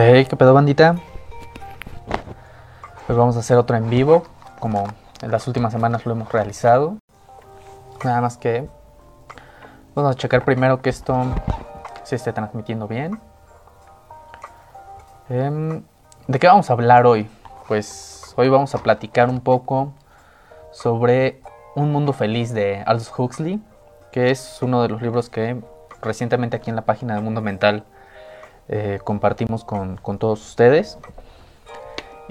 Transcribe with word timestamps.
Hey, 0.00 0.26
¿qué 0.26 0.36
pedo 0.36 0.54
bandita? 0.54 0.94
Pues 3.08 3.18
vamos 3.18 3.34
a 3.34 3.40
hacer 3.40 3.56
otro 3.56 3.76
en 3.76 3.90
vivo, 3.90 4.22
como 4.60 4.84
en 5.22 5.32
las 5.32 5.48
últimas 5.48 5.72
semanas 5.72 6.06
lo 6.06 6.12
hemos 6.12 6.30
realizado. 6.30 6.98
Nada 8.04 8.20
más 8.20 8.36
que 8.36 8.68
vamos 9.96 10.12
a 10.12 10.16
checar 10.16 10.44
primero 10.44 10.82
que 10.82 10.90
esto 10.90 11.20
se 12.04 12.14
esté 12.14 12.32
transmitiendo 12.32 12.86
bien. 12.86 13.20
Em, 15.30 15.82
¿De 16.28 16.38
qué 16.38 16.46
vamos 16.46 16.70
a 16.70 16.74
hablar 16.74 17.04
hoy? 17.04 17.28
Pues 17.66 18.34
hoy 18.36 18.48
vamos 18.48 18.76
a 18.76 18.78
platicar 18.78 19.28
un 19.28 19.40
poco 19.40 19.94
sobre 20.70 21.42
Un 21.74 21.90
Mundo 21.90 22.12
Feliz 22.12 22.54
de 22.54 22.84
Aldous 22.86 23.12
Huxley, 23.18 23.60
que 24.12 24.30
es 24.30 24.62
uno 24.62 24.80
de 24.80 24.90
los 24.90 25.02
libros 25.02 25.28
que 25.28 25.60
recientemente 26.00 26.56
aquí 26.56 26.70
en 26.70 26.76
la 26.76 26.82
página 26.82 27.16
de 27.16 27.20
Mundo 27.20 27.42
Mental 27.42 27.82
eh, 28.68 29.00
compartimos 29.02 29.64
con, 29.64 29.98
todos 30.18 30.46
ustedes. 30.46 30.98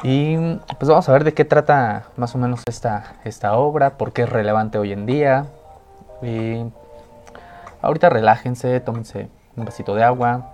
Y 0.03 0.37
pues 0.77 0.89
vamos 0.89 1.09
a 1.09 1.11
ver 1.11 1.23
de 1.23 1.33
qué 1.33 1.43
trata 1.45 2.09
más 2.17 2.35
o 2.35 2.37
menos 2.37 2.61
esta, 2.67 3.15
esta 3.23 3.57
obra, 3.57 3.97
por 3.97 4.13
qué 4.13 4.23
es 4.23 4.29
relevante 4.29 4.77
hoy 4.77 4.93
en 4.93 5.05
día. 5.07 5.47
Y 6.21 6.63
ahorita 7.81 8.09
relájense, 8.09 8.79
tómense 8.79 9.29
un 9.55 9.65
vasito 9.65 9.95
de 9.95 10.03
agua, 10.03 10.53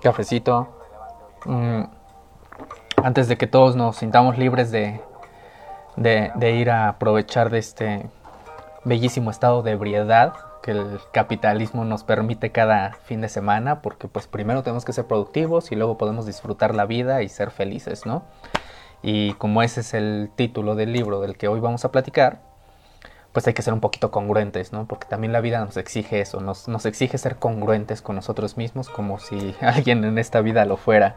cafecito. 0.00 0.68
Mm, 1.44 1.82
antes 3.02 3.26
de 3.26 3.36
que 3.36 3.48
todos 3.48 3.74
nos 3.74 3.96
sintamos 3.96 4.38
libres 4.38 4.70
de, 4.70 5.00
de 5.96 6.52
ir 6.52 6.70
a 6.70 6.88
aprovechar 6.88 7.50
de 7.50 7.58
este 7.58 8.06
bellísimo 8.84 9.32
estado 9.32 9.62
de 9.62 9.72
ebriedad 9.72 10.34
que 10.62 10.70
el 10.70 11.00
capitalismo 11.12 11.84
nos 11.84 12.04
permite 12.04 12.52
cada 12.52 12.94
fin 13.04 13.20
de 13.20 13.28
semana, 13.28 13.82
porque 13.82 14.08
pues 14.08 14.26
primero 14.26 14.62
tenemos 14.62 14.84
que 14.84 14.92
ser 14.92 15.06
productivos 15.06 15.72
y 15.72 15.76
luego 15.76 15.98
podemos 15.98 16.24
disfrutar 16.24 16.74
la 16.74 16.86
vida 16.86 17.22
y 17.22 17.28
ser 17.28 17.50
felices, 17.50 18.06
¿no? 18.06 18.22
Y 19.02 19.34
como 19.34 19.62
ese 19.62 19.80
es 19.80 19.94
el 19.94 20.30
título 20.34 20.76
del 20.76 20.92
libro 20.92 21.20
del 21.20 21.36
que 21.36 21.48
hoy 21.48 21.60
vamos 21.60 21.84
a 21.84 21.90
platicar, 21.90 22.40
pues 23.32 23.46
hay 23.46 23.54
que 23.54 23.62
ser 23.62 23.74
un 23.74 23.80
poquito 23.80 24.10
congruentes, 24.10 24.72
¿no? 24.72 24.86
Porque 24.86 25.08
también 25.08 25.32
la 25.32 25.40
vida 25.40 25.64
nos 25.64 25.76
exige 25.76 26.20
eso, 26.20 26.40
nos, 26.40 26.68
nos 26.68 26.86
exige 26.86 27.18
ser 27.18 27.36
congruentes 27.36 28.00
con 28.00 28.14
nosotros 28.14 28.56
mismos 28.56 28.88
como 28.88 29.18
si 29.18 29.56
alguien 29.60 30.04
en 30.04 30.18
esta 30.18 30.40
vida 30.40 30.64
lo 30.64 30.76
fuera. 30.76 31.16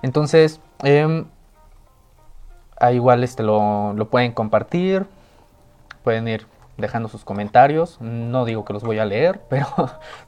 Entonces, 0.00 0.60
eh, 0.84 1.24
igual 2.92 3.24
este 3.24 3.42
lo, 3.42 3.92
lo 3.92 4.08
pueden 4.08 4.32
compartir, 4.32 5.06
pueden 6.02 6.28
ir 6.28 6.46
dejando 6.78 7.08
sus 7.08 7.24
comentarios. 7.24 8.00
No 8.00 8.44
digo 8.44 8.64
que 8.64 8.72
los 8.72 8.82
voy 8.82 8.98
a 8.98 9.04
leer, 9.04 9.40
pero 9.50 9.66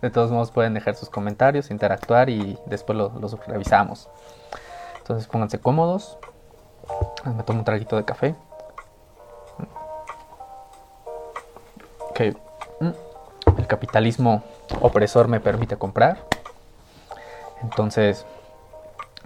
de 0.03 0.11
todos 0.11 0.31
modos 0.31 0.51
pueden 0.51 0.75
dejar 0.75 0.97
sus 0.97 1.09
comentarios, 1.09 1.71
interactuar 1.71 2.29
y 2.29 2.59
después 2.67 2.99
los, 2.99 3.47
revisamos. 3.47 4.09
Entonces 4.99 5.27
pónganse 5.27 5.59
cómodos. 5.59 6.19
Me 7.25 7.43
tomo 7.45 7.61
un 7.61 7.65
traguito 7.65 7.97
de 7.97 8.05
café. 8.05 8.35
Ok. 12.11 12.21
Mm. 12.81 13.59
El 13.59 13.67
capitalismo 13.67 14.43
opresor 14.81 15.29
me 15.29 15.41
permite 15.41 15.77
comprar. 15.77 16.19
Entonces, 17.63 18.27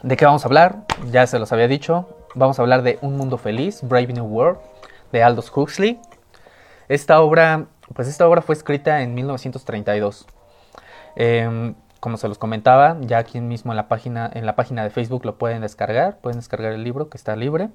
¿de 0.02 0.16
qué 0.16 0.24
vamos 0.24 0.44
a 0.44 0.48
hablar? 0.48 0.84
Ya 1.10 1.26
se 1.26 1.38
los 1.38 1.52
había 1.52 1.68
dicho. 1.68 2.06
Vamos 2.34 2.58
a 2.58 2.62
hablar 2.62 2.82
de 2.82 2.98
Un 3.00 3.16
Mundo 3.16 3.38
Feliz, 3.38 3.80
Brave 3.82 4.08
New 4.08 4.24
World, 4.24 4.58
de 5.12 5.22
Aldous 5.22 5.52
Huxley. 5.54 6.00
Esta 6.88 7.20
obra, 7.20 7.66
pues 7.94 8.08
esta 8.08 8.28
obra 8.28 8.42
fue 8.42 8.54
escrita 8.54 9.02
en 9.02 9.14
1932. 9.14 10.26
Em, 11.16 11.74
como 12.00 12.16
se 12.16 12.28
los 12.28 12.38
comentaba, 12.38 12.98
ya 13.00 13.18
aquí 13.18 13.40
mismo 13.40 13.72
en 13.72 13.76
la 13.76 13.88
página, 13.88 14.30
en 14.34 14.44
la 14.44 14.56
página 14.56 14.84
de 14.84 14.90
Facebook 14.90 15.24
lo 15.24 15.38
pueden 15.38 15.62
descargar, 15.62 16.18
pueden 16.18 16.38
descargar 16.38 16.72
el 16.72 16.84
libro 16.84 17.08
que 17.08 17.16
está 17.16 17.36
libre. 17.36 17.70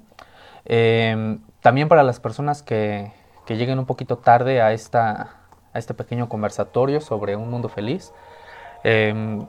Em, 0.64 1.40
también 1.60 1.88
para 1.88 2.02
las 2.02 2.20
personas 2.20 2.62
que, 2.62 3.12
que, 3.46 3.56
lleguen 3.56 3.78
un 3.78 3.86
poquito 3.86 4.18
tarde 4.18 4.60
a, 4.60 4.72
esta, 4.72 5.36
a 5.72 5.78
este 5.78 5.94
pequeño 5.94 6.28
conversatorio 6.28 7.00
sobre 7.00 7.34
un 7.34 7.50
mundo 7.50 7.68
feliz, 7.68 8.12
em, 8.84 9.46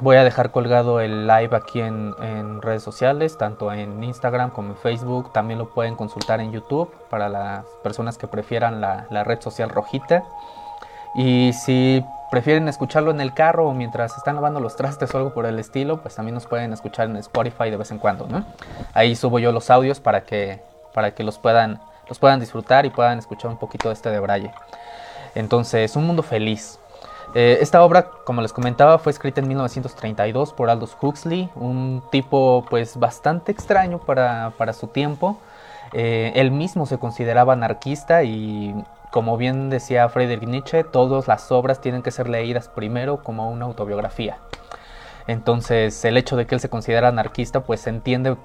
Voy 0.00 0.16
a 0.16 0.24
dejar 0.24 0.50
colgado 0.50 1.00
el 1.00 1.26
live 1.26 1.56
aquí 1.56 1.80
en, 1.80 2.60
redes 2.60 2.82
sociales, 2.82 3.38
tanto 3.38 3.72
en 3.72 4.04
Instagram 4.04 4.50
como 4.50 4.70
en 4.70 4.76
Facebook. 4.76 5.32
También 5.32 5.58
lo 5.58 5.70
pueden 5.70 5.96
consultar 5.96 6.40
en 6.40 6.52
YouTube 6.52 6.92
para 7.08 7.30
las 7.30 7.64
personas 7.82 8.18
que 8.18 8.28
prefieran 8.28 8.82
la, 8.82 9.24
red 9.24 9.40
social 9.40 9.70
rojita. 9.70 10.24
Y 11.14 11.52
si 11.54 12.04
prefieren 12.30 12.68
escucharlo 12.68 13.10
en 13.10 13.22
el 13.22 13.32
carro 13.32 13.66
o 13.66 13.72
mientras 13.72 14.14
están 14.18 14.34
lavando 14.34 14.60
los 14.60 14.76
trastes 14.76 15.14
o 15.14 15.16
algo 15.16 15.32
por 15.32 15.46
el 15.46 15.58
estilo, 15.58 16.02
pues 16.02 16.14
también 16.14 16.34
nos 16.34 16.46
pueden 16.46 16.74
escuchar 16.74 17.06
en 17.06 17.16
Spotify 17.16 17.70
de 17.70 17.78
vez 17.78 17.90
en 17.90 17.98
cuando, 17.98 18.26
¿no? 18.26 18.44
Ahí 18.92 19.16
subo 19.16 19.38
yo 19.38 19.52
los 19.52 19.70
audios 19.70 20.00
para 20.00 20.20
que, 20.24 20.62
para 20.92 21.14
que 21.14 21.24
los, 21.24 21.38
puedan, 21.38 21.80
los 22.08 22.18
puedan 22.18 22.40
disfrutar 22.40 22.84
y 22.84 22.90
puedan 22.90 23.18
escuchar 23.18 23.50
un 23.50 23.56
poquito 23.56 23.88
de 23.88 23.94
este 23.94 24.10
de 24.10 24.20
Braille. 24.20 24.52
Entonces, 25.34 25.96
un 25.96 26.06
mundo 26.06 26.22
feliz. 26.22 26.78
Eh, 27.34 27.58
esta 27.60 27.82
obra, 27.82 28.10
como 28.24 28.40
les 28.40 28.52
comentaba, 28.52 28.98
fue 28.98 29.12
escrita 29.12 29.40
en 29.40 29.48
1932 29.48 30.52
por 30.52 30.70
Aldous 30.70 30.96
Huxley, 31.00 31.50
un 31.54 32.02
tipo 32.10 32.64
pues 32.70 32.98
bastante 32.98 33.52
extraño 33.52 33.98
para, 33.98 34.72
su 34.72 34.88
tiempo. 34.88 35.38
Eh, 35.92 36.32
él 36.34 36.50
mismo 36.50 36.86
se 36.86 36.98
consideraba 36.98 37.52
anarquista 37.52 38.22
y 38.22 38.74
como 39.10 39.36
bien 39.36 39.70
decía 39.70 40.08
Friedrich 40.08 40.46
Nietzsche, 40.46 40.84
todas 40.84 41.28
las 41.28 41.50
obras 41.50 41.80
tienen 41.80 42.02
que 42.02 42.10
ser 42.10 42.28
leídas 42.28 42.68
primero 42.68 43.22
como 43.22 43.50
una 43.50 43.66
autobiografía. 43.66 44.38
Entonces 45.26 46.04
el 46.04 46.16
hecho 46.16 46.36
de 46.36 46.46
que 46.46 46.54
él 46.54 46.60
se 46.60 46.70
considera 46.70 47.08
anarquista 47.08 47.60
pues 47.60 47.80
se 47.80 47.90
entiende 47.90 48.36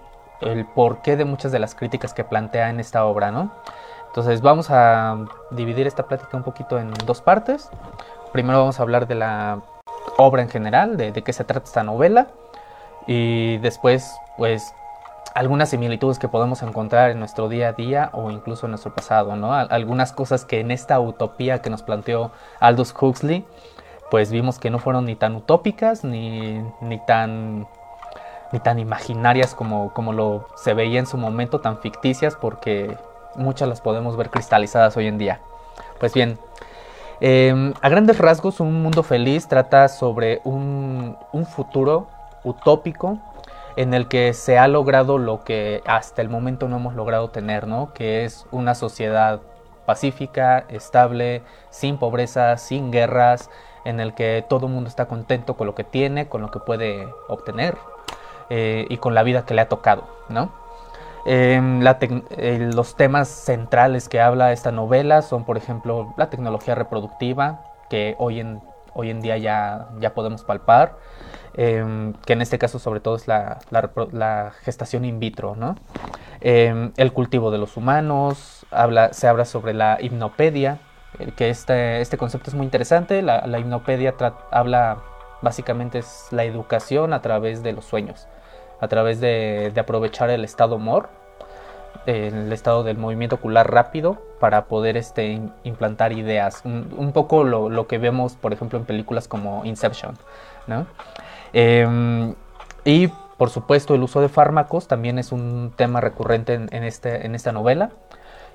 el 0.41 0.65
porqué 0.65 1.15
de 1.15 1.25
muchas 1.25 1.51
de 1.51 1.59
las 1.59 1.75
críticas 1.75 2.13
que 2.13 2.23
plantea 2.23 2.69
en 2.69 2.79
esta 2.79 3.05
obra, 3.05 3.31
¿no? 3.31 3.51
Entonces 4.07 4.41
vamos 4.41 4.69
a 4.69 5.25
dividir 5.49 5.87
esta 5.87 6.03
plática 6.03 6.37
un 6.37 6.43
poquito 6.43 6.77
en 6.77 6.93
dos 7.05 7.21
partes. 7.21 7.69
Primero 8.33 8.57
vamos 8.57 8.79
a 8.79 8.83
hablar 8.83 9.07
de 9.07 9.13
la 9.13 9.61
obra 10.17 10.41
en 10.41 10.49
general, 10.49 10.97
de, 10.97 11.13
qué 11.13 11.31
se 11.31 11.43
trata 11.43 11.67
esta 11.67 11.83
novela. 11.83 12.29
Y 13.05 13.59
después, 13.59 14.11
pues, 14.37 14.73
algunas 15.35 15.69
similitudes 15.69 16.17
que 16.17 16.27
podemos 16.27 16.63
encontrar 16.63 17.11
en 17.11 17.19
nuestro 17.19 17.47
día 17.47 17.69
a 17.69 17.73
día 17.73 18.09
o 18.11 18.31
incluso 18.31 18.65
en 18.65 18.71
nuestro 18.71 18.95
pasado, 18.95 19.35
¿no? 19.35 19.53
Algunas 19.53 20.13
cosas 20.13 20.45
que 20.45 20.59
en 20.59 20.71
esta 20.71 20.99
utopía 20.99 21.61
que 21.61 21.69
nos 21.69 21.83
planteó 21.83 22.31
Aldous 22.59 22.95
Huxley, 22.99 23.45
pues 24.09 24.31
vimos 24.31 24.57
que 24.57 24.71
no 24.71 24.79
fueron 24.79 25.05
ni 25.05 25.15
tan 25.15 25.35
utópicas 25.35 26.03
ni, 26.03 26.59
ni 26.81 26.99
tan 27.05 27.67
ni 28.51 28.59
tan 28.59 28.77
imaginarias 28.77 29.55
como, 29.55 29.93
como 29.93 30.13
lo 30.13 30.47
se 30.55 30.73
veía 30.75 30.99
en 30.99 31.07
su 31.07 31.17
momento, 31.17 31.59
tan 31.59 31.79
ficticias, 31.79 32.35
porque 32.35 32.97
muchas 33.35 33.67
las 33.67 33.81
podemos 33.81 34.15
ver 34.17 34.29
cristalizadas 34.29 34.95
hoy 34.97 35.07
en 35.07 35.17
día. 35.17 35.39
Pues 35.99 36.13
bien, 36.13 36.37
Em, 37.19 37.73
a 37.81 37.89
grandes 37.89 38.17
rasgos, 38.17 38.59
Un 38.59 38.81
Mundo 38.81 39.03
Feliz 39.03 39.47
trata 39.47 39.87
sobre 39.87 40.41
un, 40.43 41.17
futuro 41.45 42.07
utópico 42.43 43.19
en 43.75 43.93
el 43.93 44.07
que 44.07 44.33
se 44.33 44.57
ha 44.57 44.67
logrado 44.67 45.17
lo 45.17 45.43
que 45.43 45.81
hasta 45.85 46.21
el 46.21 46.29
momento 46.29 46.67
no 46.67 46.77
hemos 46.77 46.95
logrado 46.95 47.29
tener, 47.29 47.67
¿no? 47.67 47.93
Que 47.93 48.25
es 48.25 48.45
una 48.51 48.75
sociedad 48.75 49.41
pacífica, 49.85 50.65
estable, 50.69 51.41
sin 51.69 51.97
pobreza, 51.97 52.57
sin 52.57 52.91
guerras, 52.91 53.49
en 53.85 53.99
el 53.99 54.13
que 54.13 54.45
todo 54.47 54.67
el 54.67 54.73
mundo 54.73 54.89
está 54.89 55.05
contento 55.05 55.55
con 55.55 55.67
lo 55.67 55.75
que 55.75 55.83
tiene, 55.83 56.27
con 56.27 56.41
lo 56.41 56.51
que 56.51 56.59
puede 56.59 57.07
obtener 57.27 57.77
eh, 58.49 58.85
y 58.89 58.97
con 58.97 59.13
la 59.13 59.23
vida 59.23 59.45
que 59.45 59.53
le 59.53 59.61
ha 59.61 59.69
tocado, 59.69 60.03
¿no? 60.29 60.62
Em, 61.25 61.81
eh, 61.85 62.69
los 62.73 62.95
temas 62.97 63.29
centrales 63.29 64.09
que 64.09 64.19
habla 64.19 64.51
esta 64.51 64.71
novela 64.71 65.21
son, 65.21 65.45
por 65.45 65.57
ejemplo, 65.57 66.13
la 66.17 66.29
tecnología 66.29 66.75
reproductiva, 66.75 67.61
que 67.89 68.15
hoy 68.17 68.41
en, 68.41 68.61
hoy 68.93 69.09
en 69.09 69.21
día 69.21 69.37
ya, 69.37 69.87
ya 69.99 70.13
podemos 70.13 70.43
palpar, 70.43 70.97
em, 71.53 72.13
que 72.25 72.33
en 72.33 72.41
este 72.41 72.59
caso 72.59 72.77
sobre 72.79 72.99
todo 72.99 73.15
es 73.15 73.27
la, 73.27 74.51
gestación 74.63 75.05
in 75.05 75.19
vitro, 75.19 75.55
¿no? 75.55 75.75
Em, 76.41 76.91
el 76.97 77.13
cultivo 77.13 77.51
de 77.51 77.57
los 77.57 77.77
humanos, 77.77 78.65
se 79.11 79.27
habla 79.27 79.45
sobre 79.45 79.73
la 79.73 79.97
hipnopedia, 80.01 80.79
eh, 81.19 81.31
que 81.37 81.49
este, 81.49 82.01
este 82.01 82.17
concepto 82.17 82.49
es 82.49 82.55
muy 82.55 82.65
interesante, 82.65 83.21
la, 83.21 83.47
la 83.47 83.59
hipnopedia 83.59 84.15
habla 84.51 84.97
básicamente 85.41 85.99
es 85.99 86.27
la 86.31 86.43
educación 86.43 87.13
a 87.13 87.21
través 87.21 87.63
de 87.63 87.73
los 87.73 87.85
sueños 87.85 88.27
a 88.83 88.87
través 88.89 89.21
de, 89.21 89.71
aprovechar 89.77 90.29
el 90.29 90.43
estado 90.43 90.77
MOR, 90.77 91.09
el 92.05 92.51
estado 92.51 92.83
del 92.83 92.97
movimiento 92.97 93.35
ocular 93.35 93.71
rápido, 93.71 94.21
para 94.39 94.65
poder 94.65 94.97
este, 94.97 95.39
implantar 95.63 96.11
ideas. 96.11 96.63
Un, 96.65 97.11
poco 97.13 97.43
lo, 97.43 97.87
que 97.87 97.97
vemos, 97.97 98.33
por 98.33 98.53
ejemplo, 98.53 98.77
en 98.77 98.85
películas 98.85 99.27
como 99.27 99.63
Inception. 99.65 100.17
Em, 101.53 102.35
y 102.83 103.07
por 103.37 103.49
supuesto, 103.49 103.95
el 103.95 104.03
uso 104.03 104.21
de 104.21 104.29
fármacos 104.29 104.87
también 104.87 105.19
es 105.19 105.31
un 105.31 105.73
tema 105.75 106.01
recurrente 106.01 106.53
en, 106.53 106.83
este, 106.83 107.25
en 107.25 107.35
esta 107.35 107.51
novela, 107.51 107.89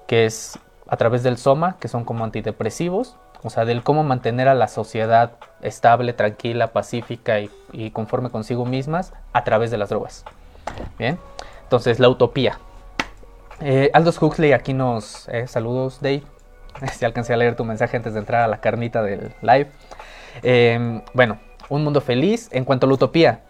que 0.07 0.25
es 0.25 0.59
a 0.89 0.97
través 0.97 1.23
del 1.23 1.37
soma, 1.37 1.77
que 1.81 1.89
son 1.89 2.05
como 2.05 2.25
antidepresivos, 2.25 3.17
o 3.43 3.51
sea, 3.51 3.65
del 3.65 3.83
cómo 3.83 4.03
mantener 4.03 4.49
a 4.49 4.55
la 4.55 4.69
sociedad 4.69 5.33
estable, 5.63 6.13
tranquila, 6.13 6.69
pacífica 6.69 7.41
y, 7.73 7.91
conforme 7.91 8.31
consigo 8.31 8.65
mismas 8.65 9.13
a 9.33 9.45
través 9.45 9.71
de 9.71 9.79
las 9.79 9.91
drogas. 9.91 10.25
Bien, 10.99 11.19
entonces 11.65 12.01
la 12.01 12.09
utopía. 12.09 12.59
Eh, 13.61 13.91
Aldous 13.93 14.21
Huxley 14.21 14.53
aquí 14.53 14.73
nos... 14.73 15.29
Eh, 15.29 15.47
saludos, 15.47 16.01
Dave. 16.01 16.23
Si 16.93 17.05
alcancé 17.05 17.35
a 17.35 17.37
leer 17.37 17.57
tu 17.57 17.65
mensaje 17.65 17.97
antes 17.97 18.15
de 18.15 18.21
entrar 18.21 18.43
a 18.43 18.49
la 18.49 18.61
carnita 18.61 19.03
del 19.03 19.35
live. 19.43 19.69
Em, 20.43 21.03
bueno, 21.13 21.39
un 21.69 21.83
mundo 21.83 22.01
feliz. 22.01 22.49
En 22.53 22.65
cuanto 22.65 22.87
a 22.87 22.89
la 22.89 22.95
utopía, 22.95 23.41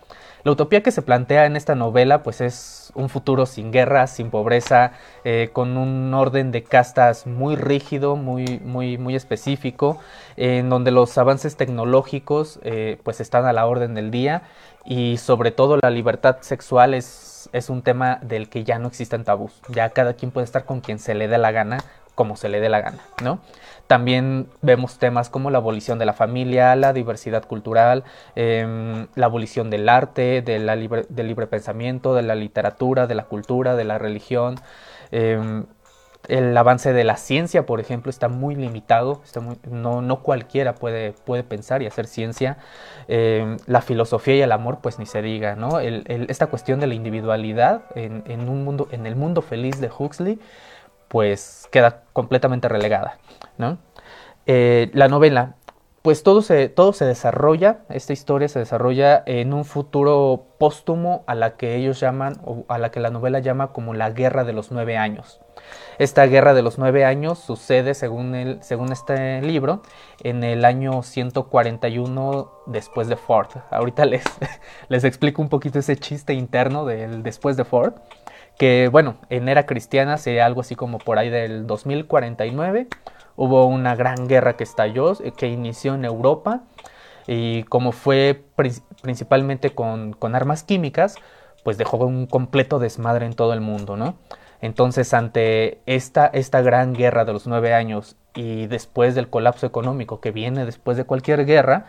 la 0.44 0.52
utopía 0.52 0.82
que 0.82 0.92
se 0.92 1.02
plantea 1.02 1.46
en 1.46 1.56
esta 1.56 1.74
novela 1.74 2.22
pues 2.22 2.40
es 2.40 2.92
un 2.94 3.08
futuro 3.08 3.44
sin 3.44 3.70
guerra, 3.70 4.06
sin 4.06 4.30
pobreza, 4.30 4.92
eh, 5.24 5.50
con 5.52 5.76
un 5.76 6.14
orden 6.14 6.52
de 6.52 6.62
castas 6.62 7.26
muy 7.26 7.56
rígido, 7.56 8.16
muy, 8.16 8.60
muy, 8.64 8.96
muy 8.98 9.14
específico, 9.14 9.98
en 10.36 10.70
donde 10.70 10.90
los 10.90 11.18
avances 11.18 11.56
tecnológicos 11.56 12.60
eh, 12.62 12.98
pues 13.02 13.20
están 13.20 13.44
a 13.44 13.52
la 13.52 13.66
orden 13.66 13.94
del 13.94 14.10
día 14.10 14.42
y 14.84 15.18
sobre 15.18 15.50
todo 15.50 15.78
la 15.82 15.90
libertad 15.90 16.38
sexual 16.40 16.94
es, 16.94 17.04
es 17.52 17.70
un 17.70 17.82
tema 17.82 18.18
del 18.22 18.48
que 18.48 18.64
ya 18.64 18.78
no 18.78 18.88
existen 18.88 19.24
tabús, 19.24 19.60
ya 19.68 19.90
cada 19.90 20.14
quien 20.14 20.30
puede 20.30 20.44
estar 20.44 20.64
con 20.64 20.80
quien 20.80 20.98
se 20.98 21.14
le 21.14 21.28
dé 21.28 21.38
la 21.38 21.52
gana, 21.52 21.78
como 22.14 22.36
se 22.36 22.48
le 22.48 22.60
dé 22.60 22.68
la 22.68 22.80
gana, 22.80 22.98
¿no? 23.22 23.40
También 23.86 24.48
vemos 24.60 24.98
temas 24.98 25.30
como 25.30 25.50
la 25.50 25.58
abolición 25.58 25.98
de 25.98 26.04
la 26.04 26.12
familia, 26.12 26.76
la 26.76 26.92
diversidad 26.92 27.44
cultural, 27.44 28.04
em, 28.34 29.06
la 29.14 29.26
abolición 29.26 29.70
del 29.70 29.88
arte, 29.88 30.42
de 30.42 30.58
la 30.58 30.76
del 30.76 31.28
libre 31.28 31.46
pensamiento, 31.46 32.14
de 32.14 32.22
la 32.22 32.34
literatura, 32.34 33.06
de 33.06 33.14
la 33.14 33.24
cultura, 33.24 33.76
de 33.76 33.84
la 33.84 33.98
religión. 33.98 34.56
Em, 35.10 35.64
el 36.28 36.56
avance 36.56 36.92
de 36.92 37.04
la 37.04 37.16
ciencia, 37.16 37.66
por 37.66 37.80
ejemplo, 37.80 38.10
está 38.10 38.28
muy 38.28 38.54
limitado, 38.54 39.22
no, 39.70 40.22
cualquiera 40.22 40.74
puede, 40.74 41.14
pensar 41.42 41.82
y 41.82 41.86
hacer 41.86 42.06
ciencia. 42.06 42.58
Em, 43.08 43.56
la 43.66 43.80
filosofía 43.80 44.36
y 44.36 44.40
el 44.42 44.52
amor, 44.52 44.78
pues 44.82 44.98
ni 44.98 45.06
se 45.06 45.22
diga, 45.22 45.56
esta 46.28 46.46
cuestión 46.46 46.80
de 46.80 46.86
la 46.86 46.94
individualidad 46.94 47.82
en, 47.94 48.48
un 48.48 48.64
mundo, 48.64 48.88
en 48.90 49.06
el 49.06 49.16
mundo 49.16 49.42
feliz 49.42 49.80
de 49.80 49.90
Huxley, 49.96 50.38
pues 51.08 51.66
queda 51.72 52.02
completamente 52.12 52.68
relegada. 52.68 53.18
Eh, 54.46 54.90
la 54.92 55.08
novela, 55.08 55.54
pues 56.02 56.22
todo 56.22 56.42
se, 56.42 56.68
todo 56.68 56.92
se 56.92 57.04
desarrolla, 57.04 57.80
esta 57.88 58.12
historia 58.12 58.48
se 58.48 58.58
desarrolla 58.58 59.22
en 59.26 59.52
un 59.52 59.64
futuro 59.64 60.46
póstumo 60.58 61.24
a 61.26 61.34
la 61.34 61.56
que 61.56 61.76
ellos 61.76 62.00
llaman, 62.00 62.38
o 62.44 62.64
a 62.68 62.78
la 62.78 62.90
que 62.90 63.00
la 63.00 63.10
novela 63.10 63.40
llama 63.40 63.72
como 63.72 63.94
la 63.94 64.10
guerra 64.10 64.44
de 64.44 64.52
los 64.52 64.70
nueve 64.70 64.96
años. 64.96 65.40
Esta 65.98 66.26
guerra 66.26 66.54
de 66.54 66.62
los 66.62 66.78
nueve 66.78 67.04
años 67.04 67.38
sucede, 67.38 67.94
según, 67.94 68.34
el, 68.34 68.62
según 68.62 68.92
este 68.92 69.42
libro, 69.42 69.82
en 70.22 70.44
el 70.44 70.64
año 70.64 71.02
141 71.02 72.50
después 72.66 73.08
de 73.08 73.16
Ford. 73.16 73.48
Ahorita 73.70 74.04
les, 74.04 74.24
les 74.88 75.04
explico 75.04 75.42
un 75.42 75.48
poquito 75.48 75.78
ese 75.78 75.96
chiste 75.96 76.34
interno 76.34 76.84
del 76.84 77.22
después 77.22 77.56
de 77.56 77.64
Ford 77.64 77.94
que 78.58 78.88
bueno, 78.90 79.18
en 79.30 79.48
era 79.48 79.66
cristiana 79.66 80.18
sería 80.18 80.44
algo 80.44 80.62
así 80.62 80.74
como 80.74 80.98
por 80.98 81.16
ahí 81.18 81.30
del 81.30 81.68
2049 81.68 82.88
hubo 83.38 83.66
una 83.66 83.94
gran 83.94 84.26
guerra 84.26 84.56
que 84.56 84.64
estalló, 84.64 85.12
eh, 85.22 85.32
que 85.32 85.46
inició 85.46 85.94
en 85.94 86.04
Europa 86.04 86.62
y 87.26 87.62
como 87.64 87.92
fue 87.92 88.42
principalmente 89.02 89.70
con, 89.70 90.16
armas 90.34 90.64
químicas, 90.64 91.14
pues 91.62 91.78
dejó 91.78 91.98
un 91.98 92.26
completo 92.26 92.78
desmadre 92.80 93.26
en 93.26 93.34
todo 93.34 93.52
el 93.52 93.60
mundo, 93.60 93.96
¿no? 93.96 94.16
Entonces, 94.60 95.14
ante 95.14 95.80
esta, 95.86 96.26
esta 96.26 96.60
gran 96.62 96.92
guerra 96.92 97.24
de 97.24 97.32
los 97.32 97.46
nueve 97.46 97.74
años 97.74 98.16
y 98.34 98.66
después 98.66 99.14
del 99.14 99.28
colapso 99.28 99.66
económico 99.66 100.20
que 100.20 100.32
viene 100.32 100.64
después 100.64 100.96
de 100.96 101.04
cualquier 101.04 101.44
guerra, 101.46 101.86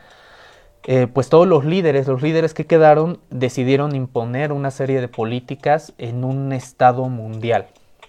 eh, 0.84 1.08
pues 1.08 1.30
todos 1.30 1.48
los 1.48 1.66
líderes, 1.66 2.08
los 2.08 2.22
líderes 2.22 2.54
que 2.54 2.66
quedaron, 2.66 3.20
decidieron 3.30 3.96
imponer 3.96 4.52
una 4.52 4.72
serie 4.72 5.02
de 5.02 5.08
políticas 5.08 5.94
en 5.98 6.24
un 6.24 6.54
estado 6.54 7.10
mundial. 7.10 7.68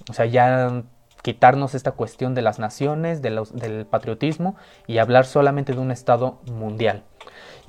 O 0.09 0.13
sea, 0.13 0.27
ya 0.27 0.85
quitarnos 1.23 1.75
esta 1.75 1.93
cuestión 1.93 2.35
de 2.35 2.43
las 2.43 2.59
naciones, 2.59 3.23
del 3.23 3.87
patriotismo 3.91 4.57
y 4.87 4.99
hablar 4.99 5.27
solamente 5.27 5.73
de 5.73 5.79
un 5.79 5.91
estado 5.91 6.41
mundial. 6.51 7.03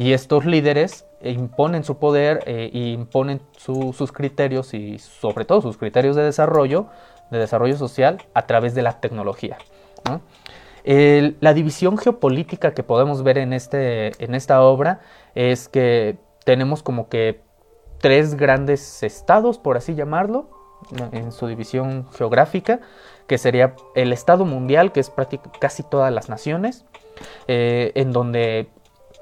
Y 0.01 0.13
estos 0.13 0.45
líderes 0.45 1.05
imponen 1.21 1.83
su 1.83 1.99
poder 1.99 2.41
e 2.47 2.71
imponen 2.73 3.39
sus 3.55 4.11
criterios 4.11 4.73
y 4.73 4.97
sobre 4.97 5.45
todo 5.45 5.61
sus 5.61 5.77
criterios 5.77 6.15
de 6.15 6.23
desarrollo, 6.23 6.87
de 7.29 7.37
desarrollo 7.37 7.77
social 7.77 8.17
a 8.33 8.47
través 8.47 8.73
de 8.73 8.81
la 8.81 8.99
tecnología. 8.99 9.59
¿no? 10.09 10.21
la 10.83 11.53
división 11.53 11.99
geopolítica 11.99 12.73
que 12.73 12.81
podemos 12.81 13.21
ver 13.21 13.37
en, 13.37 13.53
este, 13.53 14.11
en 14.17 14.33
esta 14.33 14.63
obra 14.63 15.01
es 15.35 15.69
que 15.69 16.17
tenemos 16.45 16.81
como 16.81 17.07
que 17.07 17.43
tres 17.99 18.33
grandes 18.33 19.03
estados, 19.03 19.59
por 19.59 19.77
así 19.77 19.93
llamarlo, 19.93 20.49
en 21.11 21.31
su 21.31 21.45
división 21.45 22.07
geográfica, 22.17 22.79
que 23.27 23.37
sería 23.37 23.75
el 23.93 24.13
estado 24.13 24.45
mundial, 24.45 24.93
que 24.93 24.99
es 24.99 25.11
casi 25.59 25.83
todas 25.83 26.11
las 26.11 26.27
naciones, 26.27 26.85
eh, 27.47 27.91
en 27.93 28.11
donde 28.11 28.71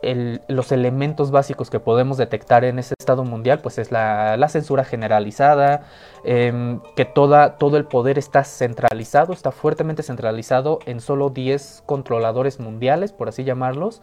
los 0.01 0.71
elementos 0.71 1.31
básicos 1.31 1.69
que 1.69 1.79
podemos 1.79 2.17
detectar 2.17 2.63
en 2.63 2.79
ese 2.79 2.93
estado 2.97 3.23
mundial, 3.23 3.59
pues 3.59 3.77
es 3.77 3.91
la, 3.91 4.47
censura 4.49 4.83
generalizada, 4.85 5.83
em, 6.23 6.79
que 6.95 7.05
toda, 7.05 7.57
todo 7.57 7.77
el 7.77 7.85
poder 7.85 8.17
está 8.17 8.43
centralizado, 8.43 9.33
está 9.33 9.51
fuertemente 9.51 10.03
centralizado 10.03 10.79
en 10.85 11.01
solo 11.01 11.29
10 11.29 11.83
controladores 11.85 12.59
mundiales, 12.59 13.11
por 13.11 13.29
así 13.29 13.43
llamarlos, 13.43 14.01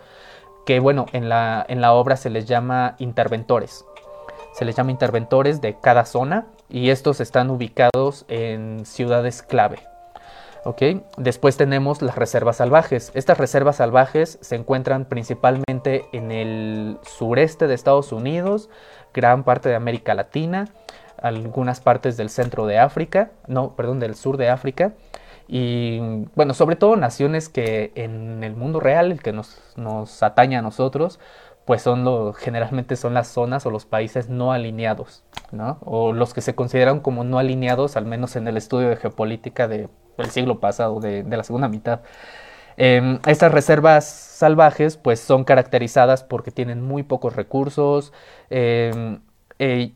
que 0.67 0.81
bueno, 0.81 1.07
en 1.13 1.29
la, 1.29 1.65
en 1.69 1.81
la 1.81 1.95
obra 1.95 2.17
se 2.17 2.31
les 2.31 2.47
llama 2.47 2.97
interventores. 2.99 3.85
Se 4.53 4.65
les 4.65 4.75
llama 4.77 4.91
interventores 4.91 5.61
de 5.61 5.79
cada 5.79 6.05
zona 6.05 6.47
y 6.69 6.91
estos 6.91 7.21
están 7.21 7.51
ubicados 7.51 8.25
en 8.29 8.85
ciudades 8.85 9.43
clave. 9.43 9.79
Después 11.17 11.57
tenemos 11.57 12.03
las 12.03 12.17
reservas 12.17 12.57
salvajes. 12.57 13.13
Estas 13.15 13.39
reservas 13.39 13.77
salvajes 13.77 14.39
se 14.41 14.57
encuentran 14.57 15.05
principalmente 15.05 16.07
en 16.13 16.33
el 16.33 16.99
sureste 17.03 17.69
de 17.69 17.75
Estados 17.75 18.11
Unidos, 18.11 18.69
gran 19.15 19.45
parte 19.45 19.69
de 19.69 19.77
América 19.77 20.15
Latina, 20.15 20.69
algunas 21.23 21.81
partes 21.81 22.17
del 22.17 22.31
centro 22.31 22.67
de 22.67 22.79
África, 22.79 23.31
no, 23.47 23.77
perdón, 23.77 24.01
del 24.01 24.17
sur 24.17 24.37
de 24.37 24.49
África. 24.49 24.95
Y 25.49 26.01
bueno, 26.35 26.53
sobre 26.53 26.75
todo 26.75 26.97
naciones 26.97 27.49
que 27.49 27.93
en 27.95 28.43
el 28.43 28.57
mundo 28.57 28.81
real, 28.81 29.13
el 29.13 29.23
que 29.23 29.33
nos, 29.33 29.63
nos 29.77 30.23
atañe 30.25 30.57
a 30.57 30.63
nosotros, 30.63 31.21
pues 31.65 31.83
son 31.83 32.05
lo, 32.05 32.33
generalmente 32.33 32.97
son 32.97 33.15
las 33.15 33.29
zonas 33.29 33.67
o 33.67 33.71
los 33.71 33.87
países 33.87 34.29
no 34.29 34.53
alineados, 34.53 35.23
¿no? 35.53 35.79
O 35.85 36.13
los 36.13 36.35
que 36.35 36.41
se 36.41 36.57
consideran 36.57 37.01
como 37.01 37.23
no 37.23 37.39
alineados, 37.39 37.97
al 37.97 38.07
menos 38.07 38.35
en 38.35 38.49
el 38.49 38.57
estudio 38.57 38.89
de 38.89 38.97
geopolítica 38.97 39.69
de 39.69 39.89
el 40.25 40.31
siglo 40.31 40.61
pasado, 40.61 41.01
de, 41.01 41.25
la 41.25 41.45
segunda 41.45 41.69
mitad. 41.69 42.01
Em, 42.77 43.19
estas 43.27 43.53
reservas 43.53 44.05
salvajes 44.05 44.99
pues 44.99 45.19
son 45.21 45.45
caracterizadas 45.45 46.23
porque 46.25 46.51
tienen 46.51 46.83
muy 46.83 47.03
pocos 47.03 47.35
recursos, 47.35 48.13
em, 48.51 49.21
eh, 49.59 49.93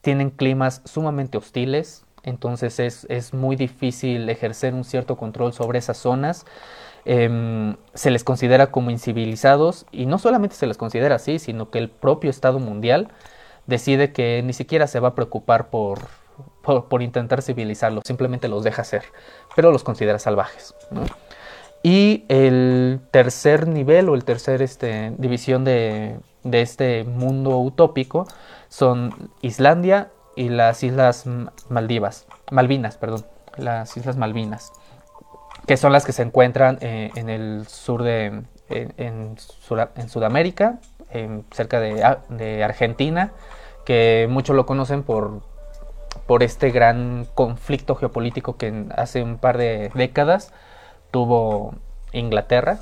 tienen 0.00 0.30
climas 0.30 0.82
sumamente 0.84 1.38
hostiles, 1.38 2.04
entonces 2.22 2.80
es, 2.80 3.34
muy 3.34 3.56
difícil 3.56 4.28
ejercer 4.28 4.74
un 4.74 4.84
cierto 4.84 5.16
control 5.16 5.52
sobre 5.52 5.78
esas 5.78 5.96
zonas. 5.98 6.46
Em, 7.06 7.76
se 7.94 8.10
les 8.10 8.24
considera 8.24 8.70
como 8.70 8.90
incivilizados 8.90 9.86
y 9.90 10.04
no 10.06 10.18
solamente 10.18 10.56
se 10.56 10.66
les 10.66 10.76
considera 10.76 11.14
así, 11.16 11.38
sino 11.38 11.70
que 11.70 11.78
el 11.78 11.88
propio 11.90 12.30
Estado 12.30 12.58
mundial 12.58 13.08
decide 13.66 14.12
que 14.12 14.42
ni 14.44 14.52
siquiera 14.52 14.86
se 14.86 15.00
va 15.00 15.08
a 15.08 15.14
preocupar 15.14 15.70
por, 15.70 16.00
por, 16.88 17.02
intentar 17.02 17.42
civilizarlos, 17.42 18.04
simplemente 18.06 18.48
los 18.48 18.64
deja 18.64 18.84
ser, 18.84 19.04
pero 19.54 19.72
los 19.72 19.84
considera 19.84 20.18
salvajes. 20.18 20.74
Y 21.82 22.24
el 22.28 23.00
tercer 23.10 23.66
nivel 23.66 24.08
o 24.08 24.14
el 24.14 24.24
tercer 24.24 24.60
este, 24.60 25.12
división 25.16 25.64
de, 25.64 26.18
este 26.44 27.04
mundo 27.04 27.58
utópico 27.58 28.26
son 28.68 29.30
Islandia 29.40 30.10
y 30.36 30.50
las 30.50 30.82
Islas 30.82 31.24
Maldivas, 31.68 32.26
Malvinas, 32.50 32.96
perdón, 32.96 33.24
las 33.56 33.96
Islas 33.96 34.16
Malvinas, 34.16 34.72
que 35.66 35.76
son 35.76 35.92
las 35.92 36.04
que 36.04 36.12
se 36.12 36.22
encuentran 36.22 36.78
eh, 36.80 37.10
en 37.14 37.30
el 37.30 37.66
sur 37.66 38.02
de, 38.02 38.42
en, 38.68 39.36
Sudamérica, 40.08 40.78
cerca 41.50 41.80
de, 41.80 42.16
de 42.28 42.62
Argentina, 42.62 43.32
que 43.84 44.28
muchos 44.30 44.54
lo 44.54 44.66
conocen 44.66 45.02
por 45.02 45.40
por 46.30 46.44
este 46.44 46.70
gran 46.70 47.26
conflicto 47.34 47.96
geopolítico 47.96 48.56
que 48.56 48.84
hace 48.96 49.20
un 49.20 49.38
par 49.38 49.58
de 49.58 49.90
décadas 49.96 50.52
tuvo 51.10 51.74
Inglaterra, 52.12 52.78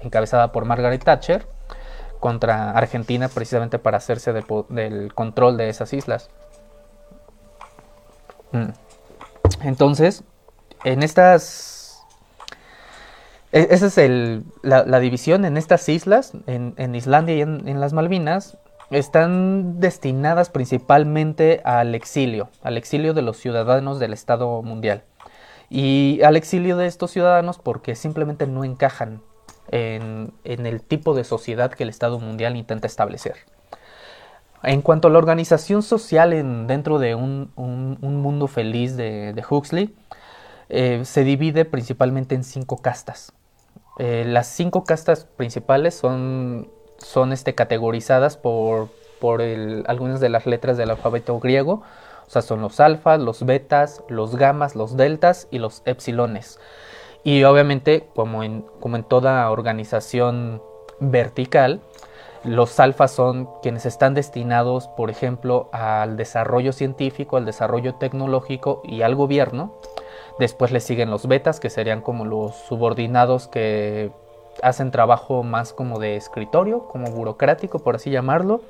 encabezada 0.00 0.50
por 0.50 0.64
Margaret 0.64 1.04
Thatcher, 1.04 1.46
contra 2.20 2.70
Argentina 2.70 3.28
precisamente 3.28 3.78
para 3.78 3.98
hacerse 3.98 4.32
del 4.32 5.12
control 5.12 5.58
de 5.58 5.68
esas 5.68 5.92
islas. 5.92 6.30
Mm. 8.52 8.70
Entonces, 9.62 10.24
en 10.82 11.02
estas 11.02 12.02
e, 13.52 13.68
esa 13.72 13.88
es 13.88 13.98
el, 13.98 14.44
la, 14.62 15.00
división 15.00 15.44
en 15.44 15.58
estas 15.58 15.86
islas, 15.90 16.32
en, 16.46 16.94
Islandia 16.94 17.34
y 17.34 17.42
en, 17.42 17.78
las 17.78 17.92
Malvinas, 17.92 18.56
están 18.90 19.78
destinadas 19.80 20.50
principalmente 20.50 21.60
al 21.64 21.94
exilio, 21.94 22.48
al 22.62 22.76
exilio 22.76 23.14
de 23.14 23.22
los 23.22 23.36
ciudadanos 23.38 23.98
del 24.00 24.12
Estado 24.12 24.62
mundial. 24.62 25.04
Y 25.68 26.20
al 26.24 26.36
exilio 26.36 26.76
de 26.76 26.86
estos 26.86 27.12
ciudadanos 27.12 27.58
porque 27.58 27.94
simplemente 27.94 28.46
no 28.48 28.64
encajan 28.64 29.22
en, 29.70 30.32
el 30.44 30.82
tipo 30.82 31.14
de 31.14 31.22
sociedad 31.22 31.70
que 31.72 31.84
el 31.84 31.88
Estado 31.88 32.18
mundial 32.18 32.56
intenta 32.56 32.88
establecer. 32.88 33.36
En 34.64 34.82
cuanto 34.82 35.08
a 35.08 35.10
la 35.12 35.18
organización 35.18 35.82
social 35.82 36.32
en, 36.32 36.66
dentro 36.66 36.98
de 36.98 37.14
un, 37.14 37.52
mundo 37.56 38.48
feliz 38.48 38.96
de, 38.96 39.44
Huxley, 39.48 39.94
eh, 40.68 41.02
se 41.04 41.24
divide 41.24 41.64
principalmente 41.64 42.34
en 42.34 42.42
cinco 42.42 42.78
castas. 42.78 43.32
Eh, 43.98 44.24
las 44.26 44.48
cinco 44.48 44.84
castas 44.84 45.24
principales 45.24 45.94
son, 45.94 46.68
son 47.00 47.32
este, 47.32 47.54
categorizadas 47.54 48.36
por, 48.36 48.88
por 49.20 49.42
algunas 49.42 50.20
de 50.20 50.28
las 50.28 50.46
letras 50.46 50.76
del 50.76 50.90
alfabeto 50.90 51.38
griego. 51.40 51.82
O 52.26 52.30
sea, 52.30 52.42
son 52.42 52.60
los 52.60 52.78
alfas, 52.78 53.18
los 53.18 53.44
betas, 53.44 54.04
los 54.08 54.36
gamas, 54.36 54.76
los 54.76 54.96
deltas 54.96 55.48
y 55.50 55.58
los 55.58 55.82
epsilones. 55.84 56.60
Y 57.24 57.42
obviamente, 57.44 58.08
como 58.14 58.44
en, 58.44 58.62
como 58.80 58.96
en 58.96 59.02
toda 59.02 59.50
organización 59.50 60.62
vertical, 61.00 61.80
los 62.44 62.80
alfas 62.80 63.10
son 63.10 63.48
quienes 63.62 63.84
están 63.84 64.14
destinados, 64.14 64.88
por 64.88 65.10
ejemplo, 65.10 65.68
al 65.72 66.16
desarrollo 66.16 66.72
científico, 66.72 67.36
al 67.36 67.44
desarrollo 67.44 67.96
tecnológico 67.96 68.80
y 68.84 69.02
al 69.02 69.14
gobierno. 69.14 69.74
Después 70.38 70.72
le 70.72 70.80
siguen 70.80 71.10
los 71.10 71.26
betas, 71.26 71.60
que 71.60 71.68
serían 71.68 72.00
como 72.00 72.24
los 72.24 72.54
subordinados 72.54 73.46
que 73.48 74.10
hacen 74.62 74.90
trabajo 74.90 75.42
más 75.42 75.72
como 75.72 75.98
de 75.98 76.16
escritorio, 76.16 76.86
como 76.88 77.10
burocrático, 77.10 77.78
por 77.80 77.96
así 77.96 78.10
llamarlo. 78.10 78.60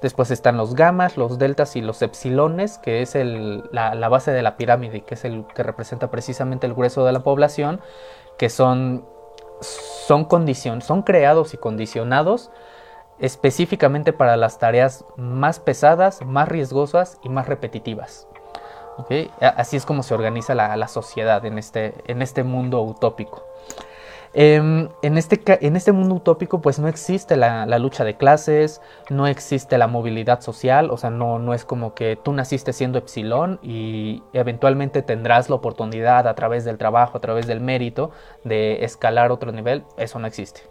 Después 0.00 0.30
están 0.30 0.56
los 0.56 0.74
gamas, 0.74 1.16
los 1.16 1.38
deltas 1.38 1.76
y 1.76 1.80
los 1.80 2.02
epsilones, 2.02 2.78
que 2.78 3.02
es 3.02 3.14
la, 3.14 4.08
base 4.08 4.32
de 4.32 4.42
la 4.42 4.56
pirámide, 4.56 5.02
que 5.02 5.14
es 5.14 5.24
el 5.24 5.46
que 5.54 5.62
representa 5.62 6.10
precisamente 6.10 6.66
el 6.66 6.74
grueso 6.74 7.04
de 7.04 7.12
la 7.12 7.22
población, 7.22 7.80
que 8.36 8.50
son, 8.50 9.06
son, 9.60 10.26
son 10.80 11.02
creados 11.02 11.54
y 11.54 11.56
condicionados 11.56 12.50
específicamente 13.20 14.12
para 14.12 14.36
las 14.36 14.58
tareas 14.58 15.04
más 15.16 15.60
pesadas, 15.60 16.24
más 16.26 16.48
riesgosas 16.48 17.18
y 17.22 17.28
más 17.28 17.46
repetitivas. 17.46 18.26
Así 19.40 19.76
es 19.76 19.86
como 19.86 20.02
se 20.02 20.14
organiza 20.14 20.54
la, 20.54 20.88
sociedad 20.88 21.44
en 21.46 21.58
este, 21.58 21.94
en 22.06 22.20
este 22.20 22.42
mundo 22.42 22.82
utópico. 22.82 23.44
Em, 24.34 24.88
en, 25.02 25.18
este, 25.18 25.42
en, 25.46 25.76
este, 25.76 25.92
mundo 25.92 26.14
utópico 26.14 26.62
pues 26.62 26.78
no 26.78 26.88
existe 26.88 27.36
la, 27.36 27.66
lucha 27.78 28.02
de 28.02 28.16
clases, 28.16 28.80
no 29.10 29.26
existe 29.26 29.76
la 29.76 29.88
movilidad 29.88 30.40
social, 30.40 30.90
o 30.90 30.96
sea, 30.96 31.10
no, 31.10 31.38
no 31.38 31.52
es 31.52 31.66
como 31.66 31.94
que 31.94 32.16
tú 32.16 32.32
naciste 32.32 32.72
siendo 32.72 32.98
epsilon 32.98 33.58
y 33.62 34.22
eventualmente 34.32 35.02
tendrás 35.02 35.50
la 35.50 35.56
oportunidad 35.56 36.26
a 36.26 36.34
través 36.34 36.64
del 36.64 36.78
trabajo, 36.78 37.18
a 37.18 37.20
través 37.20 37.46
del 37.46 37.60
mérito 37.60 38.10
de 38.42 38.84
escalar 38.84 39.32
otro 39.32 39.52
nivel, 39.52 39.84
eso 39.98 40.18
no 40.18 40.26
existe. 40.26 40.62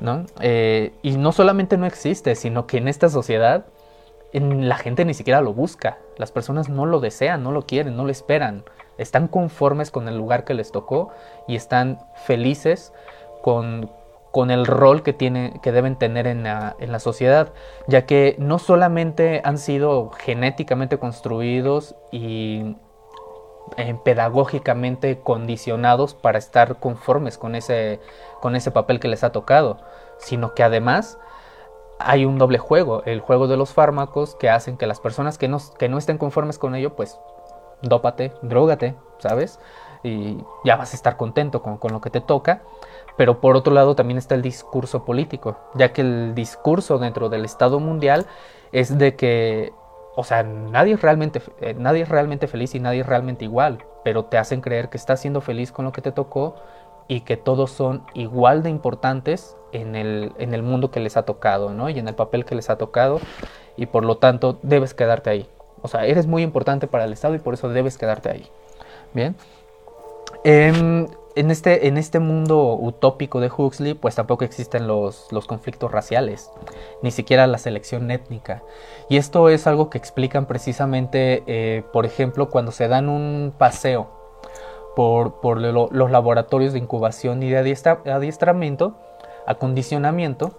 ¿no? 0.00 0.24
Eh, 0.40 0.92
y 1.02 1.16
no 1.16 1.32
solamente 1.32 1.76
no 1.76 1.86
existe, 1.86 2.34
sino 2.34 2.66
que 2.66 2.78
en 2.78 2.88
esta 2.88 3.08
sociedad 3.08 3.66
la 4.32 4.76
gente 4.76 5.04
ni 5.04 5.14
siquiera 5.14 5.40
lo 5.40 5.52
busca. 5.52 5.98
Las 6.16 6.32
personas 6.32 6.68
no 6.68 6.86
lo 6.86 7.00
desean, 7.00 7.42
no 7.42 7.52
lo 7.52 7.66
quieren, 7.66 7.96
no 7.96 8.04
lo 8.04 8.10
esperan. 8.10 8.64
Están 8.98 9.28
conformes 9.28 9.90
con 9.90 10.08
el 10.08 10.16
lugar 10.16 10.44
que 10.44 10.54
les 10.54 10.72
tocó 10.72 11.10
y 11.48 11.56
están 11.56 11.98
felices 12.14 12.92
con, 13.42 13.90
el 14.50 14.66
rol 14.66 15.02
que, 15.02 15.16
que 15.16 15.72
deben 15.72 15.96
tener 15.96 16.26
en 16.26 16.44
la, 16.44 16.76
en 16.78 16.92
la, 16.92 17.00
sociedad, 17.00 17.52
ya 17.86 18.06
que 18.06 18.36
no 18.38 18.58
solamente 18.58 19.42
han 19.44 19.58
sido 19.58 20.10
genéticamente 20.10 20.98
construidos 20.98 21.94
y 22.10 22.76
eh, 23.78 23.96
pedagógicamente 24.04 25.20
condicionados 25.20 26.14
para 26.14 26.38
estar 26.38 26.78
conformes 26.78 27.38
con 27.38 27.54
ese, 27.54 28.00
con 28.40 28.54
ese 28.54 28.70
papel 28.70 29.00
que 29.00 29.08
les 29.08 29.24
ha 29.24 29.32
tocado, 29.32 29.78
sino 30.18 30.54
que 30.54 30.62
además 30.62 31.18
hay 31.98 32.26
un 32.26 32.36
doble 32.36 32.58
juego, 32.58 33.02
el 33.06 33.20
juego 33.20 33.46
de 33.46 33.56
los 33.56 33.72
fármacos 33.72 34.34
que 34.34 34.50
hacen 34.50 34.76
que 34.76 34.86
las 34.86 35.00
personas 35.00 35.38
que 35.38 35.48
no, 35.48 35.58
que 35.78 35.88
no 35.88 35.96
estén 35.96 36.18
conformes 36.18 36.58
con 36.58 36.74
ello, 36.74 36.94
pues 36.96 37.18
dópate, 37.82 38.32
drogate, 38.42 38.94
¿sabes? 39.18 39.58
Y 40.02 40.38
ya 40.64 40.76
vas 40.76 40.92
a 40.92 40.96
estar 40.96 41.16
contento 41.16 41.62
con, 41.62 41.78
con, 41.78 41.92
lo 41.92 42.00
que 42.00 42.10
te 42.10 42.20
toca. 42.20 42.62
Pero 43.16 43.40
por 43.40 43.56
otro 43.56 43.72
lado 43.72 43.94
también 43.94 44.18
está 44.18 44.34
el 44.34 44.42
discurso 44.42 45.04
político, 45.04 45.56
ya 45.74 45.92
que 45.92 46.00
el 46.00 46.34
discurso 46.34 46.98
dentro 46.98 47.28
del 47.28 47.44
Estado 47.44 47.78
mundial 47.78 48.26
es 48.72 48.96
de 48.96 49.16
que, 49.16 49.72
o 50.16 50.24
sea, 50.24 50.42
nadie 50.42 50.94
es 50.94 51.02
realmente, 51.02 51.42
eh, 51.60 51.74
nadie 51.74 52.02
es 52.02 52.08
realmente 52.08 52.46
feliz 52.46 52.74
y 52.74 52.80
nadie 52.80 53.00
es 53.00 53.06
realmente 53.06 53.44
igual, 53.44 53.84
pero 54.02 54.24
te 54.24 54.38
hacen 54.38 54.62
creer 54.62 54.88
que 54.88 54.96
estás 54.96 55.20
siendo 55.20 55.42
feliz 55.42 55.72
con 55.72 55.84
lo 55.84 55.92
que 55.92 56.00
te 56.00 56.10
tocó 56.10 56.56
y 57.06 57.20
que 57.20 57.36
todos 57.36 57.70
son 57.70 58.04
igual 58.14 58.62
de 58.62 58.70
importantes 58.70 59.56
en 59.72 59.94
el, 59.94 60.32
en 60.38 60.54
el 60.54 60.62
mundo 60.62 60.90
que 60.90 61.00
les 61.00 61.16
ha 61.16 61.24
tocado, 61.24 61.70
¿no? 61.70 61.90
Y 61.90 61.98
en 61.98 62.08
el 62.08 62.14
papel 62.14 62.44
que 62.44 62.54
les 62.54 62.70
ha 62.70 62.78
tocado, 62.78 63.20
y 63.76 63.86
por 63.86 64.04
lo 64.04 64.16
tanto 64.16 64.58
debes 64.62 64.94
quedarte 64.94 65.30
ahí. 65.30 65.48
O 65.82 65.88
sea, 65.88 66.06
eres 66.06 66.26
muy 66.26 66.42
importante 66.42 66.86
para 66.86 67.04
el 67.04 67.12
Estado 67.12 67.34
y 67.34 67.38
por 67.38 67.54
eso 67.54 67.68
debes 67.68 67.98
quedarte 67.98 68.30
ahí. 68.30 68.46
Bien. 69.12 69.36
Em, 70.44 71.06
en, 71.36 71.50
este, 71.50 71.88
en 71.88 71.98
este 71.98 72.18
mundo 72.18 72.74
utópico 72.74 73.40
de 73.40 73.50
Huxley, 73.54 73.94
pues 73.94 74.14
tampoco 74.14 74.44
existen 74.44 74.86
los, 74.86 75.30
los 75.30 75.46
conflictos 75.46 75.90
raciales, 75.90 76.50
ni 77.02 77.10
siquiera 77.10 77.46
la 77.46 77.58
selección 77.58 78.10
étnica. 78.10 78.62
Y 79.08 79.16
esto 79.16 79.48
es 79.48 79.66
algo 79.66 79.90
que 79.90 79.98
explican 79.98 80.46
precisamente, 80.46 81.42
eh, 81.46 81.82
por 81.92 82.06
ejemplo, 82.06 82.48
cuando 82.50 82.72
se 82.72 82.88
dan 82.88 83.08
un 83.08 83.52
paseo 83.56 84.22
por, 84.94 85.60
los 85.60 86.10
laboratorios 86.10 86.72
de 86.72 86.78
incubación 86.78 87.42
y 87.42 87.50
de 87.50 87.58
adiestramiento, 87.58 88.94
acondicionamiento, 89.46 90.52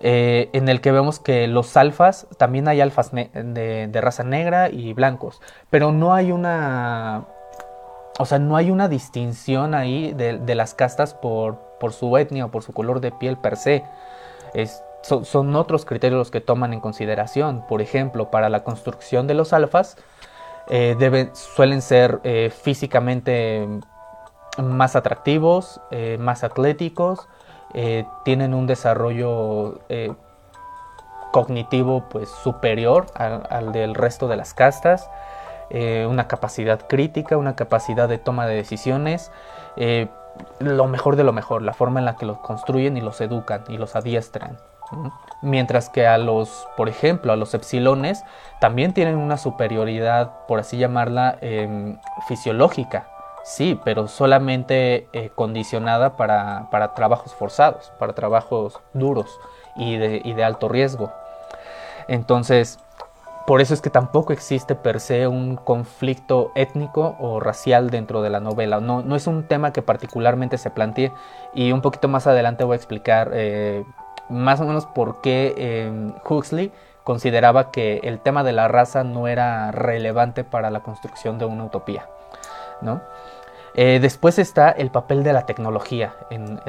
eh, 0.00 0.50
en 0.52 0.68
el 0.68 0.80
que 0.80 0.92
vemos 0.92 1.20
que 1.20 1.46
los 1.46 1.76
alfas, 1.76 2.26
también 2.38 2.68
hay 2.68 2.80
alfas 2.80 3.10
de, 3.12 3.90
raza 3.94 4.24
negra 4.24 4.68
y 4.70 4.92
blancos, 4.92 5.40
pero 5.70 5.92
no 5.92 6.14
hay 6.14 6.32
una, 6.32 7.24
o 8.18 8.26
sea, 8.26 8.38
no 8.38 8.56
hay 8.56 8.70
una 8.70 8.88
distinción 8.88 9.74
ahí 9.74 10.12
de, 10.12 10.54
las 10.54 10.74
castas 10.74 11.14
por, 11.14 11.58
por, 11.80 11.92
su 11.92 12.16
etnia 12.16 12.46
o 12.46 12.50
por 12.50 12.62
su 12.62 12.72
color 12.72 13.00
de 13.00 13.12
piel 13.12 13.36
per 13.36 13.56
se. 13.56 13.84
son 15.02 15.56
otros 15.56 15.84
criterios 15.84 16.18
los 16.18 16.30
que 16.30 16.40
toman 16.40 16.72
en 16.72 16.80
consideración. 16.80 17.64
Por 17.68 17.82
ejemplo, 17.82 18.30
para 18.30 18.48
la 18.48 18.64
construcción 18.64 19.26
de 19.26 19.34
los 19.34 19.52
alfas, 19.52 19.96
eh, 20.68 21.30
suelen 21.34 21.82
ser 21.82 22.20
eh, 22.24 22.50
físicamente 22.50 23.68
más 24.62 24.96
atractivos, 24.96 25.80
eh, 25.90 26.16
más 26.18 26.44
atléticos, 26.44 27.28
tienen 28.24 28.54
un 28.54 28.66
desarrollo 28.66 29.80
cognitivo 31.32 32.04
pues 32.08 32.28
superior 32.28 33.06
al, 33.14 33.72
del 33.72 33.94
resto 33.94 34.28
de 34.28 34.36
las 34.36 34.54
castas, 34.54 35.10
una 35.70 36.28
capacidad 36.28 36.86
crítica, 36.86 37.36
una 37.36 37.56
capacidad 37.56 38.08
de 38.08 38.18
toma 38.18 38.46
de 38.46 38.54
decisiones, 38.54 39.32
lo 40.58 40.86
mejor 40.86 41.16
de 41.16 41.24
lo 41.24 41.32
mejor, 41.32 41.62
la 41.62 41.72
forma 41.72 41.98
en 41.98 42.06
la 42.06 42.16
que 42.16 42.26
los 42.26 42.38
construyen 42.38 42.96
y 42.96 43.00
los 43.00 43.20
educan 43.20 43.64
y 43.68 43.76
los 43.78 43.96
adiestran. 43.96 44.58
Mientras 45.42 45.88
que 45.88 46.06
a 46.06 46.18
los, 46.18 46.66
por 46.76 46.88
ejemplo, 46.88 47.32
a 47.32 47.36
los 47.36 47.54
epsilones 47.54 48.24
también 48.60 48.92
tienen 48.92 49.16
una 49.16 49.36
superioridad, 49.36 50.46
por 50.46 50.60
así 50.60 50.76
llamarla, 50.78 51.38
em, 51.40 51.98
fisiológica, 52.28 53.08
sí, 53.44 53.78
pero 53.84 54.08
solamente 54.08 55.06
eh, 55.12 55.30
condicionada 55.34 56.16
para, 56.16 56.68
trabajos 56.96 57.34
forzados, 57.34 57.92
para 57.98 58.14
trabajos 58.14 58.80
duros 58.92 59.38
y 59.76 59.96
de, 59.96 60.44
alto 60.44 60.68
riesgo. 60.68 61.12
Entonces, 62.08 62.78
por 63.46 63.60
eso 63.60 63.74
es 63.74 63.80
que 63.80 63.90
tampoco 63.90 64.32
existe 64.32 64.74
per 64.74 65.00
se 65.00 65.28
un 65.28 65.56
conflicto 65.56 66.50
étnico 66.54 67.16
o 67.20 67.40
racial 67.40 67.90
dentro 67.90 68.22
de 68.22 68.30
la 68.30 68.40
novela. 68.40 68.80
No, 68.80 69.02
no 69.02 69.16
es 69.16 69.26
un 69.26 69.44
tema 69.44 69.72
que 69.72 69.82
particularmente 69.82 70.58
se 70.58 70.70
plantee 70.70 71.12
y 71.52 71.72
un 71.72 71.82
poquito 71.82 72.08
más 72.08 72.26
adelante 72.26 72.64
voy 72.64 72.74
a 72.74 72.76
explicar 72.76 73.30
eh, 73.34 73.84
más 74.30 74.60
o 74.60 74.64
menos 74.64 74.86
por 74.86 75.20
qué 75.20 75.54
em, 75.56 76.14
Huxley 76.28 76.72
consideraba 77.04 77.70
que 77.70 78.00
el 78.04 78.18
tema 78.20 78.42
de 78.42 78.52
la 78.52 78.68
raza 78.68 79.04
no 79.04 79.28
era 79.28 79.70
relevante 79.72 80.42
para 80.44 80.70
la 80.70 80.80
construcción 80.80 81.38
de 81.38 81.44
una 81.44 81.64
utopía. 81.64 82.06
¿no? 82.80 83.00
Eh, 83.76 83.98
después 84.00 84.38
está 84.38 84.70
el 84.70 84.90
papel 84.90 85.24
de 85.24 85.32
la 85.32 85.46
tecnología 85.46 86.14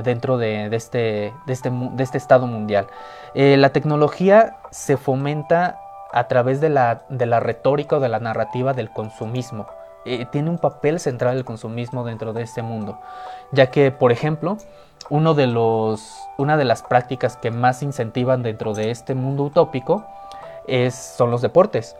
dentro 0.03 0.37
de, 0.37 0.75
este, 0.75 1.33
este, 1.47 1.69
de, 1.69 2.03
este, 2.03 2.17
estado 2.17 2.47
mundial. 2.47 2.87
Eh, 3.35 3.57
la 3.57 3.69
tecnología 3.69 4.57
se 4.71 4.97
fomenta 4.97 5.79
a 6.11 6.27
través 6.27 6.61
de 6.61 6.69
la, 6.69 7.03
retórica 7.39 7.97
o 7.97 7.99
de 7.99 8.09
la 8.09 8.19
narrativa 8.19 8.73
del 8.73 8.89
consumismo. 8.89 9.67
eh, 10.05 10.25
tiene 10.31 10.49
un 10.49 10.57
papel 10.57 10.99
central 10.99 11.37
el 11.37 11.45
consumismo 11.45 12.03
dentro 12.03 12.33
de 12.33 12.43
este 12.43 12.61
mundo, 12.61 12.99
ya 13.51 13.71
que, 13.71 13.91
por 13.91 14.11
ejemplo, 14.11 14.57
una 15.09 15.33
de 15.35 16.65
las 16.65 16.83
prácticas 16.83 17.37
que 17.37 17.51
más 17.51 17.83
incentivan 17.83 18.41
dentro 18.41 18.73
de 18.73 18.89
este 18.89 19.13
mundo 19.13 19.43
utópico 19.43 20.05
son 20.89 21.29
los 21.29 21.41
deportes. 21.43 21.95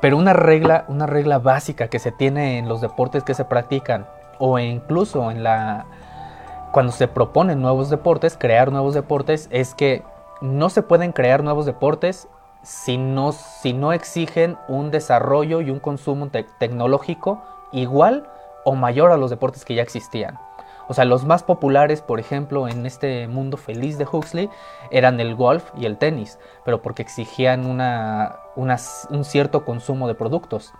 Pero 0.00 0.16
una 0.16 0.32
regla, 0.32 0.84
una 0.88 1.06
regla 1.06 1.38
básica 1.38 1.88
que 1.88 1.98
se 1.98 2.12
tiene 2.12 2.58
en 2.58 2.68
los 2.68 2.80
deportes 2.80 3.22
que 3.22 3.34
se 3.34 3.44
practican, 3.44 4.06
o 4.38 4.58
incluso 4.58 5.30
en 5.30 5.42
la 5.42 5.86
cuando 6.72 6.92
se 6.92 7.08
proponen 7.08 7.60
nuevos 7.60 7.90
deportes, 7.90 8.36
crear 8.38 8.70
nuevos 8.70 8.94
deportes, 8.94 9.48
es 9.50 9.74
que 9.74 10.02
no 10.40 10.70
se 10.70 10.82
pueden 10.82 11.12
crear 11.12 11.42
nuevos 11.42 11.66
deportes 11.66 12.28
si 12.62 12.96
no, 12.96 13.32
si 13.32 13.72
no 13.72 13.92
exigen 13.92 14.56
un 14.68 14.90
desarrollo 14.90 15.60
y 15.60 15.70
un 15.70 15.80
consumo 15.80 16.28
tecnológico 16.58 17.42
igual 17.72 18.28
o 18.64 18.74
mayor 18.74 19.10
a 19.10 19.16
los 19.16 19.30
deportes 19.30 19.64
que 19.64 19.74
ya 19.74 19.82
existían. 19.82 20.38
O 20.88 20.94
sea, 20.94 21.04
los 21.04 21.24
más 21.24 21.42
populares, 21.42 22.02
por 22.02 22.20
ejemplo, 22.20 22.68
en 22.68 22.86
este 22.86 23.28
mundo 23.28 23.56
feliz 23.56 23.98
de 23.98 24.06
Huxley, 24.10 24.50
eran 24.90 25.20
el 25.20 25.34
golf 25.34 25.70
y 25.76 25.86
el 25.86 25.98
tenis, 25.98 26.38
pero 26.64 26.82
porque 26.82 27.02
exigían 27.02 27.66
una, 27.66 28.36
un 28.56 29.24
cierto 29.24 29.64
consumo 29.64 30.08
de 30.08 30.14
productos. 30.14 30.72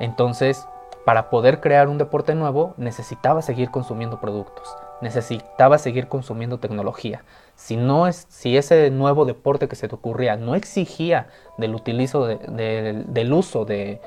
Entonces, 0.00 0.66
para 1.04 1.30
poder 1.30 1.60
crear 1.60 1.88
un 1.88 1.98
deporte 1.98 2.34
nuevo, 2.34 2.74
necesitaba 2.76 3.42
seguir 3.42 3.70
consumiendo 3.70 4.20
productos 4.20 4.74
necesitaba 5.04 5.78
seguir 5.78 6.08
consumiendo 6.08 6.58
tecnología. 6.58 7.22
Si, 7.56 7.76
no 7.76 8.08
es, 8.08 8.26
si 8.28 8.56
ese 8.56 8.90
nuevo 8.90 9.24
deporte 9.24 9.68
que 9.68 9.76
se 9.76 9.88
te 9.88 9.94
ocurría 9.94 10.36
no 10.36 10.54
exigía 10.54 11.28
del, 11.56 11.74
utilizo 11.74 12.26
del 12.26 13.32
uso 13.32 13.64
de, 13.64 14.00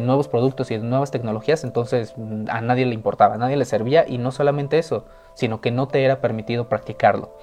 nuevos 0.00 0.28
productos 0.28 0.70
y 0.70 0.78
de 0.78 0.82
nuevas 0.82 1.10
tecnologías, 1.10 1.62
entonces 1.64 2.14
mm, 2.16 2.46
a 2.48 2.60
nadie 2.62 2.86
le 2.86 2.94
importaba, 2.94 3.34
a 3.34 3.38
nadie 3.38 3.56
le 3.56 3.66
servía 3.66 4.06
y 4.08 4.18
no 4.18 4.32
solamente 4.32 4.78
eso, 4.78 5.04
sino 5.34 5.60
que 5.60 5.70
no 5.70 5.88
te 5.88 6.04
era 6.04 6.20
permitido 6.20 6.68
practicarlo. 6.68 7.36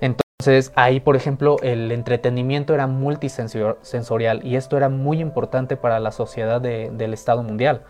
Entonces 0.00 0.72
ahí, 0.74 1.00
por 1.00 1.16
ejemplo, 1.16 1.56
el 1.62 1.92
entretenimiento 1.92 2.72
era 2.72 2.86
multisensorial 2.86 4.40
y 4.44 4.56
esto 4.56 4.76
era 4.76 4.88
muy 4.88 5.20
importante 5.20 5.76
para 5.76 6.00
la 6.00 6.12
sociedad 6.12 6.60
del 6.60 7.12
Estado 7.12 7.42
mundial, 7.42 7.82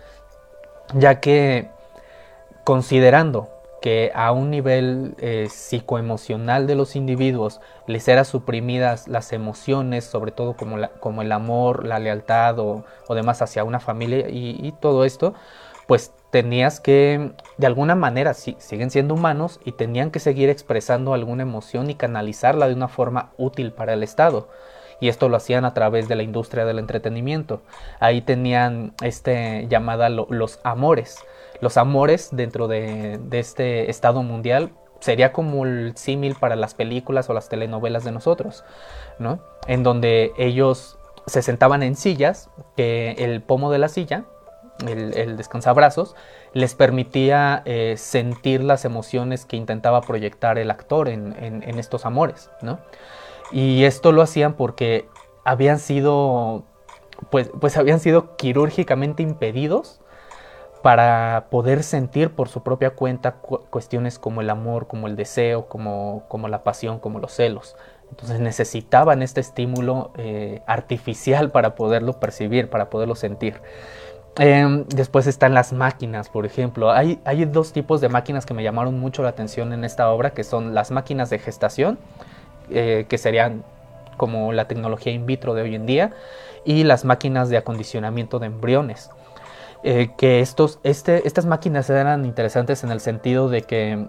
ya 0.95 1.21
que 1.21 1.71
considerando 2.65 3.60
que 3.81 4.13
a 4.15 4.33
un 4.33 4.51
nivel 4.51 5.15
eh, 5.19 5.49
psicoemocional 5.51 6.67
de 6.67 6.75
los 6.75 6.97
individuos 6.97 7.61
les 7.87 8.07
eran 8.09 8.25
suprimidas 8.25 9.09
las 9.09 9.33
emociones, 9.33 10.05
sobre 10.05 10.33
todo 10.33 10.55
como, 10.55 11.23
el 11.23 11.33
amor, 11.33 11.87
la 11.87 11.99
lealtad 11.99 12.59
o, 12.59 12.85
demás 13.09 13.43
hacia 13.43 13.65
una 13.65 13.81
familia 13.81 14.29
y, 14.29 14.73
todo 14.81 15.05
esto, 15.05 15.35
pues 15.87 16.13
tenías 16.31 16.79
que, 16.79 17.33
de 17.57 17.67
alguna 17.67 17.95
manera, 17.95 18.35
siguen 18.35 18.91
siendo 18.91 19.15
humanos 19.15 19.59
y 19.65 19.73
tenían 19.73 20.11
que 20.11 20.21
seguir 20.21 20.49
expresando 20.49 21.15
alguna 21.15 21.43
emoción 21.43 21.91
y 21.91 21.95
canalizarla 21.95 22.69
de 22.69 22.75
una 22.75 22.89
forma 22.89 23.33
útil 23.37 23.73
para 23.73 23.95
el 23.95 24.03
Estado. 24.03 24.49
Y 25.01 25.09
esto 25.09 25.31
lo 25.31 25.39
hacían 25.39 25.65
a 25.65 25.73
través 25.73 26.09
de 26.09 26.15
la 26.15 26.23
industria 26.23 26.67
del 26.67 26.79
entretenimiento. 26.79 27.63
Ahí 28.01 28.21
tenían 28.21 28.93
este 29.03 29.67
llamada 29.69 30.11
los 30.11 30.61
amores 30.63 31.25
los 31.61 31.77
amores 31.77 32.31
dentro 32.33 32.69
de, 32.69 33.21
este 33.33 33.91
estado 33.91 34.23
mundial 34.23 34.73
sería 35.01 35.33
como 35.33 35.65
el 35.65 35.97
símil 35.97 36.35
para 36.35 36.57
las 36.57 36.75
películas 36.75 37.29
o 37.31 37.35
las 37.35 37.49
telenovelas 37.49 38.05
de 38.05 38.13
nosotros, 38.13 38.65
¿no? 39.19 39.41
En 39.67 39.83
donde 39.83 40.33
ellos 40.37 40.99
se 41.27 41.43
sentaban 41.43 41.83
en 41.83 41.97
sillas, 41.97 42.51
que 42.77 43.13
el 43.19 43.43
pomo 43.43 43.71
de 43.71 43.79
la 43.79 43.89
silla, 43.89 44.25
el, 44.87 45.37
descansabrazos, 45.37 46.17
les 46.53 46.75
permitía 46.75 47.63
eh, 47.65 47.95
sentir 47.97 48.63
las 48.63 48.85
emociones 48.85 49.45
que 49.45 49.57
intentaba 49.57 50.01
proyectar 50.01 50.59
el 50.59 50.71
actor 50.71 51.09
en, 51.09 51.35
en, 51.39 51.79
estos 51.79 52.07
amores, 52.07 52.51
¿no? 52.63 52.79
Y 53.53 53.85
esto 53.85 54.13
lo 54.13 54.23
hacían 54.23 54.55
porque 54.55 55.09
habían 55.45 55.79
sido, 55.79 56.65
pues, 57.31 57.51
pues 57.61 57.77
habían 57.77 58.01
sido 58.01 58.37
quirúrgicamente 58.37 59.23
impedidos 59.23 60.01
para 60.83 61.47
poder 61.51 61.83
sentir 61.83 62.31
por 62.31 62.49
su 62.49 62.63
propia 62.63 62.91
cuenta 62.91 63.33
cuestiones 63.33 64.19
como 64.19 64.41
el 64.41 64.51
amor, 64.51 64.87
como 64.87 65.07
el 65.07 65.17
deseo, 65.17 65.67
como, 65.67 66.25
como 66.29 66.49
la 66.49 66.63
pasión, 66.63 66.99
como 66.99 67.19
los 67.19 67.33
celos. 67.33 67.77
Entonces 68.11 68.41
necesitaban 68.41 69.23
este 69.23 69.41
estímulo 69.41 70.11
eh, 70.17 70.63
artificial 70.67 71.51
para 71.51 71.75
poderlo 71.75 72.15
percibir, 72.15 72.69
para 72.69 72.91
poderlo 72.91 73.15
sentir. 73.15 73.61
Em, 74.37 74.85
después 74.89 75.27
están 75.27 75.55
las 75.55 75.73
máquinas, 75.73 76.29
por 76.29 76.47
ejemplo. 76.47 76.91
Hay, 76.93 77.21
hay 77.25 77.45
dos 77.45 77.73
tipos 77.73 78.01
de 78.01 78.09
máquinas 78.09 78.47
que 78.47 78.55
me 78.55 78.63
llamaron 78.63 78.99
mucho 78.99 79.23
la 79.23 79.31
atención 79.31 79.73
en 79.73 79.85
esta 79.85 80.11
obra, 80.11 80.31
que 80.31 80.45
son 80.45 80.75
las 80.75 80.91
máquinas 80.91 81.31
de 81.31 81.39
gestación, 81.39 81.99
eh, 82.71 83.07
que 83.09 83.19
serían 83.19 83.65
como 84.17 84.53
la 84.53 84.67
tecnología 84.67 85.13
in 85.13 85.27
vitro 85.27 85.55
de 85.55 85.63
hoy 85.63 85.75
en 85.75 85.87
día, 85.87 86.13
y 86.65 86.85
las 86.85 87.05
máquinas 87.05 87.49
de 87.49 87.57
acondicionamiento 87.57 88.39
de 88.39 88.47
embriones. 88.47 89.11
Eh, 89.83 90.11
que 90.19 90.41
estos, 90.41 90.79
este, 90.83 91.27
estas 91.27 91.47
máquinas 91.47 91.89
eran 91.89 92.27
interesantes 92.27 92.85
en 92.85 92.91
el 92.91 93.01
sentido 93.01 93.49
de 93.49 93.63
que 93.63 94.09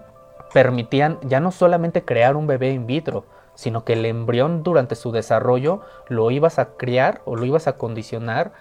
permitían 0.52 1.18
ya 1.22 1.40
no 1.40 1.50
solamente 1.50 2.04
crear 2.04 2.36
un 2.36 2.46
bebé 2.46 2.72
in 2.72 2.86
vitro, 2.86 3.24
sino 3.54 3.84
que 3.84 3.94
el 3.94 4.04
embrión 4.04 4.62
durante 4.62 4.94
su 4.94 5.12
desarrollo 5.12 5.80
lo 6.08 6.30
ibas 6.30 6.58
a 6.58 6.76
criar 6.76 7.22
o 7.24 7.36
lo 7.36 7.44
ibas 7.46 7.68
a 7.68 7.76
condicionar 7.76 8.52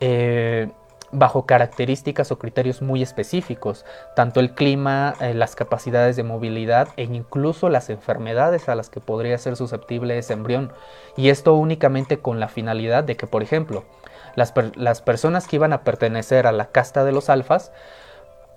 eh, 0.00 0.70
bajo 1.12 1.46
características 1.46 2.32
o 2.32 2.38
criterios 2.38 2.82
muy 2.82 3.02
específicos, 3.02 3.84
tanto 4.16 4.40
el 4.40 4.54
clima, 4.54 5.14
eh, 5.20 5.32
las 5.32 5.54
capacidades 5.54 6.16
de 6.16 6.24
movilidad 6.24 6.88
e 6.96 7.04
incluso 7.04 7.68
las 7.68 7.88
enfermedades 7.88 8.68
a 8.68 8.74
las 8.74 8.90
que 8.90 9.00
podría 9.00 9.38
ser 9.38 9.56
susceptible 9.56 10.18
ese 10.18 10.32
embrión. 10.32 10.72
Y 11.16 11.28
esto 11.28 11.54
únicamente 11.54 12.18
con 12.18 12.40
la 12.40 12.48
finalidad 12.48 13.04
de 13.04 13.16
que, 13.16 13.26
por 13.26 13.42
ejemplo, 13.42 13.84
las, 14.34 15.00
personas 15.02 15.46
que 15.46 15.56
iban 15.56 15.72
a 15.72 15.82
pertenecer 15.82 16.46
a 16.46 16.52
la 16.52 16.66
casta 16.66 17.04
de 17.04 17.12
los 17.12 17.30
alfas, 17.30 17.72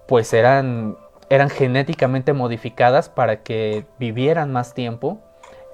pues 0.07 0.33
eran, 0.33 0.97
eran 1.29 1.49
genéticamente 1.49 2.33
modificadas 2.33 3.09
para 3.09 3.43
que 3.43 3.85
vivieran 3.99 4.51
más 4.51 4.73
tiempo 4.73 5.19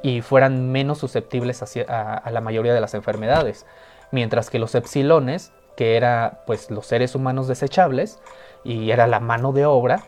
y 0.01 0.21
fueran 0.21 0.71
menos 0.71 0.97
susceptibles 0.97 1.63
a, 1.87 2.29
la 2.29 2.41
mayoría 2.41 2.73
de 2.73 2.81
las 2.81 2.93
enfermedades. 2.93 3.65
Mientras 4.11 4.49
que 4.49 4.59
los 4.59 4.75
epsilones, 4.75 5.51
que 5.77 5.95
eran 5.95 6.39
pues 6.45 6.69
los 6.69 6.85
seres 6.85 7.15
humanos 7.15 7.47
desechables 7.47 8.19
y 8.63 8.91
era 8.91 9.07
la 9.07 9.19
mano 9.19 9.53
de 9.53 9.65
obra, 9.65 10.03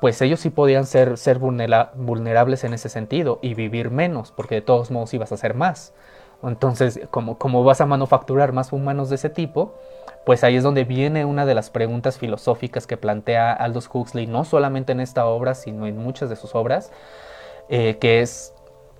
pues 0.00 0.20
ellos 0.22 0.40
sí 0.40 0.50
podían 0.50 0.86
ser, 0.86 1.18
ser 1.18 1.38
vulnerables 1.38 2.64
en 2.64 2.74
ese 2.74 2.88
sentido 2.88 3.38
y 3.42 3.54
vivir 3.54 3.90
menos, 3.90 4.32
porque 4.32 4.56
de 4.56 4.62
todos 4.62 4.90
modos 4.90 5.14
ibas 5.14 5.30
a 5.30 5.36
ser 5.36 5.54
más. 5.54 5.92
Entonces, 6.42 7.00
como, 7.10 7.64
vas 7.64 7.80
a 7.80 7.86
manufacturar 7.86 8.52
más 8.52 8.72
humanos 8.72 9.10
de 9.10 9.16
ese 9.16 9.28
tipo, 9.28 9.74
pues 10.24 10.42
ahí 10.44 10.56
es 10.56 10.62
donde 10.62 10.84
viene 10.84 11.24
una 11.24 11.44
de 11.44 11.54
las 11.54 11.70
preguntas 11.70 12.18
filosóficas 12.18 12.86
que 12.86 12.96
plantea 12.96 13.52
Aldous 13.52 13.90
Huxley, 13.92 14.26
no 14.26 14.44
solamente 14.44 14.92
en 14.92 15.00
esta 15.00 15.26
obra, 15.26 15.54
sino 15.54 15.86
en 15.86 15.98
muchas 15.98 16.30
de 16.30 16.36
sus 16.36 16.54
obras, 16.54 16.92
eh, 17.68 17.98
que 17.98 18.20
es 18.20 18.54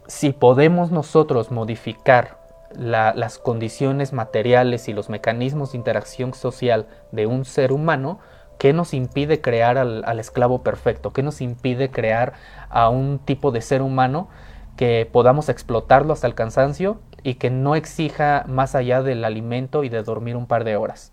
si 0.06 0.32
podemos 0.32 0.90
nosotros 0.90 1.50
modificar 1.50 2.38
las 2.72 3.38
condiciones 3.38 4.12
materiales 4.12 4.88
y 4.88 4.92
los 4.92 5.08
mecanismos 5.08 5.72
de 5.72 5.78
interacción 5.78 6.34
social 6.34 6.86
de 7.10 7.26
un 7.26 7.44
ser 7.44 7.72
humano, 7.72 8.20
¿qué 8.58 8.72
nos 8.72 8.94
impide 8.94 9.40
crear 9.40 9.76
al 9.76 10.20
esclavo 10.20 10.62
perfecto? 10.62 11.12
¿Qué 11.12 11.22
nos 11.22 11.40
impide 11.40 11.90
crear 11.90 12.34
a 12.68 12.88
un 12.88 13.18
tipo 13.18 13.50
de 13.50 13.60
ser 13.60 13.82
humano 13.82 14.28
que 14.76 15.08
podamos 15.10 15.48
explotarlo 15.48 16.12
hasta 16.12 16.26
el 16.26 16.34
cansancio 16.34 17.00
y 17.22 17.34
que 17.34 17.50
no 17.50 17.74
exija 17.74 18.44
más 18.48 18.74
allá 18.74 19.02
del 19.02 19.24
alimento 19.24 19.84
y 19.84 19.88
de 19.88 20.02
dormir 20.02 20.36
un 20.36 20.46
par 20.46 20.64
de 20.64 20.76
horas, 20.76 21.12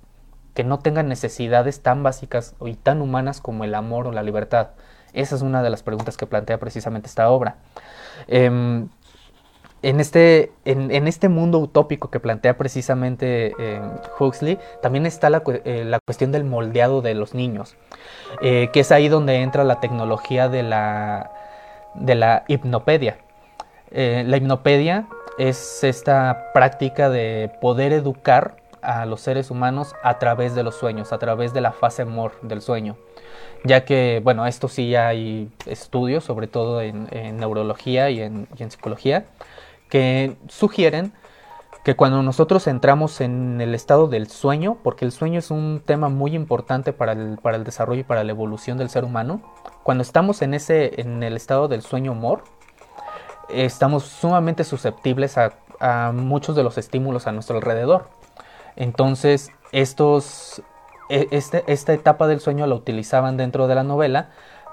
que 0.53 0.63
no 0.63 0.79
tenga 0.79 1.03
necesidades 1.03 1.81
tan 1.81 2.03
básicas 2.03 2.55
y 2.65 2.75
tan 2.75 3.01
humanas 3.01 3.41
como 3.41 3.63
el 3.63 3.75
amor 3.75 4.07
o 4.07 4.11
la 4.11 4.23
libertad. 4.23 4.69
Esa 5.13 5.35
es 5.35 5.41
una 5.41 5.63
de 5.63 5.69
las 5.69 5.83
preguntas 5.83 6.17
que 6.17 6.25
plantea 6.25 6.59
precisamente 6.59 7.07
esta 7.07 7.29
obra. 7.29 7.57
Em, 8.27 8.89
en, 9.83 9.99
este, 9.99 10.51
en, 10.65 11.07
este 11.07 11.29
mundo 11.29 11.59
utópico 11.59 12.09
que 12.09 12.19
plantea 12.19 12.57
precisamente 12.57 13.53
eh, 13.59 13.81
Huxley, 14.19 14.57
también 14.81 15.05
está 15.05 15.27
eh, 15.27 15.83
la, 15.85 15.99
cuestión 15.99 16.31
del 16.31 16.43
moldeado 16.43 17.01
de 17.01 17.13
los 17.13 17.33
niños, 17.33 17.75
eh, 18.41 18.69
que 18.73 18.79
es 18.79 18.91
ahí 18.91 19.07
donde 19.07 19.41
entra 19.41 19.63
la 19.63 19.79
tecnología 19.79 20.49
de 20.49 20.63
la, 20.63 21.31
de 21.93 22.15
la 22.15 22.43
hipnopedia. 22.47 23.17
la 23.91 24.37
hipnopedia 24.37 25.07
es 25.37 25.83
esta 25.83 26.51
práctica 26.53 27.09
de 27.09 27.51
poder 27.61 27.93
educar 27.93 28.57
a 28.81 29.05
los 29.05 29.21
seres 29.21 29.51
humanos 29.51 29.95
a 30.03 30.17
través 30.17 30.55
de 30.55 30.63
los 30.63 30.75
sueños, 30.75 31.11
a 31.11 31.17
través 31.17 31.53
de 31.53 31.61
la 31.61 31.71
fase 31.71 32.05
MOR 32.05 32.39
del 32.41 32.61
sueño. 32.61 32.97
Ya 33.63 33.85
que, 33.85 34.21
bueno, 34.23 34.45
esto 34.45 34.67
sí 34.67 34.95
hay 34.95 35.49
estudios, 35.65 36.23
sobre 36.23 36.47
todo 36.47 36.81
en, 36.81 37.07
neurología 37.37 38.09
y 38.09 38.21
en, 38.21 38.47
psicología, 38.69 39.25
que 39.89 40.37
sugieren 40.47 41.13
que 41.83 41.95
cuando 41.95 42.21
nosotros 42.21 42.67
entramos 42.67 43.21
en 43.21 43.61
el 43.61 43.73
estado 43.73 44.07
del 44.07 44.27
sueño, 44.27 44.77
porque 44.83 45.05
el 45.05 45.11
sueño 45.11 45.39
es 45.39 45.51
un 45.51 45.81
tema 45.85 46.09
muy 46.09 46.35
importante 46.35 46.93
para 46.93 47.13
el, 47.13 47.37
para 47.41 47.57
el 47.57 47.63
desarrollo 47.63 48.01
y 48.01 48.03
para 48.03 48.23
la 48.23 48.31
evolución 48.31 48.77
del 48.77 48.89
ser 48.89 49.05
humano, 49.05 49.41
cuando 49.83 50.01
estamos 50.01 50.41
en, 50.41 50.53
ese, 50.53 50.99
en 50.99 51.23
el 51.23 51.35
estado 51.35 51.67
del 51.67 51.81
sueño 51.81 52.13
mor, 52.13 52.43
estamos 53.49 54.03
sumamente 54.03 54.63
susceptibles 54.63 55.37
a, 55.37 55.51
muchos 56.11 56.55
de 56.55 56.63
los 56.63 56.77
estímulos 56.79 57.27
a 57.27 57.31
nuestro 57.31 57.57
alrededor. 57.57 58.07
Entonces, 58.75 59.51
estos, 59.71 60.61
e, 61.09 61.27
este, 61.31 61.63
esta 61.67 61.93
etapa 61.93 62.27
del 62.27 62.39
sueño 62.39 62.65
la 62.65 62.73
utilizaban 62.73 63.37
dentro 63.37 63.67
de 63.67 63.75
la 63.75 63.83
novela 63.83 64.29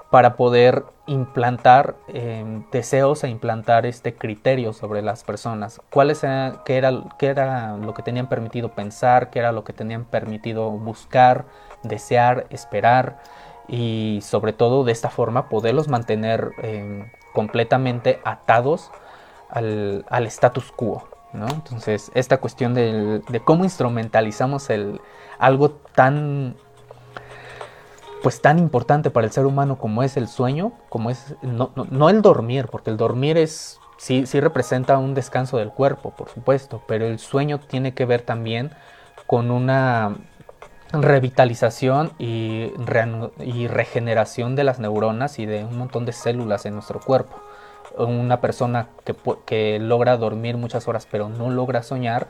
para 0.09 0.35
poder 0.35 0.83
implantar 1.07 1.95
em, 2.07 2.63
deseos 2.71 3.23
e 3.23 3.29
implantar 3.29 3.85
este 3.85 4.15
criterio 4.15 4.73
sobre 4.73 5.01
las 5.01 5.23
personas. 5.23 5.81
¿Cuáles 5.91 6.23
era, 6.23 6.63
qué 6.65 6.77
era 7.27 7.77
lo 7.77 7.93
que 7.93 8.03
tenían 8.03 8.27
permitido 8.27 8.69
pensar? 8.69 9.29
¿Qué 9.29 9.39
era 9.39 9.51
lo 9.51 9.63
que 9.63 9.73
tenían 9.73 10.05
permitido 10.05 10.71
buscar, 10.71 11.45
desear, 11.83 12.47
esperar? 12.49 13.19
Y 13.67 14.19
sobre 14.21 14.53
todo 14.53 14.83
de 14.83 14.91
esta 14.91 15.09
forma 15.09 15.49
poderlos 15.49 15.87
mantener 15.87 16.51
em, 16.61 17.09
completamente 17.35 18.19
atados 18.25 18.89
al, 19.49 20.05
al, 20.09 20.25
status 20.25 20.71
quo. 20.71 21.07
¿no? 21.33 21.47
Entonces, 21.47 22.11
esta 22.15 22.37
cuestión 22.37 22.73
de 22.73 23.21
cómo 23.45 23.63
instrumentalizamos 23.63 24.71
el, 24.71 24.99
algo 25.37 25.69
tan 25.71 26.55
pues 28.25 28.41
tan 28.41 28.57
importante 28.57 29.11
para 29.11 29.27
el 29.27 29.31
ser 29.31 29.45
humano 29.45 29.77
como 29.77 30.01
es 30.01 30.17
el 30.17 30.27
sueño, 30.27 30.71
como 30.89 31.11
es 31.11 31.35
no, 31.43 32.09
el 32.09 32.23
dormir, 32.23 32.67
porque 32.71 32.89
el 32.89 32.97
dormir 32.97 33.37
es 33.37 33.79
sí, 33.97 34.25
sí 34.25 34.39
representa 34.39 34.97
un 34.97 35.13
descanso 35.13 35.57
del 35.57 35.69
cuerpo, 35.69 36.09
por 36.09 36.29
supuesto, 36.29 36.81
pero 36.87 37.05
el 37.05 37.19
sueño 37.19 37.59
tiene 37.59 37.93
que 37.93 38.05
ver 38.05 38.23
también 38.23 38.71
con 39.27 39.51
una 39.51 40.15
revitalización 40.91 42.11
y, 42.17 42.71
regeneración 43.67 44.55
de 44.55 44.63
las 44.63 44.79
neuronas 44.79 45.39
y 45.39 45.45
de 45.45 45.65
un 45.65 45.77
montón 45.77 46.05
de 46.05 46.13
células 46.13 46.65
en 46.65 46.73
nuestro 46.73 46.99
cuerpo. 46.99 47.41
Una 47.97 48.41
persona 48.41 48.89
que, 49.45 49.79
logra 49.79 50.17
dormir 50.17 50.57
muchas 50.57 50.87
horas 50.87 51.07
pero 51.09 51.29
no 51.29 51.49
logra 51.49 51.81
soñar, 51.81 52.27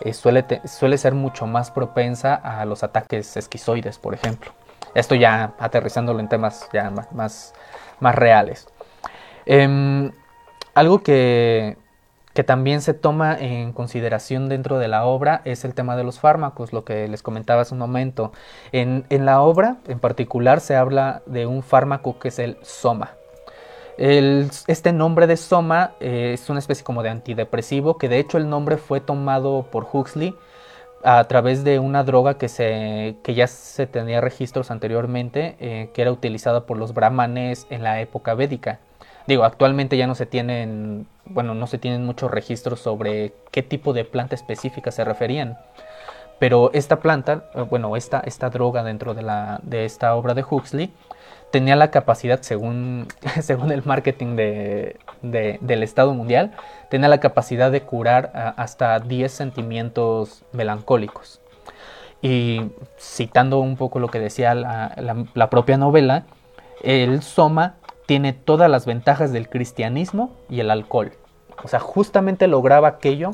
eh, 0.00 0.12
suele, 0.12 0.98
ser 0.98 1.14
mucho 1.14 1.46
más 1.46 1.70
propensa 1.70 2.34
a 2.34 2.64
los 2.64 2.82
ataques 2.82 3.36
esquizoides, 3.36 3.98
por 3.98 4.14
ejemplo. 4.14 4.52
Esto 4.94 5.14
ya 5.14 5.54
aterrizándolo 5.58 6.20
en 6.20 6.28
temas 6.28 6.68
ya 6.72 6.90
más, 6.90 7.52
más, 8.00 8.14
reales. 8.14 8.66
Em, 9.46 10.12
algo 10.74 11.02
que, 11.02 11.76
también 12.42 12.80
se 12.80 12.94
toma 12.94 13.38
en 13.38 13.72
consideración 13.72 14.48
dentro 14.48 14.78
de 14.78 14.88
la 14.88 15.04
obra 15.04 15.40
es 15.44 15.64
el 15.64 15.74
tema 15.74 15.96
de 15.96 16.02
los 16.02 16.18
fármacos, 16.18 16.72
lo 16.72 16.84
que 16.84 17.06
les 17.06 17.22
comentaba 17.22 17.62
hace 17.62 17.74
un 17.74 17.78
momento. 17.78 18.32
En, 18.72 19.04
la 19.08 19.40
obra 19.40 19.76
en 19.86 20.00
particular 20.00 20.60
se 20.60 20.74
habla 20.74 21.22
de 21.26 21.46
un 21.46 21.62
fármaco 21.62 22.18
que 22.18 22.28
es 22.28 22.40
el 22.40 22.56
soma. 22.62 23.12
este 23.96 24.92
nombre 24.92 25.28
de 25.28 25.36
soma 25.36 25.92
eh, 26.00 26.32
es 26.34 26.50
una 26.50 26.58
especie 26.58 26.82
como 26.82 27.04
de 27.04 27.10
antidepresivo, 27.10 27.98
que 27.98 28.08
de 28.08 28.18
hecho 28.18 28.38
el 28.38 28.48
nombre 28.48 28.78
fue 28.78 29.00
tomado 29.00 29.68
por 29.70 29.86
Huxley 29.92 30.34
a 31.04 31.22
través 31.24 31.62
de 31.62 31.78
una 31.78 32.02
droga 32.02 32.38
que, 32.38 32.48
se, 32.48 33.16
que 33.22 33.34
ya 33.34 33.46
se 33.46 33.86
tenía 33.86 34.20
registros 34.20 34.70
anteriormente, 34.70 35.54
eh, 35.60 35.90
que 35.92 36.02
era 36.02 36.10
utilizada 36.10 36.66
por 36.66 36.78
los 36.78 36.94
brahmanes 36.94 37.66
en 37.70 37.84
la 37.84 38.00
época 38.00 38.34
védica. 38.34 38.80
Digo, 39.26 39.44
actualmente 39.44 39.96
ya 39.96 40.06
no 40.06 40.14
se 40.14 40.26
tienen, 40.26 41.06
bueno, 41.24 41.54
no 41.54 41.66
se 41.66 41.78
tienen 41.78 42.04
muchos 42.04 42.30
registros 42.30 42.80
sobre 42.80 43.32
qué 43.50 43.62
tipo 43.62 43.92
de 43.92 44.04
planta 44.04 44.34
específica 44.34 44.90
se 44.90 45.04
referían. 45.04 45.58
Pero 46.38 46.70
esta 46.74 47.00
planta, 47.00 47.44
eh, 47.54 47.62
bueno, 47.62 47.96
esta, 47.96 48.20
esta 48.20 48.50
droga 48.50 48.82
dentro 48.82 49.14
de, 49.14 49.22
la, 49.22 49.60
de 49.62 49.84
esta 49.84 50.14
obra 50.14 50.34
de 50.34 50.44
Huxley, 50.48 50.92
tenía 51.54 51.76
la 51.76 51.92
capacidad, 51.92 52.40
según, 52.42 53.06
según 53.40 53.70
el 53.70 53.84
marketing 53.84 54.34
de, 54.34 54.98
del 55.22 55.82
Estado 55.84 56.12
mundial, 56.12 56.50
tenía 56.90 57.08
la 57.08 57.20
capacidad 57.20 57.70
de 57.70 57.82
curar 57.82 58.54
hasta 58.56 58.98
10 58.98 59.30
sentimientos 59.30 60.44
melancólicos. 60.52 61.40
Y 62.20 62.72
citando 62.98 63.60
un 63.60 63.76
poco 63.76 64.00
lo 64.00 64.08
que 64.08 64.18
decía 64.18 64.54
la, 64.54 65.46
propia 65.48 65.76
novela, 65.76 66.24
el 66.82 67.22
soma 67.22 67.74
tiene 68.06 68.32
todas 68.32 68.70
las 68.70 68.86
ventajas 68.86 69.32
del 69.32 69.48
cristianismo 69.48 70.36
y 70.48 70.60
el 70.60 70.70
alcohol. 70.70 71.12
O 71.62 71.68
sea, 71.68 71.80
justamente 71.80 72.46
lograba 72.46 72.88
aquello 72.88 73.32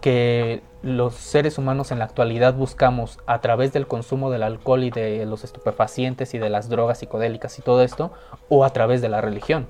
que 0.00 0.62
los 0.82 1.14
seres 1.14 1.58
humanos 1.58 1.90
en 1.90 1.98
la 1.98 2.04
actualidad 2.04 2.54
buscamos 2.54 3.18
a 3.26 3.40
través 3.40 3.72
del 3.72 3.86
consumo 3.86 4.30
del 4.30 4.44
alcohol 4.44 4.84
y 4.84 4.90
de 4.90 5.26
los 5.26 5.42
estupefacientes 5.42 6.34
y 6.34 6.38
de 6.38 6.50
las 6.50 6.68
drogas 6.68 6.98
psicodélicas 6.98 7.58
y 7.58 7.62
todo 7.62 7.82
esto, 7.82 8.12
o 8.48 8.64
a 8.64 8.70
través 8.70 9.02
de 9.02 9.08
la 9.08 9.20
religión, 9.20 9.66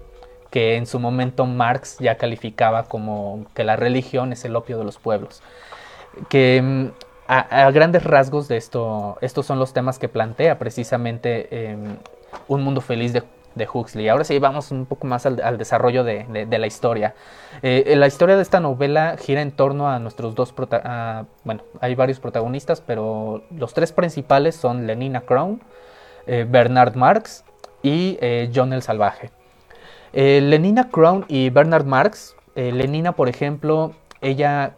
que 0.50 0.76
en 0.76 0.86
su 0.86 1.00
momento 1.00 1.46
Marx 1.46 1.98
ya 1.98 2.16
calificaba 2.16 2.84
como 2.84 3.46
que 3.54 3.64
la 3.64 3.76
religión 3.76 4.32
es 4.32 4.44
el 4.44 4.54
opio 4.56 4.78
de 4.78 4.84
los 4.84 4.98
pueblos. 4.98 5.42
Que 6.28 6.60
mm, 6.62 6.88
a, 7.26 7.70
grandes 7.70 8.04
rasgos 8.04 8.48
de 8.48 8.56
esto, 8.56 9.18
estos 9.20 9.46
son 9.46 9.58
los 9.58 9.72
temas 9.72 9.98
que 9.98 10.08
plantea 10.08 10.58
precisamente 10.58 11.70
em, 11.70 11.98
Un 12.48 12.62
Mundo 12.62 12.80
Feliz 12.80 13.12
de 13.12 13.22
de 13.58 13.68
Huxley. 13.70 14.08
Ahora 14.08 14.24
sí, 14.24 14.38
vamos 14.38 14.70
un 14.70 14.86
poco 14.86 15.06
más 15.06 15.26
al, 15.26 15.58
desarrollo 15.58 16.04
de, 16.04 16.46
la 16.50 16.66
historia. 16.66 17.14
Eh, 17.62 17.94
la 17.96 18.06
historia 18.06 18.36
de 18.36 18.42
esta 18.42 18.60
novela 18.60 19.16
gira 19.18 19.42
en 19.42 19.52
torno 19.52 19.90
a 19.90 19.98
nuestros 19.98 20.34
dos 20.34 20.52
protagonistas. 20.52 21.26
Bueno, 21.44 21.62
hay 21.80 21.94
varios 21.94 22.20
protagonistas, 22.20 22.80
pero 22.80 23.42
los 23.50 23.74
tres 23.74 23.92
principales 23.92 24.56
son 24.56 24.86
Lenina 24.86 25.22
Crown, 25.22 25.60
eh, 26.26 26.46
Bernard 26.48 26.94
Marx 26.94 27.44
y 27.82 28.18
eh, 28.20 28.50
John 28.54 28.72
el 28.72 28.82
Salvaje. 28.82 29.30
Lenina 30.12 30.88
Crown 30.88 31.26
y 31.28 31.50
Bernard 31.50 31.84
Marx, 31.84 32.34
Lenina, 32.54 33.12
por 33.12 33.28
ejemplo, 33.28 33.92
ella 34.22 34.72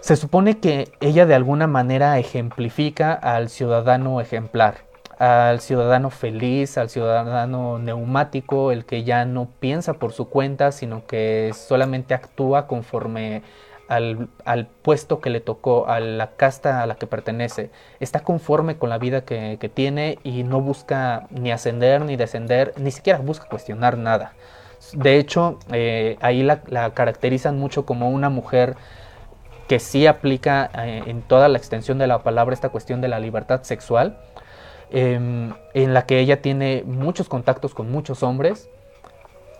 se 0.00 0.16
supone 0.16 0.58
que 0.58 0.92
ella 1.00 1.24
de 1.24 1.34
alguna 1.34 1.66
manera 1.66 2.18
ejemplifica 2.18 3.12
al 3.12 3.48
ciudadano 3.48 4.20
ejemplar 4.20 4.85
al 5.18 5.60
ciudadano 5.60 6.10
feliz, 6.10 6.76
al 6.78 6.90
ciudadano 6.90 7.78
neumático, 7.78 8.70
el 8.72 8.84
que 8.84 9.04
ya 9.04 9.24
no 9.24 9.48
piensa 9.60 9.94
por 9.94 10.12
su 10.12 10.28
cuenta, 10.28 10.72
sino 10.72 11.06
que 11.06 11.52
solamente 11.54 12.14
actúa 12.14 12.66
conforme 12.66 13.42
al, 13.88 14.68
puesto 14.82 15.20
que 15.20 15.30
le 15.30 15.40
tocó, 15.40 15.88
a 15.88 16.00
la 16.00 16.32
casta 16.36 16.82
a 16.82 16.86
la 16.86 16.96
que 16.96 17.06
pertenece. 17.06 17.70
Está 18.00 18.20
conforme 18.20 18.76
con 18.76 18.90
la 18.90 18.98
vida 18.98 19.22
que, 19.24 19.70
tiene 19.72 20.18
y 20.22 20.42
no 20.42 20.60
busca 20.60 21.26
ni 21.30 21.50
ascender 21.50 22.02
ni 22.02 22.16
descender, 22.16 22.74
ni 22.76 22.90
siquiera 22.90 23.18
busca 23.18 23.48
cuestionar 23.48 23.96
nada. 23.98 24.32
De 24.92 25.18
hecho, 25.18 25.58
eh, 25.72 26.16
ahí 26.20 26.42
la, 26.42 26.60
caracterizan 26.94 27.58
mucho 27.58 27.86
como 27.86 28.10
una 28.10 28.28
mujer 28.28 28.76
que 29.68 29.80
sí 29.80 30.06
aplica 30.06 30.70
eh, 30.78 31.02
en 31.06 31.22
toda 31.22 31.48
la 31.48 31.58
extensión 31.58 31.98
de 31.98 32.06
la 32.06 32.22
palabra 32.22 32.54
esta 32.54 32.68
cuestión 32.68 33.00
de 33.00 33.08
la 33.08 33.18
libertad 33.18 33.62
sexual 33.62 34.18
Em, 34.90 35.52
en 35.74 35.94
la 35.94 36.06
que 36.06 36.20
ella 36.20 36.40
tiene 36.40 36.84
muchos 36.86 37.28
contactos 37.28 37.74
con 37.74 37.90
muchos 37.90 38.22
hombres, 38.22 38.70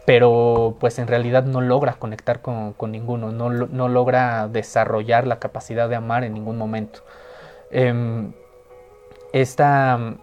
pero 0.07 0.77
pues 0.79 1.01
en 1.01 1.09
realidad 1.09 1.45
no 1.45 1.61
logra 1.61 1.95
conectar 1.95 2.41
con, 2.41 2.75
ninguno, 2.93 3.33
no, 3.33 3.89
logra 3.89 4.47
desarrollar 4.47 5.27
la 5.27 5.41
capacidad 5.41 5.89
de 5.89 5.97
amar 5.97 6.23
en 6.23 6.33
ningún 6.35 6.57
momento. 6.57 7.01
Em, 7.73 8.33
esta, 9.33 10.15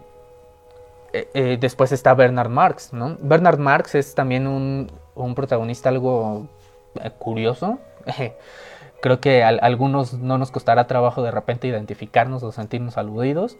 eh, 1.12 1.28
eh, 1.34 1.58
después 1.60 1.92
está 1.92 2.14
Bernard 2.14 2.48
Marx, 2.48 2.94
¿no? 2.94 3.18
Bernard 3.20 3.58
Marx 3.58 3.94
es 3.94 4.14
también 4.14 4.46
un, 4.46 4.90
protagonista 5.34 5.90
algo 5.90 6.48
eh, 7.02 7.10
curioso. 7.18 7.78
Creo 9.02 9.20
que 9.20 9.42
a 9.44 9.48
algunos 9.48 10.14
no 10.14 10.38
nos 10.38 10.50
costará 10.50 10.86
trabajo 10.86 11.22
de 11.22 11.30
repente 11.30 11.68
identificarnos 11.68 12.42
o 12.42 12.52
sentirnos 12.52 12.96
aludidos. 12.96 13.58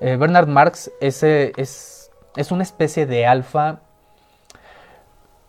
Eh, 0.00 0.16
Bernard 0.16 0.48
Marx 0.48 0.90
es, 1.00 1.22
es, 1.22 2.10
una 2.50 2.62
especie 2.62 3.04
de 3.04 3.26
alfa 3.26 3.80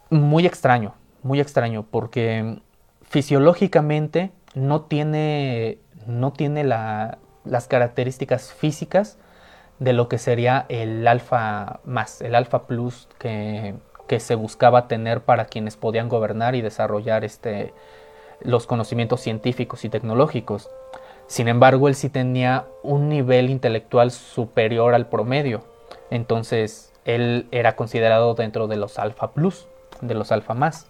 muy 0.10 0.46
extraño, 0.46 0.94
muy 1.24 1.40
extraño, 1.40 1.86
porque 1.90 2.62
fisiológicamente 3.02 4.32
no 4.54 4.82
tiene, 4.82 5.80
no 6.06 6.34
tiene 6.34 6.66
las 6.66 7.68
características 7.70 8.52
físicas 8.52 9.18
de 9.80 9.94
lo 9.94 10.10
que 10.10 10.18
sería 10.18 10.66
el 10.68 11.08
alfa 11.08 11.80
más, 11.86 12.22
el 12.22 12.36
alfa 12.36 12.68
plus 12.68 13.08
que, 13.20 13.76
que, 14.08 14.20
se 14.20 14.36
buscaba 14.36 14.90
tener 14.90 15.22
para 15.22 15.46
quienes 15.46 15.78
podían 15.78 16.10
gobernar 16.10 16.56
y 16.56 16.62
desarrollar 16.62 17.24
este, 17.24 17.74
los 18.42 18.68
conocimientos 18.68 19.22
científicos 19.22 19.86
y 19.86 19.90
tecnológicos. 19.90 20.70
Sin 21.32 21.48
embargo, 21.48 21.88
él 21.88 21.96
sí 21.96 22.10
tenía 22.10 22.65
un 22.84 23.08
nivel 23.08 23.50
intelectual 23.50 24.12
superior 24.12 24.94
al 24.94 25.08
promedio. 25.08 25.63
Entonces, 26.10 26.91
él 27.06 27.48
era 27.52 27.78
considerado 27.78 28.34
dentro 28.36 28.67
de 28.67 28.76
los 28.76 29.00
alfa 29.00 29.32
plus, 29.32 29.65
de 30.02 30.13
los 30.13 30.34
alfa 30.34 30.56
más. 30.56 30.88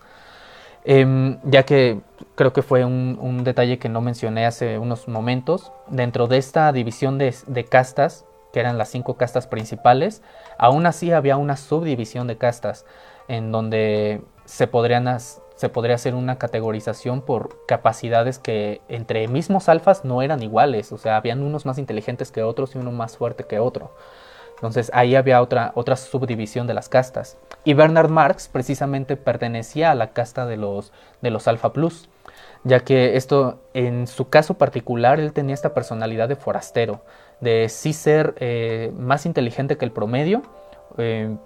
Em, 0.84 1.38
ya 1.44 1.62
que 1.62 2.02
creo 2.34 2.54
que 2.54 2.64
fue 2.64 2.84
un, 2.84 3.44
detalle 3.44 3.78
que 3.78 3.88
no 3.88 4.02
mencioné 4.02 4.48
hace 4.48 4.80
unos 4.80 5.08
momentos. 5.08 5.72
Dentro 5.86 6.26
de 6.26 6.38
esta 6.40 6.72
división 6.72 7.20
de, 7.20 7.36
de 7.46 7.66
castas, 7.66 8.26
que 8.52 8.62
eran 8.62 8.80
las 8.80 8.90
cinco 8.90 9.18
castas 9.18 9.46
principales, 9.46 10.24
aún 10.58 10.88
así 10.88 11.12
había 11.12 11.38
una 11.38 11.56
subdivisión 11.56 12.26
de 12.26 12.40
castas 12.40 12.88
en 13.28 13.52
donde 13.52 14.22
se, 14.46 14.66
podrían, 14.66 15.08
se 15.62 15.70
podría 15.70 15.94
hacer 15.94 16.16
una 16.16 16.40
categorización 16.40 17.22
por 17.22 17.68
capacidades 17.68 18.40
que 18.40 18.82
entre 18.90 19.28
mismos 19.28 19.70
alfas 19.70 20.04
no 20.04 20.24
eran 20.24 20.42
iguales, 20.42 20.92
o 20.92 20.98
sea, 20.98 21.18
habían 21.18 21.44
unos 21.44 21.68
más 21.68 21.78
inteligentes 21.78 22.32
que 22.32 22.42
otros 22.42 22.74
y 22.74 22.80
uno 22.80 22.92
más 22.92 23.16
fuerte 23.16 23.44
que 23.44 23.60
otro. 23.60 23.92
Entonces 24.56 24.90
ahí 24.92 25.14
había 25.14 25.40
otra, 25.40 25.72
otra 25.76 25.98
subdivisión 25.98 26.66
de 26.66 26.74
las 26.74 26.90
castas. 26.90 27.38
Y 27.64 27.76
Bernard 27.76 28.10
Marx 28.10 28.48
precisamente 28.48 29.18
pertenecía 29.18 29.92
a 29.92 29.96
la 29.96 30.14
casta 30.14 30.48
de 30.48 30.58
los, 30.58 30.94
de 31.22 31.30
los 31.30 31.48
Alpha 31.48 31.74
Plus, 31.74 32.10
ya 32.64 32.80
que 32.80 33.16
esto, 33.16 33.60
en 33.76 34.08
su 34.08 34.30
caso 34.30 34.56
particular, 34.56 35.20
él 35.20 35.32
tenía 35.32 35.54
esta 35.54 35.76
personalidad 35.76 36.28
de 36.28 36.38
forastero, 36.38 37.02
de 37.40 37.70
sí 37.70 37.94
ser 37.94 38.34
eh, 38.40 38.92
más 38.98 39.28
inteligente 39.28 39.78
que 39.78 39.86
el 39.86 39.92
promedio, 39.92 40.42
eh, 40.98 41.38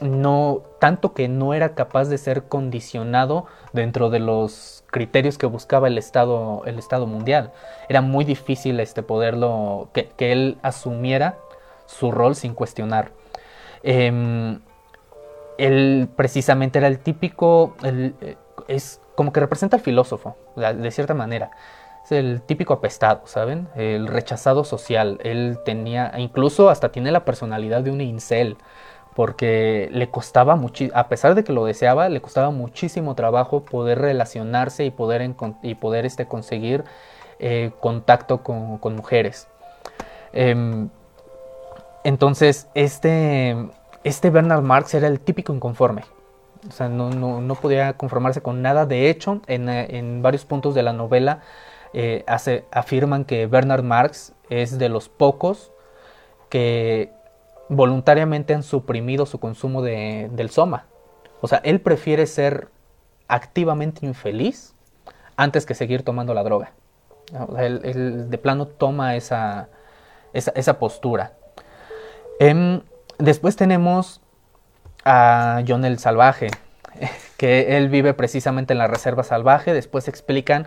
no 0.00 0.62
tanto 0.80 1.14
que 1.14 1.28
no 1.28 1.54
era 1.54 1.74
capaz 1.74 2.06
de 2.06 2.18
ser 2.18 2.44
condicionado 2.44 3.46
dentro 3.72 4.10
de 4.10 4.18
los 4.18 4.84
criterios 4.90 5.38
que 5.38 5.46
buscaba 5.46 5.88
el 5.88 5.98
Estado, 5.98 6.62
el 6.66 6.78
Estado 6.78 7.06
mundial. 7.06 7.52
Era 7.88 8.00
muy 8.00 8.24
difícil 8.24 8.80
este 8.80 9.02
poderlo 9.02 9.88
que, 9.92 10.12
él 10.18 10.58
asumiera 10.62 11.38
su 11.86 12.10
rol 12.10 12.34
sin 12.34 12.54
cuestionar. 12.54 13.12
Em, 13.82 14.60
él 15.58 16.08
precisamente 16.16 16.78
era 16.78 16.88
el 16.88 16.98
típico, 16.98 17.76
eh, 17.82 18.36
es 18.68 19.00
como 19.14 19.32
que 19.32 19.40
representa 19.40 19.76
al 19.76 19.82
filósofo, 19.82 20.36
de 20.56 20.90
cierta 20.90 21.14
manera. 21.14 21.50
Es 22.04 22.12
el 22.12 22.42
típico 22.42 22.74
apestado, 22.74 23.22
¿saben? 23.26 23.68
El 23.76 24.08
rechazado 24.08 24.64
social. 24.64 25.18
Él 25.22 25.58
tenía, 25.64 26.12
incluso 26.18 26.68
hasta 26.68 26.90
tiene 26.90 27.12
la 27.12 27.24
personalidad 27.24 27.82
de 27.82 27.90
un 27.90 28.00
incel 28.00 28.58
porque 29.14 29.88
le 29.92 30.10
costaba 30.10 30.56
mucho, 30.56 30.86
a 30.94 31.08
pesar 31.08 31.34
de 31.34 31.44
que 31.44 31.52
lo 31.52 31.64
deseaba, 31.64 32.08
le 32.08 32.20
costaba 32.20 32.50
muchísimo 32.50 33.14
trabajo 33.14 33.64
poder 33.64 34.00
relacionarse 34.00 34.84
y 34.84 34.90
poder, 34.90 35.34
y 35.62 35.74
poder 35.76 36.04
este, 36.04 36.26
conseguir 36.26 36.84
eh, 37.38 37.70
contacto 37.80 38.42
con, 38.42 38.96
mujeres. 38.96 39.46
Em, 40.32 40.88
entonces, 42.02 42.68
este, 42.74 43.56
este 44.02 44.30
Bernard 44.30 44.62
Marx 44.62 44.94
era 44.94 45.06
el 45.06 45.20
típico 45.20 45.54
inconforme. 45.54 46.02
O 46.68 46.72
sea, 46.72 46.88
no, 46.88 47.54
podía 47.56 47.92
conformarse 47.94 48.40
con 48.40 48.62
nada. 48.62 48.86
De 48.86 49.10
hecho, 49.10 49.42
en, 49.46 50.22
varios 50.22 50.44
puntos 50.44 50.74
de 50.74 50.82
la 50.82 50.92
novela 50.92 51.40
eh, 51.92 52.24
afirman 52.72 53.24
que 53.24 53.46
Bernard 53.46 53.82
Marx 53.84 54.34
es 54.50 54.78
de 54.78 54.88
los 54.88 55.08
pocos 55.08 55.72
que 56.48 57.12
voluntariamente 57.68 58.54
han 58.54 58.62
suprimido 58.62 59.26
su 59.26 59.40
consumo 59.40 59.82
de, 59.82 60.28
del 60.32 60.50
soma. 60.50 60.86
O 61.40 61.48
sea, 61.48 61.60
él 61.64 61.80
prefiere 61.80 62.26
ser 62.26 62.68
activamente 63.28 64.06
infeliz 64.06 64.74
antes 65.36 65.66
que 65.66 65.74
seguir 65.74 66.02
tomando 66.02 66.34
la 66.34 66.42
droga. 66.42 66.72
él, 67.58 68.30
de 68.30 68.38
plano 68.38 68.66
toma 68.66 69.16
esa, 69.16 69.68
esa, 70.32 70.78
postura. 70.78 71.32
Em, 72.38 72.82
después 73.18 73.56
tenemos 73.56 74.20
a 75.04 75.62
John 75.66 75.84
el 75.84 75.98
Salvaje, 75.98 76.48
que 77.36 77.76
él 77.76 77.88
vive 77.88 78.14
precisamente 78.14 78.72
en 78.72 78.78
la 78.78 78.86
reserva 78.86 79.22
salvaje. 79.22 79.72
Después 79.72 80.08
explican 80.08 80.66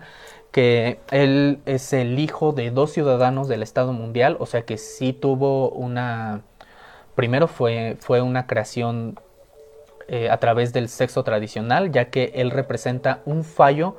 que 0.52 1.00
él 1.10 1.60
es 1.66 1.92
el 1.92 2.18
hijo 2.18 2.52
de 2.52 2.70
dos 2.70 2.92
ciudadanos 2.92 3.48
del 3.48 3.62
Estado 3.62 3.92
mundial, 3.92 4.36
o 4.40 4.46
sea 4.46 4.62
que 4.62 4.78
sí 4.78 5.12
tuvo 5.12 5.70
una 5.70 6.42
primero 7.18 7.48
fue, 7.48 7.96
fue 7.98 8.22
una 8.22 8.46
creación 8.46 9.18
eh, 10.06 10.30
a 10.30 10.36
través 10.36 10.72
del 10.72 10.88
sexo 10.88 11.24
tradicional, 11.24 11.90
ya 11.90 12.10
que 12.10 12.30
él 12.36 12.52
representa 12.52 13.22
un 13.24 13.42
fallo 13.42 13.96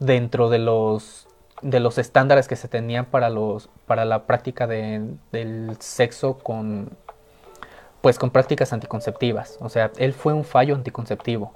dentro 0.00 0.50
de 0.50 0.58
los, 0.58 1.28
de 1.62 1.78
los 1.78 1.96
estándares 1.96 2.48
que 2.48 2.56
se 2.56 2.66
tenían 2.66 3.04
para, 3.04 3.30
los, 3.30 3.70
para 3.86 4.04
la 4.04 4.26
práctica 4.26 4.66
del 4.66 5.76
sexo 5.78 6.38
con, 6.38 6.90
pues, 8.00 8.18
con 8.18 8.30
prácticas 8.30 8.72
anticonceptivas. 8.72 9.58
O 9.60 9.68
sea, 9.68 9.92
él 9.96 10.12
fue 10.12 10.32
un 10.32 10.42
fallo 10.42 10.74
anticonceptivo. 10.74 11.54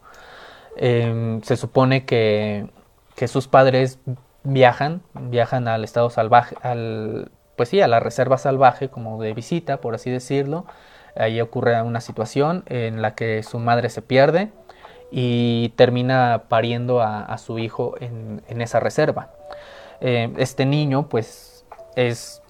Em, 0.77 1.42
se 1.42 1.57
supone 1.57 2.05
que, 2.05 2.70
que, 3.16 3.27
sus 3.27 3.49
padres 3.49 3.99
viajan, 4.44 5.03
viajan 5.14 5.66
al 5.66 5.83
estado 5.83 6.09
salvaje, 6.09 6.55
al, 6.62 7.33
pues 7.57 7.68
sí, 7.68 7.81
a 7.81 7.88
la 7.88 7.99
reserva 7.99 8.38
salvaje 8.38 8.90
como 8.90 9.20
de 9.20 9.35
visita, 9.35 9.81
por 9.81 9.96
así 9.96 10.09
decirlo, 10.09 10.66
Ahí 11.16 11.40
ocurre 11.40 11.81
una 11.83 12.01
situación 12.01 12.64
en 12.66 13.03
la 13.03 13.14
que 13.14 13.42
su 13.42 13.59
madre 13.59 13.90
se 13.90 14.03
pierde 14.03 14.51
y 15.11 15.70
termina 15.77 16.44
pariendo 16.49 17.01
a, 17.03 17.37
su 17.38 17.59
hijo 17.59 17.94
en, 18.01 18.61
esa 18.61 18.81
reserva. 18.81 19.31
Eh, 20.01 20.33
este 20.38 20.66
niño 20.66 21.09
pues 21.09 21.64
es, 21.96 22.42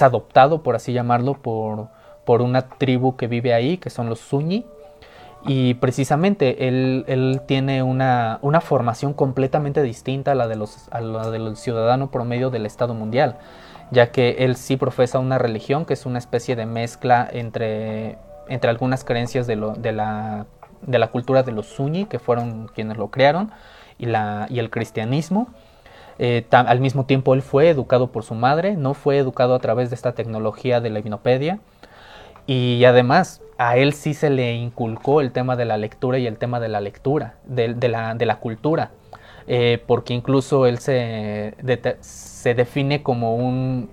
adoptado, 0.00 0.62
por 0.62 0.74
así 0.74 0.92
llamarlo, 0.92 1.34
por, 1.34 1.88
por, 2.24 2.42
una 2.42 2.68
tribu 2.68 3.16
que 3.16 3.28
vive 3.28 3.54
ahí, 3.54 3.78
que 3.78 3.90
son 3.90 4.08
los 4.08 4.20
Suñi. 4.20 4.66
Y 5.46 5.74
precisamente 5.74 6.68
él, 6.68 7.42
tiene 7.46 7.82
una, 7.82 8.38
una, 8.40 8.62
formación 8.62 9.12
completamente 9.12 9.82
distinta 9.82 10.32
a 10.32 10.34
la, 10.34 10.48
de 10.48 10.56
los, 10.56 10.88
a 10.90 11.02
la 11.02 11.30
del 11.30 11.56
ciudadano 11.56 12.10
promedio 12.10 12.48
del 12.48 12.64
Estado 12.64 12.94
mundial 12.94 13.36
ya 13.90 14.10
que 14.10 14.36
él 14.40 14.56
sí 14.56 14.76
profesa 14.76 15.18
una 15.18 15.38
religión 15.38 15.84
que 15.84 15.94
es 15.94 16.06
una 16.06 16.18
especie 16.18 16.56
de 16.56 16.66
mezcla 16.66 17.28
entre, 17.30 18.18
entre 18.48 18.70
algunas 18.70 19.04
creencias 19.04 19.46
de, 19.46 19.56
la, 19.56 20.46
de 20.82 20.98
la 20.98 21.06
cultura 21.08 21.42
de 21.42 21.52
los 21.52 21.66
Sunni, 21.66 22.06
que 22.06 22.18
fueron 22.18 22.68
quienes 22.68 22.96
lo 22.96 23.10
crearon, 23.10 23.50
y, 23.98 24.06
la, 24.06 24.46
y 24.50 24.58
el 24.58 24.70
cristianismo. 24.70 25.48
Eh, 26.18 26.46
al 26.50 26.80
mismo 26.80 27.06
tiempo 27.06 27.34
él 27.34 27.42
fue 27.42 27.68
educado 27.68 28.12
por 28.12 28.22
su 28.22 28.34
madre, 28.34 28.76
no 28.76 28.94
fue 28.94 29.18
educado 29.18 29.54
a 29.54 29.58
través 29.58 29.90
de 29.90 29.96
esta 29.96 30.12
tecnología 30.12 30.80
de 30.80 30.90
la 30.90 30.98
hipnopedia. 31.00 31.58
Y 32.46 32.84
además 32.84 33.40
a 33.56 33.76
él 33.76 33.94
sí 33.94 34.14
se 34.14 34.30
le 34.30 34.54
inculcó 34.54 35.20
el 35.20 35.32
tema 35.32 35.56
de 35.56 35.64
la 35.64 35.76
lectura 35.76 36.18
y 36.18 36.26
el 36.26 36.36
tema 36.36 36.60
de 36.60 36.68
la 36.68 36.80
lectura, 36.80 37.34
de, 37.44 37.74
de, 37.74 37.88
la, 37.88 38.14
de 38.14 38.26
la, 38.26 38.36
cultura. 38.36 38.90
Eh, 39.46 39.82
porque 39.86 40.14
incluso 40.14 40.66
él 40.66 40.78
se, 40.78 41.54
se 42.44 42.52
define 42.52 43.02
como 43.02 43.36
un, 43.36 43.88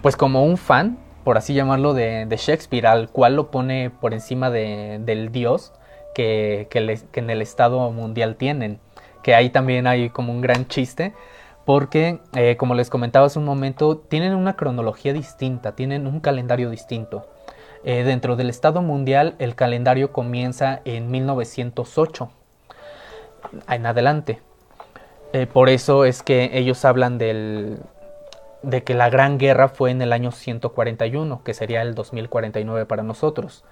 pues 0.00 0.16
como 0.16 0.46
un 0.46 0.56
fan, 0.56 0.96
por 1.24 1.36
así 1.36 1.52
llamarlo, 1.52 1.92
de, 1.92 2.26
Shakespeare, 2.38 2.86
al 2.86 3.10
cual 3.10 3.36
lo 3.36 3.50
pone 3.50 3.90
por 3.90 4.14
encima 4.14 4.48
del 4.48 5.30
dios 5.30 5.74
que, 6.14 6.68
en 6.72 7.28
el 7.28 7.42
Estado 7.42 7.90
mundial 7.90 8.36
tienen. 8.36 8.80
Que 9.22 9.34
ahí 9.34 9.50
también 9.50 9.86
hay 9.86 10.08
como 10.08 10.32
un 10.32 10.40
gran 10.40 10.68
chiste, 10.68 11.12
porque 11.66 12.18
eh, 12.32 12.56
como 12.56 12.74
les 12.74 12.88
comentaba 12.88 13.26
hace 13.26 13.38
un 13.38 13.44
momento, 13.44 13.98
tienen 13.98 14.34
una 14.34 14.56
cronología 14.56 15.12
distinta, 15.12 15.76
tienen 15.76 16.06
un 16.06 16.20
calendario 16.20 16.70
distinto. 16.70 17.28
Eh, 17.84 18.04
dentro 18.04 18.36
del 18.36 18.48
Estado 18.48 18.80
mundial 18.80 19.34
el 19.38 19.54
calendario 19.54 20.12
comienza 20.12 20.80
en 20.86 21.10
1908 21.10 22.30
en 23.68 23.84
adelante. 23.84 24.45
Eh, 25.32 25.46
por 25.46 25.68
eso 25.68 26.04
es 26.04 26.22
que 26.22 26.50
ellos 26.52 26.84
hablan 26.84 27.18
del, 27.18 27.78
de 28.62 28.82
que 28.82 28.94
la 28.94 29.10
Gran 29.10 29.38
Guerra 29.38 29.68
fue 29.68 29.90
en 29.90 30.02
el 30.02 30.12
año 30.12 30.32
141, 30.32 31.42
que 31.44 31.54
sería 31.54 31.82
el 31.82 31.94
2049 31.94 32.86
para 32.86 33.02
nosotros. 33.02 33.64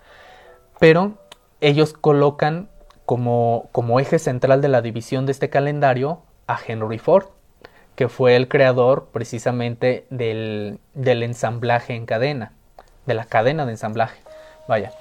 Pero 0.78 1.14
ellos 1.60 1.92
colocan 1.92 2.68
como, 3.06 3.68
como 3.72 4.00
eje 4.00 4.18
central 4.18 4.60
de 4.60 4.68
la 4.68 4.82
división 4.82 5.26
de 5.26 5.32
este 5.32 5.50
calendario 5.50 6.22
a 6.46 6.58
Henry 6.64 6.98
Ford, 6.98 7.26
que 7.96 8.08
fue 8.08 8.36
el 8.36 8.48
creador 8.48 9.08
precisamente 9.12 10.06
del, 10.10 10.78
del 10.94 11.22
ensamblaje 11.22 11.94
en 11.94 12.06
cadena, 12.06 12.52
de 13.06 13.14
la 13.14 13.24
cadena 13.24 13.66
de 13.66 13.72
ensamblaje. 13.72 14.20
Vaya. 14.66 14.92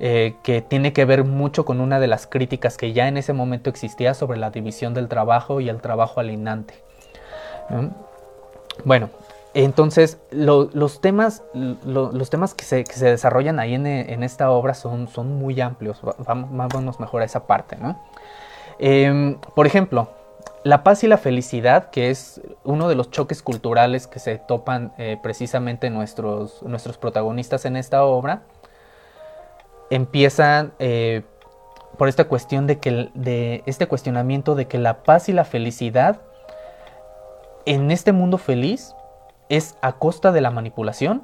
Eh, 0.00 0.36
que 0.44 0.62
tiene 0.62 0.92
que 0.92 1.04
ver 1.04 1.24
mucho 1.24 1.64
con 1.64 1.80
una 1.80 1.98
de 1.98 2.06
las 2.06 2.28
críticas 2.28 2.76
que 2.76 2.92
ya 2.92 3.08
en 3.08 3.16
ese 3.16 3.32
momento 3.32 3.68
existía 3.68 4.14
sobre 4.14 4.38
la 4.38 4.50
división 4.50 4.94
del 4.94 5.08
trabajo 5.08 5.60
y 5.60 5.68
el 5.68 5.80
trabajo 5.80 6.20
alienante. 6.20 6.74
Bueno, 8.84 9.10
entonces 9.54 10.18
los, 10.30 11.00
temas, 11.00 11.42
los 11.52 12.30
temas 12.30 12.54
que 12.54 12.64
se, 12.64 12.84
desarrollan 12.84 13.58
ahí 13.58 13.74
en, 13.74 14.22
esta 14.22 14.50
obra 14.50 14.74
son, 14.74 15.08
son 15.08 15.34
muy 15.36 15.60
amplios. 15.60 16.00
Vamos, 16.18 16.50
vamos 16.72 17.00
mejor 17.00 17.22
a 17.22 17.24
esa 17.24 17.46
parte. 17.46 17.76
Em, 18.78 19.36
por 19.56 19.66
ejemplo, 19.66 20.10
la 20.62 20.84
paz 20.84 21.02
y 21.02 21.08
la 21.08 21.18
felicidad, 21.18 21.90
que 21.90 22.10
es 22.10 22.40
uno 22.62 22.88
de 22.88 22.94
los 22.94 23.10
choques 23.10 23.42
culturales 23.42 24.06
que 24.06 24.20
se 24.20 24.38
topan 24.38 24.92
eh, 24.98 25.18
precisamente 25.20 25.90
nuestros, 25.90 26.62
nuestros 26.62 26.98
protagonistas 26.98 27.64
en 27.64 27.76
esta 27.76 28.04
obra, 28.04 28.42
empiezan 29.90 30.72
eh, 30.78 31.22
por 31.96 32.08
esta 32.08 32.24
cuestión 32.24 32.66
de 32.66 32.78
que 32.78 33.10
de 33.14 33.62
este 33.66 33.86
cuestionamiento 33.86 34.54
de 34.54 34.66
que 34.66 34.78
la 34.78 35.02
paz 35.02 35.28
y 35.28 35.32
la 35.32 35.44
felicidad 35.44 36.20
en 37.66 37.90
este 37.90 38.12
mundo 38.12 38.38
feliz 38.38 38.94
es 39.48 39.76
a 39.82 39.92
costa 39.92 40.32
de 40.32 40.40
la 40.40 40.50
manipulación, 40.50 41.22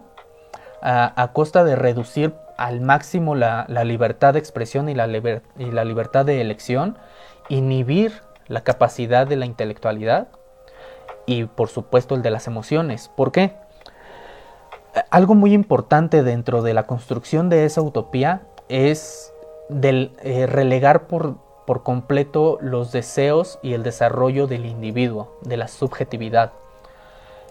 a, 0.82 1.30
costa 1.32 1.64
de 1.64 1.76
reducir 1.76 2.34
al 2.58 2.80
máximo 2.80 3.34
la, 3.34 3.66
libertad 3.84 4.34
de 4.34 4.40
expresión 4.40 4.88
y 4.88 4.94
la, 4.94 5.06
y 5.06 5.70
la 5.70 5.84
libertad 5.84 6.26
de 6.26 6.40
elección, 6.40 6.98
inhibir 7.48 8.12
la 8.48 8.62
capacidad 8.62 9.26
de 9.26 9.36
la 9.36 9.46
intelectualidad 9.46 10.28
y 11.26 11.44
por 11.44 11.68
supuesto 11.68 12.14
el 12.14 12.22
de 12.22 12.30
las 12.30 12.46
emociones. 12.46 13.08
¿Por 13.08 13.32
qué? 13.32 13.54
Algo 15.10 15.34
muy 15.34 15.54
importante 15.54 16.22
dentro 16.22 16.62
de 16.62 16.74
la 16.74 16.84
construcción 16.84 17.48
de 17.48 17.64
esa 17.64 17.80
utopía 17.80 18.42
es 18.68 19.32
del, 19.68 20.12
eh, 20.22 20.46
relegar 20.46 21.06
por, 21.06 21.36
por 21.66 21.82
completo 21.82 22.58
los 22.60 22.92
deseos 22.92 23.58
y 23.62 23.74
el 23.74 23.82
desarrollo 23.82 24.46
del 24.46 24.66
individuo, 24.66 25.36
de 25.42 25.56
la 25.56 25.68
subjetividad. 25.68 26.52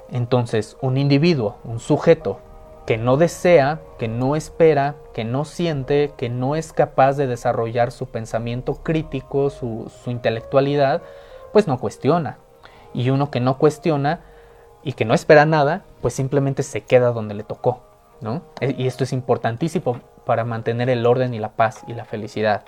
Entonces, 0.09 0.77
un 0.81 0.97
individuo, 0.97 1.57
un 1.63 1.79
sujeto 1.79 2.39
que 2.85 2.97
no 2.97 3.17
desea, 3.17 3.79
que 3.97 4.07
no 4.07 4.35
espera, 4.35 4.95
que 5.13 5.23
no 5.23 5.45
siente, 5.45 6.13
que 6.17 6.29
no 6.29 6.55
es 6.55 6.73
capaz 6.73 7.13
de 7.13 7.27
desarrollar 7.27 7.91
su 7.91 8.07
pensamiento 8.07 8.75
crítico, 8.75 9.49
su, 9.49 9.89
intelectualidad, 10.05 11.01
pues 11.53 11.67
no 11.67 11.79
cuestiona. 11.79 12.37
Y 12.93 13.09
uno 13.09 13.31
que 13.31 13.39
no 13.39 13.57
cuestiona 13.57 14.21
y 14.83 14.93
que 14.93 15.05
no 15.05 15.13
espera 15.13 15.45
nada, 15.45 15.85
pues 16.01 16.13
simplemente 16.13 16.63
se 16.63 16.81
queda 16.81 17.11
donde 17.11 17.35
le 17.35 17.43
tocó. 17.43 17.81
¿No? 18.23 18.41
E, 18.59 18.73
y 18.75 18.87
esto 18.87 19.03
es 19.03 19.13
importantísimo 19.13 19.99
para 20.25 20.43
mantener 20.45 20.89
el 20.89 21.05
orden 21.05 21.33
y 21.35 21.39
la 21.39 21.51
paz 21.51 21.83
y 21.87 21.93
la 21.93 22.05
felicidad. 22.05 22.63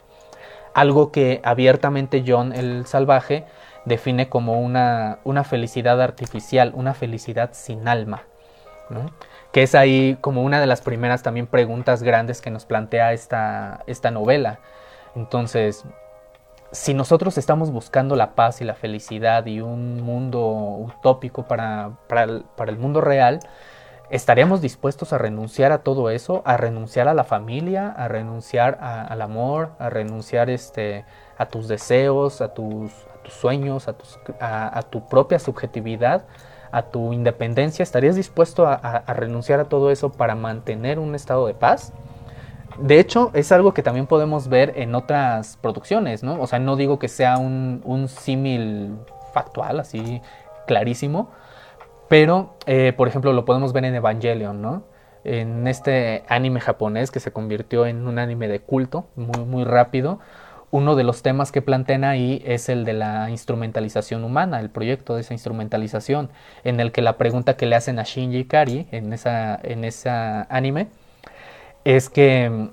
Algo 0.76 1.12
que 1.12 1.42
abiertamente 1.44 2.24
John 2.28 2.54
el 2.54 2.86
Salvaje 2.86 3.46
define 3.86 4.30
como 4.30 4.62
una, 4.62 5.20
una 5.24 5.44
felicidad 5.44 6.02
artificial, 6.02 6.72
una 6.76 6.94
felicidad 6.94 7.52
sin 7.54 7.88
alma. 7.88 8.24
que 9.52 9.64
es 9.64 9.74
ahí 9.74 10.18
como 10.22 10.44
una 10.44 10.60
de 10.60 10.68
las 10.68 10.82
primeras 10.82 11.24
también 11.24 11.48
preguntas 11.48 12.04
grandes 12.04 12.42
que 12.42 12.52
nos 12.52 12.66
plantea 12.66 13.14
esta, 13.14 13.84
esta 13.88 14.12
novela. 14.12 14.60
Entonces, 15.16 15.86
si 16.76 16.94
nosotros 16.94 17.38
estamos 17.38 17.72
buscando 17.72 18.16
la 18.16 18.36
paz 18.36 18.62
y 18.62 18.66
la 18.66 18.76
felicidad 18.76 19.46
y 19.46 19.62
un 19.62 20.02
mundo 20.02 20.42
utópico 20.42 21.48
para, 21.48 21.92
el, 22.18 22.78
mundo 22.78 23.02
real, 23.02 23.40
¿estaríamos 24.10 24.62
dispuestos 24.62 25.14
a 25.14 25.18
renunciar 25.18 25.72
a 25.72 25.80
todo 25.80 26.10
eso? 26.10 26.42
¿A 26.46 26.58
renunciar 26.58 27.08
a 27.08 27.14
la 27.14 27.24
familia? 27.24 27.90
¿A 27.90 28.08
renunciar 28.08 28.78
al 28.82 29.22
amor? 29.22 29.72
¿A 29.80 29.90
renunciar 29.90 30.50
este, 30.50 31.06
a 31.38 31.48
tus 31.48 31.68
deseos? 31.68 32.42
¿A 32.42 32.54
tus, 32.54 32.92
sueños? 33.28 33.88
A, 34.40 34.78
a 34.78 34.82
tu 34.84 35.08
propia 35.08 35.40
subjetividad? 35.40 36.26
a 36.76 36.82
tu 36.82 37.14
independencia, 37.14 37.84
¿estarías 37.84 38.18
dispuesto 38.18 38.68
a, 38.68 39.04
renunciar 39.14 39.62
a 39.62 39.66
todo 39.66 39.92
eso 39.92 40.12
para 40.12 40.36
mantener 40.36 41.00
un 41.00 41.16
estado 41.16 41.48
de 41.48 41.54
paz? 41.54 41.94
De 42.78 43.00
hecho, 43.00 43.32
es 43.34 43.54
algo 43.54 43.74
que 43.74 43.82
también 43.82 44.08
podemos 44.08 44.50
ver 44.50 44.74
en 44.76 44.94
otras 44.94 45.58
producciones, 45.62 46.22
¿no? 46.22 46.38
O 46.42 46.48
sea, 46.48 46.60
no 46.60 46.76
digo 46.76 47.00
que 47.00 47.08
sea 47.08 47.38
un, 47.38 48.08
símil 48.10 48.98
factual, 49.34 49.80
así 49.80 50.22
clarísimo, 50.68 51.30
pero, 52.08 52.56
eh, 52.66 52.94
por 52.96 53.08
ejemplo, 53.08 53.34
lo 53.34 53.46
podemos 53.46 53.74
ver 53.74 53.86
en 53.86 53.96
Evangelion, 53.96 54.62
¿no? 54.62 54.84
En 55.24 55.68
este 55.68 56.24
anime 56.28 56.60
japonés 56.60 57.10
que 57.12 57.20
se 57.20 57.32
convirtió 57.32 57.86
en 57.86 58.08
un 58.08 58.20
anime 58.20 58.48
de 58.48 58.60
culto 58.60 59.08
muy, 59.16 59.44
muy 59.46 59.64
rápido, 59.64 60.20
uno 60.72 60.96
de 60.96 61.06
los 61.06 61.22
temas 61.22 61.54
que 61.54 61.62
plantean 61.62 62.04
ahí 62.04 62.42
es 62.46 62.68
el 62.68 62.84
de 62.84 62.94
la 62.94 63.30
instrumentalización 63.30 64.24
humana, 64.26 64.60
el 64.60 64.70
proyecto 64.70 65.16
de 65.16 65.22
esa 65.22 65.34
instrumentalización, 65.34 66.30
en 66.64 66.80
el 66.82 66.92
que 66.92 67.02
la 67.02 67.18
pregunta 67.18 67.56
que 67.56 67.66
le 67.66 67.76
hacen 67.76 67.98
a 67.98 68.04
Shinji 68.04 68.40
Ikari 68.40 68.88
en 68.92 69.14
esa, 69.14 69.58
en 69.64 69.86
esa 69.86 70.44
anime 70.50 70.88
es 71.86 72.10
que 72.10 72.50
mm, 72.50 72.70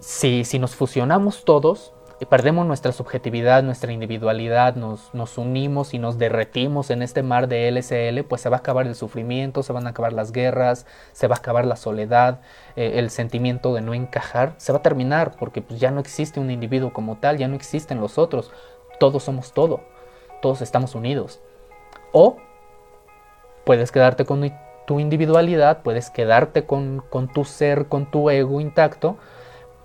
si, 0.00 0.44
si 0.44 0.58
nos 0.58 0.74
fusionamos 0.74 1.44
todos, 1.44 1.92
perdemos 2.26 2.66
nuestra 2.66 2.90
subjetividad, 2.90 3.62
nuestra 3.62 3.92
individualidad, 3.92 4.74
nos, 4.74 5.38
unimos 5.38 5.94
y 5.94 6.00
nos 6.00 6.18
derretimos 6.18 6.90
en 6.90 7.02
este 7.02 7.22
mar 7.22 7.46
de 7.46 7.70
LSL, 7.70 8.24
pues 8.24 8.40
se 8.40 8.48
va 8.48 8.56
a 8.56 8.58
acabar 8.58 8.88
el 8.88 8.96
sufrimiento, 8.96 9.62
se 9.62 9.72
van 9.72 9.86
a 9.86 9.90
acabar 9.90 10.12
las 10.12 10.32
guerras, 10.32 10.84
se 11.12 11.28
va 11.28 11.36
a 11.36 11.38
acabar 11.38 11.64
la 11.64 11.76
soledad, 11.76 12.40
eh, 12.74 12.94
el 12.96 13.10
sentimiento 13.10 13.72
de 13.72 13.82
no 13.82 13.94
encajar, 13.94 14.54
se 14.56 14.72
va 14.72 14.78
a 14.78 14.82
terminar 14.82 15.36
porque 15.38 15.62
pues, 15.62 15.78
ya 15.78 15.92
no 15.92 16.00
existe 16.00 16.40
un 16.40 16.50
individuo 16.50 16.92
como 16.92 17.18
tal, 17.18 17.38
ya 17.38 17.46
no 17.46 17.54
existen 17.54 18.00
los 18.00 18.18
otros, 18.18 18.50
todos 18.98 19.22
somos 19.22 19.52
todo, 19.52 19.82
todos 20.42 20.60
estamos 20.60 20.96
unidos. 20.96 21.40
O 22.10 22.36
puedes 23.64 23.92
quedarte 23.92 24.24
con 24.24 24.52
tu 24.88 24.98
individualidad, 24.98 25.82
puedes 25.82 26.10
quedarte 26.10 26.64
con, 26.64 27.00
con 27.10 27.28
tu 27.28 27.44
ser, 27.44 27.86
con 27.86 28.10
tu 28.10 28.28
ego 28.28 28.60
intacto, 28.60 29.18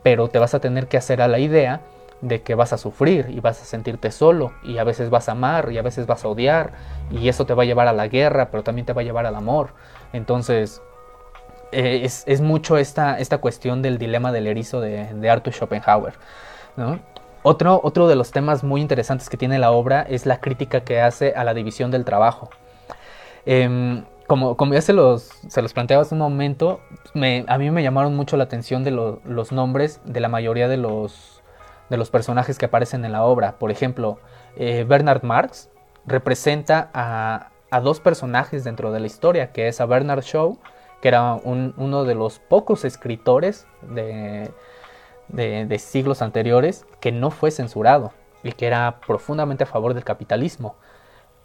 pero 0.01 0.29
te 0.29 0.39
vas 0.39 0.55
a 0.55 0.59
tener 0.59 0.87
que 0.87 0.97
hacer 0.97 1.21
a 1.21 1.27
la 1.27 1.37
idea 1.37 1.81
de 2.23 2.41
que 2.41 2.55
vas 2.55 2.71
a 2.71 2.77
sufrir 2.77 3.27
y 3.29 3.41
vas 3.41 3.62
a 3.62 3.65
sentirte 3.65 4.09
solo 4.09 4.53
y 4.63 4.77
a 4.77 4.83
veces 4.86 5.09
vas 5.09 5.27
a 5.27 5.33
amar 5.33 5.71
y 5.71 5.77
a 5.77 5.81
veces 5.81 6.07
vas 6.07 6.23
a 6.23 6.29
odiar 6.29 6.71
y 7.12 7.27
eso 7.27 7.45
te 7.45 7.53
va 7.53 7.63
a 7.63 7.65
llevar 7.65 7.88
a 7.88 7.93
la 7.93 8.07
guerra, 8.07 8.49
pero 8.49 8.63
también 8.63 8.86
te 8.86 8.93
va 8.93 9.01
a 9.01 9.03
llevar 9.03 9.25
al 9.25 9.36
amor. 9.36 9.71
Entonces, 10.13 10.81
eh, 11.73 12.03
es, 12.05 12.41
mucho 12.41 12.77
esta, 12.77 13.19
esta 13.19 13.39
cuestión 13.39 13.81
del 13.81 13.97
dilema 13.97 14.31
del 14.31 14.47
erizo 14.47 14.79
de, 14.79 15.29
Arthur 15.29 15.53
Schopenhauer. 15.53 16.13
Otro, 17.43 17.81
otro 17.83 18.07
de 18.07 18.15
los 18.15 18.31
temas 18.31 18.63
muy 18.63 18.79
interesantes 18.79 19.29
que 19.29 19.36
tiene 19.36 19.59
la 19.59 19.71
obra 19.71 20.03
es 20.03 20.25
la 20.25 20.39
crítica 20.39 20.81
que 20.81 21.01
hace 21.01 21.33
a 21.36 21.43
la 21.43 21.53
división 21.53 21.91
del 21.91 22.05
trabajo. 22.05 22.49
Em, 23.45 24.05
como, 24.27 24.55
como, 24.55 24.73
ya 24.73 24.81
se 24.81 24.93
los, 24.93 25.23
se 25.49 25.62
los 25.62 25.73
planteaba 25.73 26.03
hace 26.03 26.15
un 26.15 26.19
momento, 26.19 26.79
a 27.47 27.57
mí 27.57 27.69
me 27.69 27.83
llamaron 27.83 28.15
mucho 28.15 28.38
la 28.38 28.45
atención 28.45 28.86
de 28.86 28.91
los 28.91 29.51
nombres 29.51 29.99
de 30.05 30.21
la 30.21 30.29
mayoría 30.29 30.69
de 30.69 30.77
los 30.77 31.42
de 31.89 31.97
los 31.97 32.09
personajes 32.09 32.57
que 32.57 32.65
aparecen 32.65 33.05
en 33.05 33.11
la 33.11 33.23
obra. 33.23 33.57
Por 33.59 33.71
ejemplo, 33.71 34.19
eh, 34.55 34.85
Bernard 34.87 35.23
Marx 35.23 35.69
representa 36.05 36.89
a, 36.93 37.49
dos 37.81 37.99
personajes 37.99 38.63
dentro 38.63 38.91
de 38.91 38.99
la 38.99 39.07
historia, 39.07 39.51
que 39.51 39.67
es 39.67 39.81
a 39.81 39.87
Bernard 39.87 40.21
Shaw, 40.21 40.59
que 41.01 41.07
era 41.07 41.33
uno 41.33 42.03
de 42.03 42.13
los 42.13 42.37
pocos 42.39 42.85
escritores 42.85 43.65
de, 43.81 44.51
de, 45.27 45.79
siglos 45.79 46.21
anteriores 46.21 46.85
que 46.99 47.11
no 47.11 47.31
fue 47.31 47.49
censurado 47.49 48.13
y 48.43 48.51
que 48.51 48.67
era 48.67 48.99
profundamente 49.05 49.63
a 49.63 49.67
favor 49.67 49.95
del 49.95 50.03
capitalismo. 50.03 50.75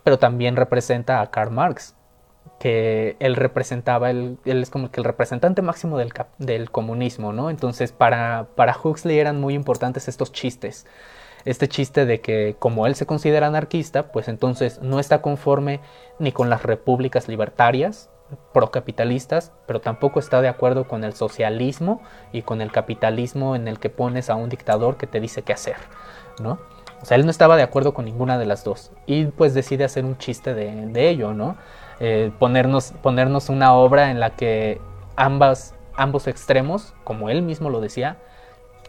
Pero 0.04 0.18
también 0.18 0.54
representa 0.56 1.20
a 1.20 1.30
Karl 1.30 1.50
Marx, 1.50 1.96
que 2.58 3.16
él 3.20 3.36
representaba, 3.36 4.10
él, 4.10 4.38
es 4.44 4.70
como 4.70 4.90
que 4.90 5.00
el 5.00 5.04
representante 5.04 5.62
máximo 5.62 5.98
del, 5.98 6.12
del 6.38 6.70
comunismo, 6.70 7.32
¿no? 7.32 7.50
Entonces 7.50 7.92
para, 7.92 8.48
para 8.54 8.76
Huxley 8.82 9.18
eran 9.18 9.40
muy 9.40 9.54
importantes 9.54 10.08
estos 10.08 10.32
chistes. 10.32 10.86
Este 11.44 11.68
chiste 11.68 12.04
de 12.04 12.20
que 12.20 12.56
como 12.58 12.86
él 12.86 12.94
se 12.94 13.06
considera 13.06 13.46
anarquista, 13.46 14.12
pues 14.12 14.28
entonces 14.28 14.82
no 14.82 14.98
está 15.00 15.22
conforme 15.22 15.80
ni 16.18 16.32
con 16.32 16.50
las 16.50 16.62
repúblicas 16.62 17.28
libertarias, 17.28 18.10
procapitalistas, 18.52 19.52
pero 19.66 19.80
tampoco 19.80 20.20
está 20.20 20.40
de 20.40 20.48
acuerdo 20.48 20.86
con 20.86 21.04
el 21.04 21.14
socialismo 21.14 22.02
y 22.32 22.42
con 22.42 22.60
el 22.60 22.72
capitalismo 22.72 23.56
en 23.56 23.68
el 23.68 23.78
que 23.78 23.90
pones 23.90 24.30
a 24.30 24.34
un 24.34 24.48
dictador 24.48 24.96
que 24.96 25.06
te 25.06 25.20
dice 25.20 25.42
qué 25.42 25.52
hacer, 25.52 25.76
¿no? 26.40 26.58
O 27.00 27.04
sea, 27.04 27.16
él 27.16 27.24
no 27.24 27.30
estaba 27.30 27.56
de 27.56 27.62
acuerdo 27.62 27.94
con 27.94 28.04
ninguna 28.04 28.38
de 28.38 28.46
las 28.46 28.64
dos 28.64 28.90
y 29.06 29.26
pues 29.26 29.54
decide 29.54 29.84
hacer 29.84 30.04
un 30.04 30.18
chiste 30.18 30.52
de, 30.54 30.86
de 30.86 31.08
ello, 31.08 31.32
¿no? 31.32 31.56
Eh, 32.00 32.30
ponernos, 32.38 32.92
ponernos 33.02 33.48
una 33.48 33.74
obra 33.74 34.10
en 34.10 34.20
la 34.20 34.30
que 34.30 34.80
ambas, 35.16 35.74
ambos 35.94 36.26
extremos, 36.26 36.94
como 37.04 37.28
él 37.28 37.42
mismo 37.42 37.70
lo 37.70 37.80
decía, 37.80 38.18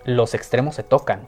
los 0.05 0.33
extremos 0.33 0.75
se 0.75 0.83
tocan. 0.83 1.27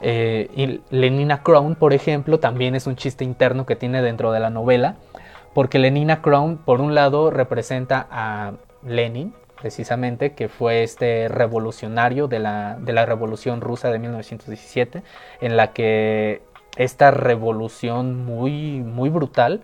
Eh, 0.00 0.50
y 0.54 0.80
Lenina 0.94 1.42
Crown, 1.42 1.76
por 1.76 1.92
ejemplo, 1.92 2.40
también 2.40 2.74
es 2.74 2.86
un 2.86 2.96
chiste 2.96 3.24
interno 3.24 3.64
que 3.66 3.76
tiene 3.76 4.02
dentro 4.02 4.32
de 4.32 4.40
la 4.40 4.50
novela, 4.50 4.96
porque 5.54 5.78
Lenina 5.78 6.20
Crown, 6.20 6.58
por 6.58 6.80
un 6.80 6.94
lado, 6.94 7.30
representa 7.30 8.06
a 8.10 8.52
Lenin, 8.84 9.32
precisamente, 9.60 10.32
que 10.32 10.48
fue 10.48 10.82
este 10.82 11.28
revolucionario 11.28 12.26
de 12.26 12.40
la, 12.40 12.76
de 12.80 12.92
la 12.92 13.06
Revolución 13.06 13.60
Rusa 13.60 13.90
de 13.90 13.98
1917, 14.00 15.02
en 15.40 15.56
la 15.56 15.72
que 15.72 16.42
esta 16.76 17.10
revolución 17.12 18.24
muy, 18.24 18.80
muy 18.80 19.08
brutal 19.08 19.62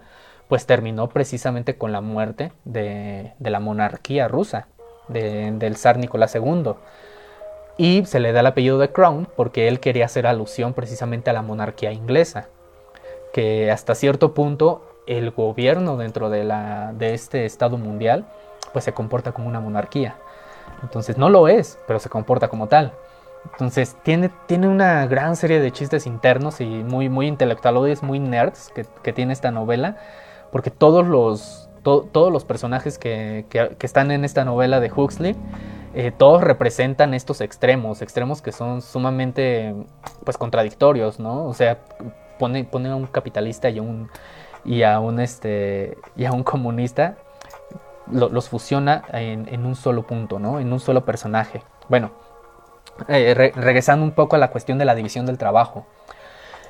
pues 0.49 0.66
terminó 0.66 1.09
precisamente 1.09 1.76
con 1.76 1.92
la 1.92 2.01
muerte 2.01 2.53
de, 2.64 3.34
la 3.38 3.61
monarquía 3.61 4.28
rusa, 4.28 4.68
del 5.09 5.76
zar 5.76 5.99
Nicolás 5.99 6.34
II. 6.34 6.74
Y 7.76 8.05
se 8.07 8.18
le 8.18 8.32
da 8.32 8.40
el 8.40 8.46
apellido 8.46 8.78
de 8.78 8.90
Crown 8.90 9.28
porque 9.36 9.68
él 9.68 9.78
quería 9.78 10.07
hacer 10.07 10.26
alusión 10.26 10.74
precisamente 10.74 11.30
a 11.30 11.32
la 11.32 11.42
monarquía 11.42 11.92
inglesa, 11.92 12.49
que 13.32 13.70
hasta 13.70 13.94
cierto 13.94 14.34
punto 14.34 14.82
el 15.07 15.30
gobierno 15.30 15.96
dentro 15.96 16.28
de, 16.28 16.44
la, 16.44 16.92
de 16.92 17.14
este 17.14 17.46
Estado 17.46 17.78
mundial 17.78 18.26
pues 18.72 18.84
se 18.84 18.92
comporta 18.92 19.32
como 19.32 19.49
una 19.49 19.61
monarquía. 19.61 20.16
Entonces 20.82 21.18
no 21.18 21.28
lo 21.28 21.49
es, 21.49 21.78
pero 21.86 21.99
se 21.99 22.09
comporta 22.09 22.49
como 22.49 22.66
tal. 22.68 22.92
Entonces 23.53 23.96
tiene, 24.03 24.30
tiene 24.46 24.68
una 24.68 25.07
gran 25.07 25.36
serie 25.36 25.61
de 25.61 25.70
chistes 25.72 26.07
internos 26.07 26.61
y 26.61 26.66
muy, 26.66 27.09
muy 27.09 27.26
intelectuales, 27.26 28.03
muy 28.03 28.18
nerds 28.18 28.72
que, 29.03 29.12
tiene 29.12 29.32
esta 29.32 29.51
novela, 29.51 29.96
porque 30.51 30.70
todos 30.70 31.07
los, 31.07 31.68
todos 31.82 32.32
los 32.32 32.44
personajes 32.44 32.99
que, 32.99 33.46
están 33.80 34.11
en 34.11 34.24
esta 34.24 34.44
novela 34.44 34.80
de 34.80 34.90
Huxley, 34.94 35.36
eh, 35.94 36.12
todos 36.16 36.42
representan 36.42 37.14
estos 37.14 37.40
extremos, 37.40 38.03
extremos 38.03 38.42
que 38.42 38.53
son 38.53 38.82
sumamente 38.82 39.74
pues 40.24 40.36
contradictorios, 40.36 41.18
¿no? 41.18 41.46
O 41.46 41.55
sea, 41.55 41.78
pone, 42.38 42.64
pone 42.64 42.90
a 42.90 42.96
un 42.96 43.07
capitalista 43.07 43.70
y 43.70 43.78
a 43.78 43.82
un, 43.82 44.11
y 44.64 44.82
a 44.82 45.01
un, 45.01 45.20
este, 45.20 45.96
y 46.16 46.24
a 46.24 46.32
un 46.32 46.44
comunista, 46.44 47.16
los 48.11 48.49
fusiona 48.49 49.05
en, 49.12 49.49
en 49.53 49.66
un 49.66 49.74
solo 49.74 50.07
punto, 50.07 50.38
¿no? 50.38 50.61
En 50.61 50.72
un 50.72 50.80
solo 50.80 51.05
personaje. 51.05 51.62
Bueno, 51.88 52.11
eh, 53.07 53.53
regresando 53.55 54.05
un 54.05 54.12
poco 54.12 54.36
a 54.36 54.38
la 54.38 54.51
cuestión 54.51 54.78
de 54.78 54.84
la 54.84 54.94
división 54.94 55.24
del 55.26 55.38
trabajo. 55.38 55.86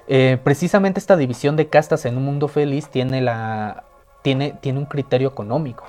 Eh, 0.08 0.38
precisamente 0.42 0.98
esta 0.98 1.16
división 1.16 1.56
de 1.56 1.68
castas 1.68 2.06
en 2.06 2.16
un 2.16 2.24
mundo 2.24 2.48
feliz 2.48 2.88
tiene, 2.88 3.20
la, 3.20 3.84
tiene, 4.22 4.54
tiene 4.60 4.78
un 4.78 4.86
criterio 4.86 5.28
económico, 5.28 5.84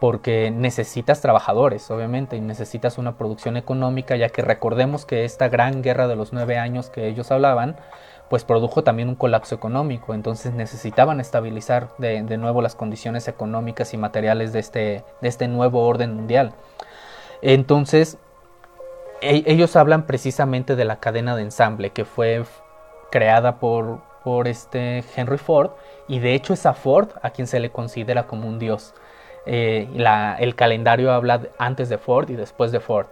porque 0.00 0.50
necesitas 0.50 1.22
trabajadores, 1.22 1.90
obviamente, 1.90 2.36
y 2.36 2.42
necesitas 2.42 2.98
una 2.98 3.16
producción 3.16 3.56
económica, 3.56 4.16
ya 4.16 4.28
que 4.28 4.42
recordemos 4.42 5.06
que 5.06 5.24
esta 5.24 5.48
gran 5.48 5.82
guerra 5.82 6.08
de 6.08 6.16
los 6.16 6.34
nueve 6.34 6.58
años 6.58 6.90
que 6.90 7.08
ellos 7.08 7.30
hablaban, 7.30 7.76
pues 8.28 8.44
produjo 8.44 8.84
también 8.84 9.08
un 9.08 9.14
colapso 9.14 9.54
económico, 9.54 10.12
entonces 10.12 10.52
necesitaban 10.52 11.18
estabilizar 11.18 11.88
de, 11.96 12.22
de 12.22 12.36
nuevo 12.36 12.60
las 12.60 12.74
condiciones 12.74 13.28
económicas 13.28 13.94
y 13.94 13.96
materiales 13.96 14.52
de 14.52 14.58
este, 14.58 15.04
de 15.22 15.28
este 15.28 15.48
nuevo 15.48 15.86
orden 15.86 16.14
mundial. 16.14 16.52
Entonces, 17.40 18.18
e-, 19.22 19.44
ellos 19.46 19.74
hablan 19.76 20.06
precisamente 20.06 20.76
de 20.76 20.84
la 20.84 20.96
cadena 20.96 21.36
de 21.36 21.42
ensamble 21.42 21.90
que 21.90 22.04
fue 22.04 22.44
creada 23.16 23.58
por, 23.58 24.02
por 24.22 24.46
este 24.46 25.02
Henry 25.16 25.38
Ford 25.38 25.70
y 26.06 26.18
de 26.18 26.34
hecho 26.34 26.52
es 26.52 26.66
a 26.66 26.74
Ford 26.74 27.08
a 27.22 27.30
quien 27.30 27.46
se 27.46 27.60
le 27.60 27.70
considera 27.70 28.26
como 28.26 28.46
un 28.46 28.58
dios. 28.58 28.92
Eh, 29.46 29.88
el 30.38 30.54
calendario 30.54 31.12
habla 31.12 31.40
antes 31.56 31.88
de 31.88 31.96
Ford 31.96 32.28
y 32.28 32.36
después 32.36 32.72
de 32.72 32.80
Ford. 32.80 33.06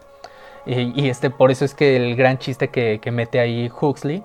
Y, 0.66 1.08
este, 1.08 1.30
por 1.30 1.50
eso 1.50 1.64
es 1.64 1.74
que 1.74 1.96
el 1.96 2.16
gran 2.16 2.36
chiste 2.38 2.68
que, 2.68 2.98
que, 3.00 3.10
mete 3.10 3.40
ahí 3.40 3.70
Huxley 3.80 4.22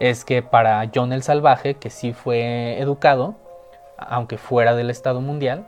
es 0.00 0.24
que 0.26 0.42
para 0.42 0.90
John 0.94 1.14
el 1.14 1.22
Salvaje, 1.22 1.74
que 1.74 1.88
sí 1.88 2.12
fue 2.12 2.78
educado, 2.78 3.34
aunque 3.96 4.36
fuera 4.36 4.74
del 4.74 4.90
Estado 4.90 5.22
mundial, 5.22 5.66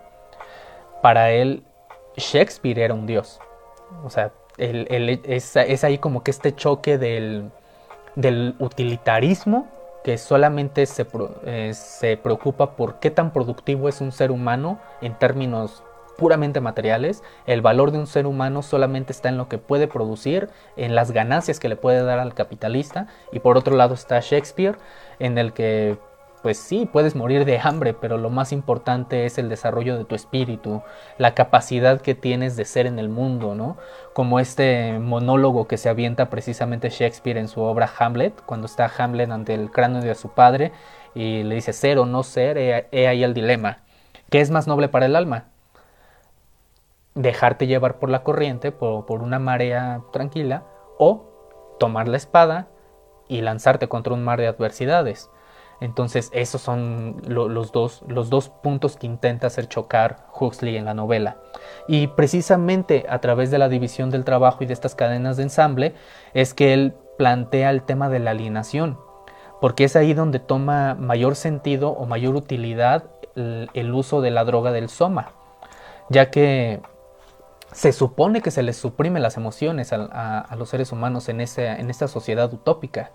para 1.00 1.30
él 1.30 1.62
Shakespeare 2.16 2.80
era 2.80 2.92
un 2.92 3.06
dios. 3.06 3.40
O 4.04 4.10
sea, 4.10 4.30
es, 4.58 5.84
ahí 5.84 5.98
como 5.98 6.22
que 6.22 6.30
este 6.30 6.54
choque 6.54 6.98
del, 6.98 7.50
utilitarismo 8.58 9.68
que 10.04 10.18
solamente 10.18 10.84
se, 10.86 11.06
eh, 11.46 11.72
se, 11.74 12.16
preocupa 12.18 12.76
por 12.76 13.00
qué 13.00 13.10
tan 13.10 13.32
productivo 13.32 13.88
es 13.88 14.00
un 14.00 14.12
ser 14.12 14.30
humano 14.30 14.78
en 15.00 15.14
términos 15.14 15.82
puramente 16.18 16.60
materiales. 16.60 17.22
El 17.46 17.62
valor 17.62 17.90
de 17.90 17.98
un 17.98 18.06
ser 18.06 18.26
humano 18.26 18.62
solamente 18.62 19.12
está 19.12 19.30
en 19.30 19.38
lo 19.38 19.48
que 19.48 19.58
puede 19.58 19.88
producir, 19.88 20.50
en 20.76 20.94
las 20.94 21.10
ganancias 21.10 21.58
que 21.58 21.68
le 21.68 21.76
puede 21.76 22.02
dar 22.02 22.18
al 22.18 22.34
capitalista. 22.34 23.08
Y 23.32 23.40
por 23.40 23.56
otro 23.56 23.76
lado 23.76 23.94
está 23.94 24.20
Shakespeare, 24.20 24.76
en 25.18 25.38
el 25.38 25.52
que 25.52 25.96
pues 26.45 26.59
sí, 26.59 26.84
puedes 26.84 27.16
morir 27.16 27.47
de 27.47 27.59
hambre, 27.59 27.95
pero 27.95 28.18
lo 28.18 28.28
más 28.28 28.53
importante 28.53 29.24
es 29.24 29.38
el 29.38 29.49
desarrollo 29.49 29.97
de 29.97 30.05
tu 30.05 30.14
espíritu, 30.14 30.82
la 31.16 31.34
capacidad 31.34 32.03
que 32.03 32.14
tienes 32.14 32.55
de 32.55 32.66
ser 32.66 32.84
en 32.84 32.99
el 32.99 33.09
mundo, 33.09 33.55
¿no? 33.55 33.78
Como 34.12 34.38
este 34.38 34.99
monólogo 34.99 35.66
que 35.66 35.78
se 35.78 35.88
avienta 35.88 36.28
precisamente 36.28 36.90
Shakespeare 36.90 37.38
en 37.38 37.49
su 37.49 37.62
obra 37.62 37.90
Hamlet, 37.99 38.42
cuando 38.45 38.66
está 38.66 38.92
Hamlet 38.99 39.30
ante 39.30 39.55
el 39.55 39.70
cráneo 39.70 40.03
de 40.03 40.14
su 40.14 40.34
padre 40.34 40.72
y 41.14 41.45
le 41.45 41.55
dice 41.55 41.72
ser 41.72 41.99
o 41.99 42.05
no 42.05 42.22
ser, 42.22 42.59
he, 42.59 43.09
ahí 43.09 43.24
el 43.24 43.32
dilema. 43.32 43.78
¿Qué 44.28 44.42
es 44.42 44.51
más 44.51 44.66
noble 44.66 44.90
para 44.90 45.07
el 45.07 45.16
alma? 45.16 45.47
Dejarte 47.14 47.66
llevar 47.66 47.99
por 47.99 48.11
la 48.11 48.22
corriente, 48.22 48.70
por, 48.70 49.07
por 49.07 49.22
una 49.22 49.38
marea 49.38 50.03
tranquila, 50.12 50.64
o 50.99 51.24
tomar 51.80 52.07
la 52.07 52.18
espada 52.18 52.66
y 53.28 53.40
lanzarte 53.40 53.88
contra 53.88 54.12
un 54.12 54.22
mar 54.22 54.38
de 54.38 54.47
adversidades. 54.47 55.30
Entonces, 55.81 56.31
esos 56.33 56.61
son 56.61 57.22
los, 57.27 57.72
dos, 57.72 58.03
los 58.09 58.31
dos 58.31 58.49
puntos 58.49 58.97
que 58.97 59.07
intenta 59.07 59.49
hacer 59.49 59.68
chocar 59.68 60.27
Huxley 60.39 60.77
en 60.77 60.85
la 60.85 60.95
novela. 60.95 61.37
Y 61.89 62.07
precisamente 62.09 63.05
a 63.09 63.20
través 63.20 63.51
de 63.51 63.59
la 63.59 63.68
división 63.68 64.11
del 64.11 64.25
trabajo 64.25 64.62
y 64.62 64.66
de 64.66 64.72
estas 64.72 64.95
cadenas 64.95 65.37
de 65.37 65.45
ensamble 65.45 65.95
es 66.33 66.55
que 66.55 66.72
él 66.72 66.95
plantea 67.18 67.70
el 67.70 67.83
tema 67.83 68.09
de 68.09 68.18
la 68.18 68.31
alienación, 68.31 68.99
porque 69.61 69.85
es 69.85 69.97
ahí 69.97 70.14
donde 70.14 70.39
toma 70.41 70.95
mayor 70.95 71.37
sentido 71.37 71.91
o 71.91 72.07
mayor 72.07 72.35
utilidad 72.35 73.05
el, 73.37 73.95
uso 73.95 74.20
de 74.20 74.31
la 74.31 74.45
droga 74.45 74.72
del 74.72 74.89
soma, 74.89 75.33
ya 76.09 76.31
que 76.31 76.81
se 77.72 77.93
supone 77.93 78.41
que 78.41 78.51
se 78.51 78.62
les 78.62 78.77
suprime 78.77 79.18
las 79.20 79.37
emociones 79.37 79.93
a, 79.93 80.49
los 80.57 80.68
seres 80.68 80.93
humanos 80.93 81.29
en, 81.29 81.41
en 81.41 81.91
esta 81.91 82.09
sociedad 82.09 82.53
utópica 82.53 83.11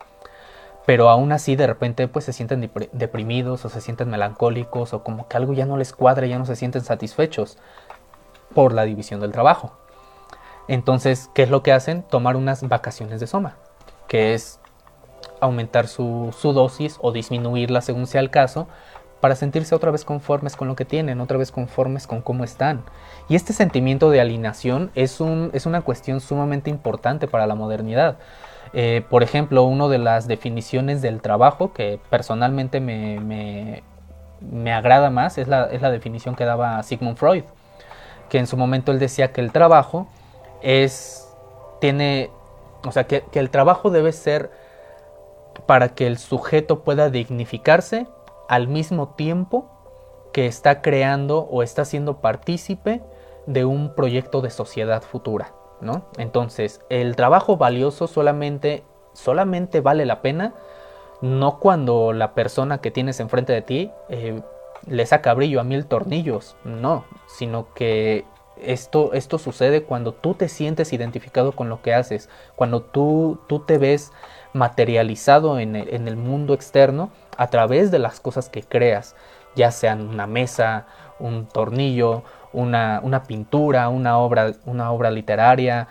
pero 0.90 1.08
aún 1.12 1.32
así 1.32 1.56
de 1.56 1.68
repente 1.68 2.08
pues 2.08 2.26
se 2.26 2.34
sienten 2.34 2.68
deprimidos 2.94 3.64
o 3.64 3.70
se 3.70 3.80
sienten 3.80 4.10
melancólicos 4.10 4.92
o 4.92 5.04
como 5.04 5.28
que 5.28 5.38
algo 5.38 5.54
ya 5.54 5.68
no 5.68 5.78
les 5.78 5.94
cuadra, 5.94 6.26
ya 6.26 6.40
no 6.40 6.48
se 6.48 6.56
sienten 6.56 6.84
satisfechos 6.84 7.60
por 8.56 8.74
la 8.74 8.86
división 8.86 9.20
del 9.20 9.32
trabajo. 9.32 9.78
Entonces, 10.68 11.30
¿qué 11.36 11.44
es 11.44 11.52
lo 11.52 11.62
que 11.62 11.74
hacen? 11.74 12.02
Tomar 12.02 12.36
unas 12.36 12.68
vacaciones 12.68 13.20
de 13.20 13.28
soma, 13.28 13.58
que 14.08 14.34
es 14.34 14.60
aumentar 15.40 15.88
su, 15.88 16.34
dosis 16.42 16.98
o 17.02 17.12
disminuirla 17.12 17.82
según 17.82 18.08
sea 18.08 18.22
el 18.22 18.32
caso, 18.32 18.68
para 19.20 19.36
sentirse 19.36 19.76
otra 19.76 19.92
vez 19.92 20.04
conformes 20.04 20.56
con 20.56 20.68
lo 20.68 20.76
que 20.76 20.86
tienen, 20.86 21.22
otra 21.22 21.38
vez 21.38 21.52
conformes 21.52 22.08
con 22.08 22.24
cómo 22.24 22.44
están. 22.44 22.82
Y 23.28 23.36
este 23.36 23.54
sentimiento 23.54 24.10
de 24.10 24.22
alineación 24.22 24.90
es, 24.96 25.22
un, 25.22 25.52
es 25.54 25.68
una 25.68 25.82
cuestión 25.82 26.20
sumamente 26.20 26.72
importante 26.72 27.28
para 27.28 27.46
la 27.46 27.54
modernidad, 27.54 28.18
eh, 28.74 29.04
por 29.10 29.24
ejemplo, 29.24 29.64
una 29.64 29.88
de 29.88 29.98
las 29.98 30.28
definiciones 30.28 31.02
del 31.02 31.22
trabajo 31.22 31.74
que 31.74 32.00
personalmente 32.10 32.80
me, 32.80 33.84
agrada 34.72 35.10
más 35.10 35.38
es 35.38 35.48
la, 35.48 35.68
definición 35.68 36.36
que 36.36 36.46
daba 36.46 36.82
Sigmund 36.84 37.18
Freud, 37.18 37.44
que 38.30 38.38
en 38.38 38.48
su 38.48 38.58
momento 38.58 38.92
él 38.92 39.00
decía 39.00 39.32
que 39.32 39.42
el 39.42 39.52
trabajo 39.52 40.08
es, 40.62 41.28
tiene, 41.82 42.30
o 42.86 42.92
sea, 42.92 43.06
que, 43.06 43.24
que 43.32 43.40
el 43.40 43.50
trabajo 43.50 43.90
debe 43.90 44.12
ser 44.12 44.52
para 45.66 45.90
que 45.90 46.08
el 46.08 46.18
sujeto 46.18 46.84
pueda 46.84 47.10
dignificarse 47.10 48.08
al 48.48 48.68
mismo 48.68 49.10
tiempo 49.10 49.70
que 50.32 50.46
está 50.46 50.82
creando 50.82 51.40
o 51.42 51.64
está 51.64 51.86
siendo 51.86 52.22
partícipe 52.22 53.02
de 53.48 53.66
un 53.66 53.96
proyecto 53.96 54.42
de 54.42 54.52
sociedad 54.52 55.02
futura. 55.02 55.54
Entonces, 56.18 56.82
el 56.90 57.16
trabajo 57.16 57.58
valioso 57.58 58.08
solamente, 58.08 58.84
solamente 59.14 59.82
vale 59.82 60.06
la 60.06 60.22
pena 60.22 60.54
no 61.22 61.60
cuando 61.60 62.14
la 62.14 62.34
persona 62.34 62.80
que 62.80 62.92
tienes 62.92 63.20
enfrente 63.20 63.54
de 63.54 63.62
ti 63.62 63.92
eh, 64.10 64.42
le 64.88 65.06
saca 65.06 65.34
brillo 65.34 65.60
a 65.60 65.64
mil 65.64 65.86
tornillos, 65.86 66.56
no, 66.64 67.06
sino 67.28 67.74
que 67.74 68.26
esto, 68.62 69.14
esto 69.14 69.38
sucede 69.38 69.84
cuando 69.84 70.14
tú 70.14 70.34
te 70.34 70.50
sientes 70.50 70.94
identificado 70.94 71.54
con 71.54 71.70
lo 71.70 71.82
que 71.82 71.94
haces, 71.94 72.30
cuando 72.56 72.82
tú, 72.82 73.40
tú 73.48 73.60
te 73.60 73.78
ves 73.78 74.12
materializado 74.54 75.60
en 75.60 75.76
el, 75.76 75.94
en 75.94 76.08
el 76.08 76.16
mundo 76.16 76.54
externo 76.54 77.10
a 77.38 77.48
través 77.48 77.92
de 77.92 78.00
las 78.00 78.20
cosas 78.20 78.50
que 78.50 78.64
creas, 78.64 79.16
ya 79.56 79.72
sean 79.72 80.08
una 80.08 80.28
mesa, 80.28 80.88
un 81.20 81.48
tornillo, 81.48 82.24
una, 82.54 83.24
pintura, 83.28 83.90
una 83.90 84.18
obra, 84.18 84.54
una 84.66 84.92
obra 84.92 85.12
literaria, 85.12 85.88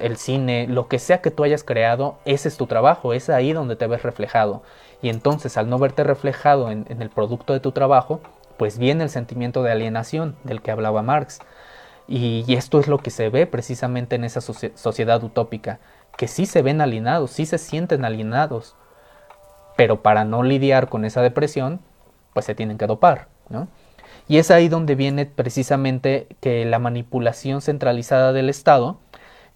el 0.00 0.16
cine, 0.16 0.66
lo 0.66 0.88
que 0.88 0.98
sea 0.98 1.20
que 1.20 1.30
tú 1.30 1.44
hayas 1.44 1.62
creado, 1.62 2.18
ese 2.24 2.48
es 2.48 2.56
tu 2.56 2.66
trabajo, 2.66 3.12
es 3.12 3.28
ahí 3.28 3.52
donde 3.52 3.76
te 3.76 3.86
ves 3.86 4.02
reflejado. 4.02 4.62
Y 5.02 5.10
entonces 5.10 5.56
al 5.56 5.68
no 5.68 5.78
verte 5.78 6.04
reflejado 6.04 6.70
en, 6.70 6.86
el 6.88 7.10
producto 7.10 7.52
de 7.52 7.60
tu 7.60 7.72
trabajo, 7.72 8.20
pues 8.56 8.78
viene 8.78 9.04
el 9.04 9.10
sentimiento 9.10 9.62
de 9.62 9.72
alienación 9.72 10.36
del 10.44 10.62
que 10.62 10.70
hablaba 10.70 11.02
Marx. 11.02 11.40
Y, 12.08 12.54
esto 12.54 12.80
es 12.80 12.88
lo 12.88 12.98
que 12.98 13.10
se 13.10 13.28
ve 13.28 13.46
precisamente 13.46 14.16
en 14.16 14.24
esa 14.24 14.40
sociedad 14.40 15.22
utópica, 15.22 15.78
que 16.16 16.26
sí 16.26 16.46
se 16.46 16.62
ven 16.62 16.80
alienados, 16.80 17.30
sí 17.32 17.44
se 17.44 17.58
sienten 17.58 18.04
alienados, 18.04 18.74
pero 19.76 20.02
para 20.02 20.24
no 20.24 20.42
lidiar 20.42 20.88
con 20.88 21.04
esa 21.04 21.20
depresión, 21.20 21.80
pues 22.32 22.46
se 22.46 22.54
tienen 22.54 22.78
que 22.78 22.86
dopar, 22.86 23.28
¿no? 23.50 23.68
Y 24.28 24.36
es 24.36 24.50
ahí 24.50 24.68
donde 24.68 24.94
viene 24.94 25.26
precisamente 25.26 26.28
que 26.40 26.64
la 26.66 26.78
manipulación 26.78 27.62
centralizada 27.62 28.32
del 28.32 28.50
Estado 28.50 28.98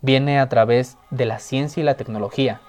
viene 0.01 0.41
a 0.41 0.49
través 0.49 0.97
de 1.11 1.27
la 1.27 1.39
ciencia 1.39 1.81
y 1.81 1.85
la 1.85 1.97
tecnología, 1.97 2.61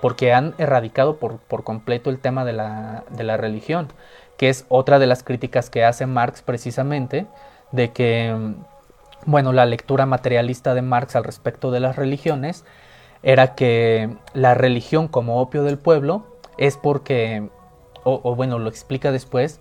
porque 0.00 0.32
han 0.32 0.54
erradicado 0.58 1.18
por, 1.18 1.40
completo 1.64 2.10
el 2.10 2.18
tema 2.18 2.44
de 2.44 2.54
la, 2.54 3.04
de 3.10 3.24
la, 3.24 3.36
religión, 3.36 3.88
que 4.36 4.48
es 4.48 4.64
otra 4.68 4.98
de 4.98 5.06
las 5.06 5.22
críticas 5.22 5.70
que 5.70 5.84
hace 5.84 6.06
Marx 6.06 6.42
precisamente, 6.42 7.26
de 7.72 7.92
que, 7.92 8.34
bueno, 9.26 9.52
la 9.52 9.66
lectura 9.66 10.06
materialista 10.06 10.74
de 10.74 10.82
Marx 10.82 11.14
al 11.14 11.24
respecto 11.24 11.70
de 11.70 11.80
las 11.80 11.96
religiones 11.96 12.64
era 13.22 13.54
que 13.54 14.14
la 14.34 14.54
religión 14.54 15.08
como 15.08 15.40
opio 15.40 15.62
del 15.62 15.78
pueblo 15.78 16.26
es 16.58 16.76
porque, 16.76 17.48
o, 18.04 18.34
bueno, 18.34 18.58
lo 18.58 18.68
explica 18.68 19.12
después, 19.12 19.60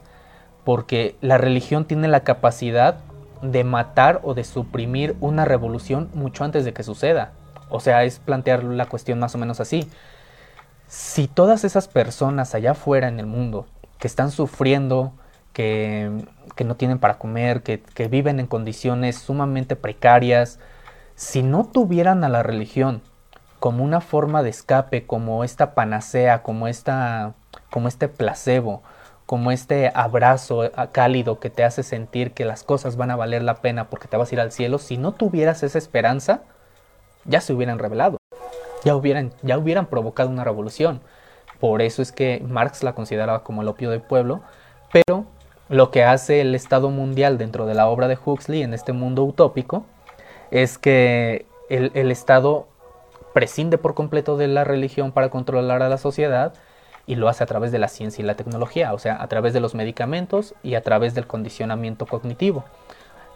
porque 0.64 1.16
la 1.22 1.38
religión 1.38 1.86
tiene 1.86 2.08
la 2.08 2.22
capacidad 2.22 2.98
de 3.42 3.64
matar 3.64 4.22
o 4.24 4.34
de 4.34 4.44
suprimir 4.44 5.16
una 5.20 5.46
revolución 5.46 6.10
mucho 6.14 6.44
antes 6.44 6.64
de 6.66 6.74
que 6.74 6.84
suceda. 6.84 7.34
O 7.70 7.80
sea, 7.80 8.04
es 8.04 8.20
plantear 8.20 8.64
la 8.64 8.86
cuestión 8.86 9.20
más 9.20 9.36
o 9.36 9.38
menos 9.38 9.60
así. 9.60 9.90
Si 10.88 11.28
todas 11.28 11.64
esas 11.64 11.88
personas 11.88 12.56
allá 12.56 12.72
afuera 12.72 13.08
en 13.08 13.20
el 13.20 13.26
mundo 13.26 13.66
que 14.00 14.08
están 14.08 14.32
sufriendo, 14.32 15.14
que, 15.54 16.10
no 16.64 16.76
tienen 16.76 17.00
para 17.00 17.18
comer, 17.18 17.64
que, 17.64 17.82
que 17.82 18.08
viven 18.08 18.40
en 18.40 18.48
condiciones 18.48 19.18
sumamente 19.18 19.76
precarias, 19.76 20.60
si 21.16 21.44
no 21.44 21.66
tuvieran 21.66 22.24
a 22.24 22.30
la 22.30 22.44
religión 22.44 23.02
como 23.60 23.84
una 23.84 24.02
forma 24.02 24.44
de 24.44 24.50
escape, 24.50 25.06
como 25.06 25.44
esta 25.44 25.74
panacea, 25.74 26.44
como, 26.44 26.68
esta, 26.68 27.34
como 27.70 27.88
este 27.88 28.08
placebo, 28.10 28.84
como 29.26 29.52
este 29.52 29.92
abrazo 29.94 30.72
cálido 30.92 31.40
que 31.40 31.50
te 31.50 31.64
hace 31.64 31.84
sentir 31.84 32.32
que 32.32 32.46
las 32.46 32.64
cosas 32.64 32.98
van 32.98 33.12
a 33.12 33.16
valer 33.16 33.44
la 33.44 33.56
pena 33.56 33.90
porque 33.90 34.08
te 34.08 34.18
vas 34.18 34.32
a 34.32 34.36
ir 34.36 34.42
al 34.42 34.52
cielo, 34.52 34.78
si 34.78 34.98
no 34.98 35.14
tuvieras 35.14 35.64
esa 35.64 35.78
esperanza, 35.78 36.42
ya 37.26 37.42
se 37.42 37.54
hubieran 37.54 37.80
revelado, 37.80 38.18
ya 38.84 38.96
hubieran, 38.96 39.34
ya 39.42 39.58
hubieran 39.58 39.86
provocado 39.86 40.30
una 40.30 40.44
revolución. 40.44 41.02
Por 41.60 41.82
eso 41.82 42.02
es 42.02 42.12
que 42.12 42.44
Marx 42.46 42.84
la 42.84 42.94
consideraba 42.94 43.44
como 43.44 43.62
el 43.62 43.70
opio 43.70 43.90
del 43.90 44.02
pueblo, 44.02 44.42
pero 44.92 45.26
lo 45.70 45.92
que 45.92 46.04
hace 46.04 46.42
el 46.42 46.56
Estado 46.56 46.90
mundial 46.90 47.38
dentro 47.38 47.66
de 47.66 47.74
la 47.74 47.88
obra 47.88 48.10
de 48.10 48.18
Huxley 48.24 48.62
en 48.64 48.74
este 48.74 48.92
mundo 48.92 49.24
utópico 49.24 49.86
es 50.52 50.78
que 50.78 51.46
el, 51.70 51.92
el 51.94 52.12
Estado 52.12 52.68
prescinde 53.34 53.78
por 53.78 53.94
completo 53.96 54.38
de 54.38 54.48
la 54.48 54.66
religión 54.66 55.12
para 55.12 55.30
controlar 55.30 55.82
a 55.82 55.90
la 55.90 55.98
sociedad 55.98 56.54
y 57.06 57.16
lo 57.16 57.28
hace 57.28 57.44
a 57.44 57.48
través 57.48 57.72
de 57.72 57.80
la 57.80 57.88
ciencia 57.88 58.22
y 58.22 58.26
la 58.26 58.36
tecnología, 58.36 58.94
o 58.94 59.00
sea, 59.00 59.22
a 59.22 59.28
través 59.28 59.54
de 59.54 59.60
los 59.60 59.76
medicamentos 59.76 60.56
y 60.64 60.76
a 60.76 60.82
través 60.82 61.14
del 61.16 61.28
condicionamiento 61.28 62.06
cognitivo. 62.06 62.64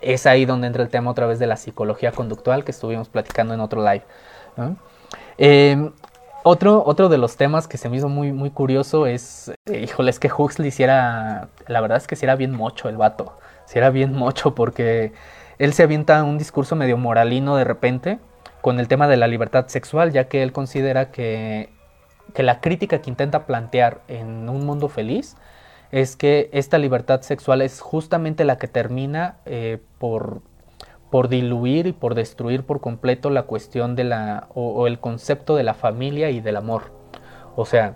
Es 0.02 0.26
ahí 0.26 0.46
donde 0.46 0.68
entra 0.68 0.84
el 0.84 0.90
tema 0.90 1.12
otra 1.12 1.26
vez 1.26 1.40
de 1.40 1.48
la 1.48 1.58
psicología 1.58 2.12
conductual 2.12 2.64
que 2.64 2.72
estuvimos 2.72 3.10
platicando 3.10 3.54
en 3.54 3.60
otro 3.60 3.82
live. 3.82 4.04
Em, 5.38 5.92
otro, 6.44 6.84
otro 6.86 7.10
de 7.10 7.18
los 7.18 7.36
temas 7.36 7.68
que 7.68 7.78
se 7.78 7.90
me 7.90 7.98
hizo 7.98 8.08
muy, 8.08 8.32
muy 8.32 8.52
curioso 8.52 9.06
es, 9.06 9.52
eh, 9.66 9.80
híjole, 9.84 10.12
es 10.12 10.20
que 10.20 10.32
Huxley 10.32 10.70
hiciera, 10.70 11.50
la 11.68 11.82
verdad 11.82 11.98
es 11.98 12.08
que 12.08 12.16
si 12.16 12.26
era 12.26 12.36
bien 12.36 12.56
mocho 12.56 12.90
el 12.90 12.98
vato, 12.98 13.38
si 13.66 13.78
era 13.78 13.90
bien 13.90 14.14
mocho 14.14 14.56
porque 14.56 15.14
él 15.60 15.74
se 15.74 15.84
avienta 15.84 16.24
un 16.24 16.38
discurso 16.38 16.76
medio 16.76 16.98
moralino 16.98 17.56
de 17.58 17.64
repente 17.66 18.20
con 18.62 18.80
el 18.80 18.88
tema 18.88 19.08
de 19.08 19.18
la 19.18 19.28
libertad 19.28 19.68
sexual, 19.68 20.12
ya 20.12 20.28
que 20.30 20.44
él 20.44 20.52
considera 20.54 21.12
que, 21.12 21.70
la 22.36 22.62
crítica 22.62 23.02
que 23.02 23.10
intenta 23.10 23.46
plantear 23.46 24.02
en 24.08 24.50
un 24.50 24.66
mundo 24.66 24.90
feliz 24.90 25.36
es 25.92 26.16
que 26.16 26.50
esta 26.52 26.78
libertad 26.78 27.22
sexual 27.22 27.62
es 27.62 27.80
justamente 27.82 28.46
la 28.46 28.58
que 28.58 28.68
termina 28.68 29.38
eh, 29.46 29.80
por, 29.98 30.42
por 31.10 31.30
diluir 31.30 31.88
y 31.88 31.94
por 31.94 32.16
destruir 32.16 32.66
por 32.66 32.82
completo 32.82 33.30
la 33.30 33.44
cuestión 33.44 33.96
de 33.96 34.04
la 34.04 34.48
o, 34.54 34.88
el 34.88 35.00
concepto 35.00 35.56
de 35.56 35.64
la 35.64 35.74
familia 35.74 36.30
y 36.30 36.42
del 36.42 36.58
amor. 36.58 36.92
O 37.56 37.66
sea, 37.66 37.96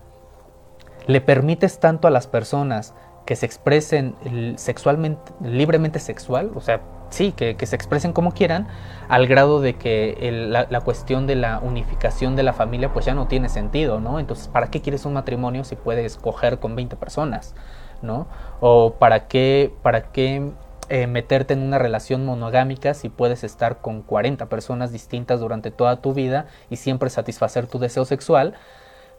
le 1.08 1.22
permites 1.22 1.80
tanto 1.80 2.08
a 2.08 2.12
las 2.12 2.28
personas 2.28 2.94
que 3.26 3.36
se 3.36 3.46
expresen 3.46 4.16
sexualmente, 4.58 5.32
libremente 5.42 6.00
sexual, 6.00 6.52
o 6.56 6.62
sea, 6.62 6.82
sí, 7.12 7.32
que, 7.34 7.56
se 7.66 7.76
expresen 7.76 8.14
como 8.14 8.32
quieran, 8.32 8.68
al 9.08 9.28
grado 9.28 9.62
de 9.62 9.76
que 9.76 10.18
la, 10.50 10.82
cuestión 10.82 11.28
de 11.28 11.36
la 11.36 11.60
unificación 11.60 12.36
de 12.36 12.44
la 12.44 12.54
familia 12.54 12.92
pues 12.92 13.06
ya 13.06 13.14
no 13.14 13.28
tiene 13.28 13.50
sentido, 13.50 14.00
¿no? 14.00 14.20
Entonces, 14.20 14.48
¿para 14.48 14.72
qué 14.72 14.82
quieres 14.82 15.06
un 15.06 15.14
matrimonio 15.14 15.64
si 15.64 15.76
puedes 15.76 16.18
coger 16.18 16.60
con 16.60 16.76
20 16.76 16.96
personas, 16.96 17.54
¿no? 18.02 18.28
O 18.60 18.96
¿para 18.96 19.28
qué, 19.28 19.74
para 19.84 20.12
qué 20.12 20.52
eh, 20.90 21.08
meterte 21.08 21.54
en 21.54 21.62
una 21.62 21.78
relación 21.78 22.26
monogámica 22.26 22.94
si 22.94 23.10
puedes 23.10 23.44
estar 23.44 23.80
con 23.80 24.02
40 24.02 24.48
personas 24.48 24.92
distintas 24.92 25.40
durante 25.40 25.72
toda 25.72 26.02
tu 26.02 26.14
vida 26.14 26.48
y 26.70 26.78
siempre 26.78 27.10
satisfacer 27.10 27.68
tu 27.68 27.80
deseo 27.80 28.06
sexual, 28.06 28.56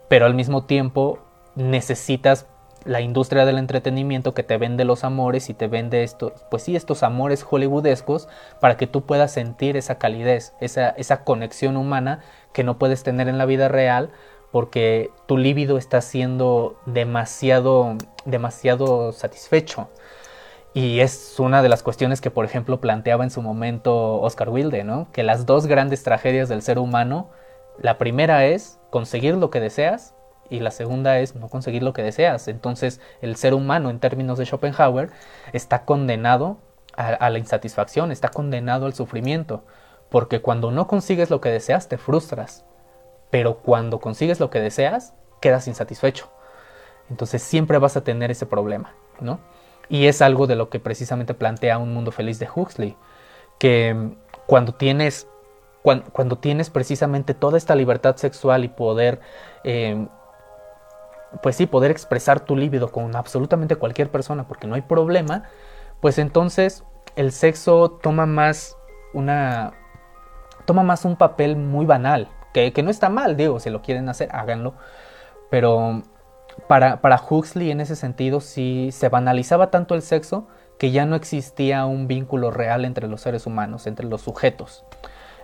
pero 0.07 0.25
al 0.25 0.35
mismo 0.35 0.65
tiempo 0.65 1.19
necesitas 1.55 2.47
la 2.85 3.01
industria 3.01 3.45
del 3.45 3.57
entretenimiento 3.57 4.33
que 4.33 4.43
te 4.43 4.57
vende 4.57 4.85
los 4.85 5.03
amores 5.03 5.49
y 5.49 5.53
te 5.53 5.67
vende 5.67 6.03
estos, 6.03 6.33
pues 6.49 6.63
sí, 6.63 6.75
estos 6.75 7.03
amores 7.03 7.43
hollywoodescos 7.43 8.27
para 8.59 8.77
que 8.77 8.87
tú 8.87 9.05
puedas 9.05 9.31
sentir 9.31 9.77
esa 9.77 9.97
calidez, 9.97 10.53
esa, 10.59 10.89
esa 10.89 11.23
conexión 11.23 11.77
humana 11.77 12.19
que 12.53 12.63
no 12.63 12.77
puedes 12.77 13.03
tener 13.03 13.27
en 13.27 13.37
la 13.37 13.45
vida 13.45 13.67
real 13.67 14.11
porque 14.51 15.09
tu 15.25 15.37
líbido 15.37 15.77
está 15.77 16.01
siendo 16.01 16.79
demasiado, 16.85 17.97
demasiado 18.25 19.11
satisfecho. 19.11 19.89
Y 20.75 20.99
es 20.99 21.39
una 21.39 21.61
de 21.61 21.69
las 21.69 21.83
cuestiones 21.83 22.21
que, 22.21 22.31
por 22.31 22.45
ejemplo, 22.45 22.79
planteaba 22.79 23.23
en 23.23 23.29
su 23.29 23.41
momento 23.41 24.21
Oscar 24.21 24.49
Wilde, 24.49 24.83
¿no? 24.83 25.07
Que 25.11 25.23
las 25.23 25.45
dos 25.45 25.67
grandes 25.67 26.03
tragedias 26.03 26.49
del 26.49 26.61
ser 26.61 26.79
humano, 26.79 27.29
la 27.79 27.97
primera 27.97 28.45
es 28.45 28.79
conseguir 28.89 29.35
lo 29.35 29.49
que 29.49 29.59
deseas 29.59 30.13
y 30.49 30.59
la 30.59 30.71
segunda 30.71 31.19
es 31.19 31.35
no 31.35 31.49
conseguir 31.49 31.83
lo 31.83 31.93
que 31.93 32.03
deseas. 32.03 32.47
Entonces 32.47 32.99
el 33.21 33.35
ser 33.35 33.53
humano 33.53 33.89
en 33.89 33.99
términos 33.99 34.37
de 34.37 34.45
Schopenhauer 34.45 35.09
está 35.51 35.85
condenado 35.85 36.57
a, 36.95 37.29
la 37.29 37.39
insatisfacción, 37.39 38.11
está 38.11 38.29
condenado 38.29 38.85
al 38.85 38.93
sufrimiento, 38.93 39.63
porque 40.09 40.41
cuando 40.41 40.71
no 40.71 40.87
consigues 40.87 41.29
lo 41.29 41.41
que 41.41 41.49
deseas 41.49 41.89
te 41.89 41.97
frustras, 41.97 42.65
pero 43.31 43.57
cuando 43.57 43.99
consigues 43.99 44.39
lo 44.39 44.49
que 44.49 44.59
deseas 44.59 45.13
quedas 45.41 45.67
insatisfecho. 45.67 46.29
Entonces 47.09 47.41
siempre 47.41 47.79
vas 47.79 47.97
a 47.97 48.03
tener 48.03 48.31
ese 48.31 48.45
problema, 48.45 48.93
¿no? 49.19 49.39
Y 49.89 50.05
es 50.05 50.21
algo 50.21 50.47
de 50.47 50.55
lo 50.55 50.69
que 50.69 50.79
precisamente 50.79 51.33
plantea 51.33 51.77
un 51.77 51.93
mundo 51.93 52.11
feliz 52.11 52.39
de 52.39 52.47
Huxley, 52.53 52.95
que 53.57 54.11
cuando 54.45 54.73
tienes, 54.73 55.27
cuando, 55.81 56.37
tienes 56.37 56.69
precisamente 56.69 57.33
toda 57.33 57.57
esta 57.57 57.75
libertad 57.75 58.15
sexual 58.15 58.63
y 58.63 58.69
poder 58.69 59.19
eh, 59.63 60.07
pues 61.41 61.55
sí, 61.55 61.65
poder 61.65 61.91
expresar 61.91 62.41
tu 62.41 62.55
líbido 62.55 62.91
con 62.91 63.15
absolutamente 63.15 63.75
cualquier 63.75 64.09
persona 64.09 64.47
porque 64.47 64.67
no 64.67 64.75
hay 64.75 64.81
problema, 64.81 65.43
pues 65.99 66.17
entonces 66.17 66.83
el 67.15 67.31
sexo 67.31 67.91
toma 67.91 68.25
más 68.25 68.77
una 69.13 69.73
toma 70.65 70.83
más 70.83 71.05
un 71.05 71.15
papel 71.15 71.55
muy 71.57 71.85
banal, 71.85 72.29
que, 72.53 72.71
no 72.83 72.89
está 72.89 73.09
mal, 73.09 73.35
digo, 73.35 73.59
si 73.59 73.69
lo 73.69 73.81
quieren 73.81 74.07
hacer, 74.07 74.29
háganlo, 74.31 74.75
pero 75.49 76.03
para, 76.67 77.01
para 77.01 77.21
Huxley 77.21 77.71
en 77.71 77.81
ese 77.81 77.95
sentido 77.95 78.39
sí 78.39 78.89
se 78.91 79.09
banalizaba 79.09 79.71
tanto 79.71 79.95
el 79.95 80.01
sexo 80.01 80.47
que 80.77 80.91
ya 80.91 81.05
no 81.05 81.15
existía 81.15 81.85
un 81.85 82.07
vínculo 82.07 82.51
real 82.51 82.85
entre 82.85 83.07
los 83.07 83.21
seres 83.21 83.45
humanos, 83.45 83.87
entre 83.87 84.05
los 84.05 84.21
sujetos, 84.21 84.85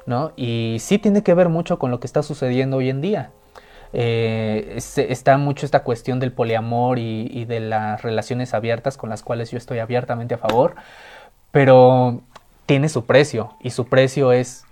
¿no? 0.06 0.32
Y 0.36 0.78
sí 0.80 1.00
tiene 1.00 1.24
que 1.24 1.34
ver 1.34 1.50
mucho 1.50 1.80
con 1.80 1.92
lo 1.92 2.00
que 2.00 2.08
está 2.08 2.24
sucediendo 2.24 2.78
hoy 2.78 2.90
en 2.90 3.02
día. 3.02 3.32
Eh, 3.92 4.78
está 4.78 5.38
mucho 5.38 5.66
esta 5.66 5.84
cuestión 5.84 6.20
del 6.20 6.32
poliamor 6.32 7.00
y, 7.00 7.46
de 7.46 7.60
las 7.60 8.02
relaciones 8.02 8.54
abiertas 8.54 8.98
con 8.98 9.10
las 9.10 9.24
cuales 9.24 9.52
yo 9.52 9.58
estoy 9.58 9.80
abiertamente 9.80 10.36
a 10.36 10.38
favor, 10.38 10.76
pero 11.52 12.22
tiene 12.66 12.90
su 12.90 13.06
precio 13.06 13.56
y 13.62 13.72
su 13.72 13.86
precio 13.88 14.32
es 14.32 14.66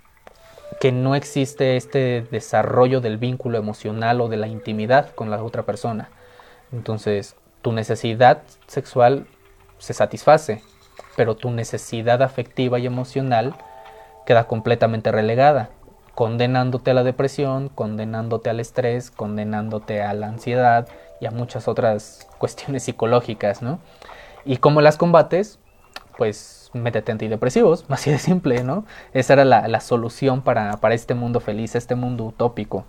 que 0.80 0.92
no 0.92 1.16
existe 1.16 1.76
este 1.76 2.22
desarrollo 2.30 3.00
del 3.00 3.18
vínculo 3.18 3.58
emocional 3.58 4.20
o 4.20 4.28
de 4.28 4.36
la 4.36 4.46
intimidad 4.46 5.12
con 5.14 5.30
la 5.30 5.42
otra 5.42 5.64
persona. 5.64 6.10
Entonces, 6.72 7.34
tu 7.62 7.72
necesidad 7.72 8.42
sexual 8.68 9.26
se 9.78 9.94
satisface, 9.94 10.62
pero 11.16 11.34
tu 11.34 11.50
necesidad 11.50 12.22
afectiva 12.22 12.78
y 12.78 12.86
emocional 12.86 13.56
queda 14.26 14.46
completamente 14.46 15.10
relegada 15.10 15.70
condenándote 16.18 16.90
a 16.90 16.94
la 16.94 17.04
depresión, 17.04 17.68
condenándote 17.68 18.50
al 18.50 18.58
estrés, 18.58 19.12
condenándote 19.12 20.02
a 20.02 20.12
la 20.14 20.26
ansiedad 20.26 20.88
y 21.20 21.26
a 21.26 21.30
muchas 21.30 21.68
otras 21.68 22.26
cuestiones 22.38 22.82
psicológicas, 22.82 23.62
¿no? 23.62 23.78
¿Y 24.44 24.56
cómo 24.56 24.80
las 24.80 24.96
combates? 24.96 25.60
Pues 26.16 26.70
métete 26.72 27.12
antidepresivos, 27.12 27.84
así 27.88 28.10
de 28.10 28.18
simple, 28.18 28.64
¿no? 28.64 28.84
Esa 29.12 29.34
era 29.34 29.44
la, 29.44 29.78
solución 29.78 30.42
para, 30.42 30.76
este 30.90 31.14
mundo 31.14 31.38
feliz, 31.38 31.76
este 31.76 31.94
mundo 31.94 32.24
utópico. 32.24 32.84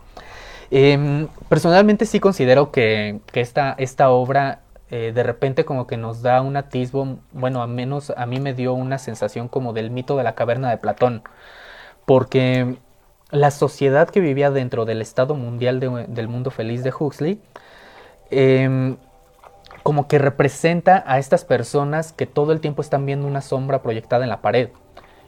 Em, 0.72 1.28
personalmente 1.50 2.08
sí 2.08 2.20
considero 2.20 2.72
que, 2.72 3.20
esta, 3.34 3.76
esta, 3.78 4.10
obra 4.10 4.62
eh, 4.90 5.12
de 5.14 5.22
repente 5.22 5.66
como 5.66 5.86
que 5.86 5.98
nos 5.98 6.24
da 6.24 6.42
un 6.42 6.58
atisbo, 6.58 7.20
bueno, 7.32 7.62
al 7.62 7.70
menos 7.70 8.10
a 8.10 8.26
mí 8.26 8.40
me 8.40 8.56
dio 8.56 8.74
una 8.74 8.98
sensación 8.98 9.50
como 9.50 9.72
del 9.72 9.92
mito 9.92 10.18
de 10.18 10.24
la 10.24 10.34
caverna 10.34 10.72
de 10.72 10.78
Platón, 10.78 11.22
porque 12.08 12.80
la 13.32 13.52
sociedad 13.52 14.10
que 14.10 14.20
vivía 14.20 14.52
dentro 14.52 14.86
del 14.86 15.02
Estado 15.02 15.36
Mundial 15.36 15.80
del 15.80 16.28
Mundo 16.28 16.52
Feliz 16.52 16.84
de 16.84 16.94
Huxley, 16.98 17.40
em, 18.32 18.98
como 19.84 20.08
que 20.08 20.18
representa 20.20 21.04
a 21.06 21.20
estas 21.20 21.46
personas 21.46 22.12
que 22.12 22.26
todo 22.26 22.52
el 22.52 22.60
tiempo 22.60 22.82
están 22.82 23.06
viendo 23.06 23.28
una 23.28 23.42
sombra 23.42 23.82
proyectada 23.82 24.24
en 24.24 24.30
la 24.30 24.42
pared. 24.42 24.70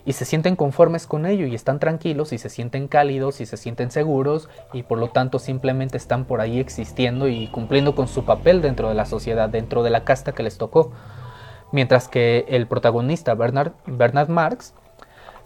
y 0.03 0.13
se 0.13 0.25
sienten 0.25 0.55
conformes 0.55 1.05
con 1.05 1.25
ello 1.25 1.45
y 1.45 1.53
están 1.53 1.79
tranquilos 1.79 2.33
y 2.33 2.37
se 2.37 2.49
sienten 2.49 2.87
cálidos 2.87 3.39
y 3.39 3.45
se 3.45 3.55
sienten 3.55 3.91
seguros 3.91 4.49
y 4.73 4.81
por 4.83 4.97
lo 4.97 5.09
tanto 5.09 5.37
simplemente 5.37 5.97
están 5.97 6.25
por 6.25 6.41
ahí 6.41 6.59
existiendo 6.59 7.27
y 7.27 7.47
cumpliendo 7.49 7.93
con 7.93 8.07
su 8.07 8.25
papel 8.25 8.63
dentro 8.63 8.89
de 8.89 8.95
la 8.95 9.05
sociedad, 9.05 9.49
dentro 9.49 9.83
de 9.83 9.91
la 9.91 10.03
casta 10.03 10.31
que 10.31 10.43
les 10.43 10.57
tocó. 10.57 10.91
Mientras 11.71 12.07
que 12.07 12.45
el 12.49 12.67
protagonista, 12.67 13.35
Bernard, 13.35 13.73
Bernard 13.85 14.29
Marx, 14.29 14.73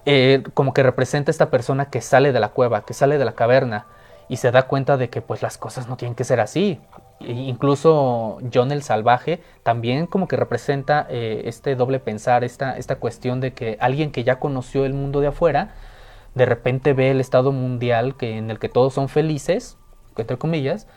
eh, 0.06 0.44
como 0.54 0.74
que 0.74 0.84
representa 0.84 1.32
esta 1.32 1.50
persona 1.50 1.90
que 1.90 2.02
sale 2.02 2.32
de 2.32 2.40
la 2.40 2.50
cueva, 2.50 2.86
que 2.86 2.94
sale 2.94 3.18
de 3.18 3.26
la 3.26 3.34
caverna 3.34 3.88
y 4.28 4.38
se 4.38 4.52
da 4.52 4.64
cuenta 4.64 4.98
de 4.98 5.10
que 5.10 5.22
pues 5.22 5.42
las 5.42 5.58
cosas 5.58 5.88
no 5.88 5.98
tienen 5.98 6.16
que 6.16 6.24
ser 6.24 6.40
así. 6.40 6.80
E 7.20 7.32
incluso 7.32 8.40
John 8.54 8.72
el 8.72 8.84
Salvaje 8.84 9.42
también 9.64 10.08
como 10.08 10.28
que 10.28 10.36
representa 10.36 11.08
eh, 11.10 11.44
este 11.46 11.76
doble 11.76 12.00
pensar, 12.00 12.44
esta, 12.44 12.78
esta 12.78 12.98
cuestión 12.98 13.40
de 13.40 13.54
que 13.54 13.78
alguien 13.80 14.12
que 14.12 14.24
ya 14.24 14.40
conoció 14.40 14.86
el 14.86 14.94
mundo 14.94 15.22
de 15.22 15.28
afuera, 15.28 15.76
de 16.34 16.46
repente 16.46 16.94
ve 16.94 17.12
el 17.12 17.22
estado 17.22 17.52
mundial 17.52 18.18
que, 18.18 18.38
en 18.38 18.52
el 18.52 18.60
que 18.60 18.70
todos 18.70 18.94
son 18.94 19.10
felices, 19.10 19.78
entre 20.18 20.38
comillas, 20.38 20.88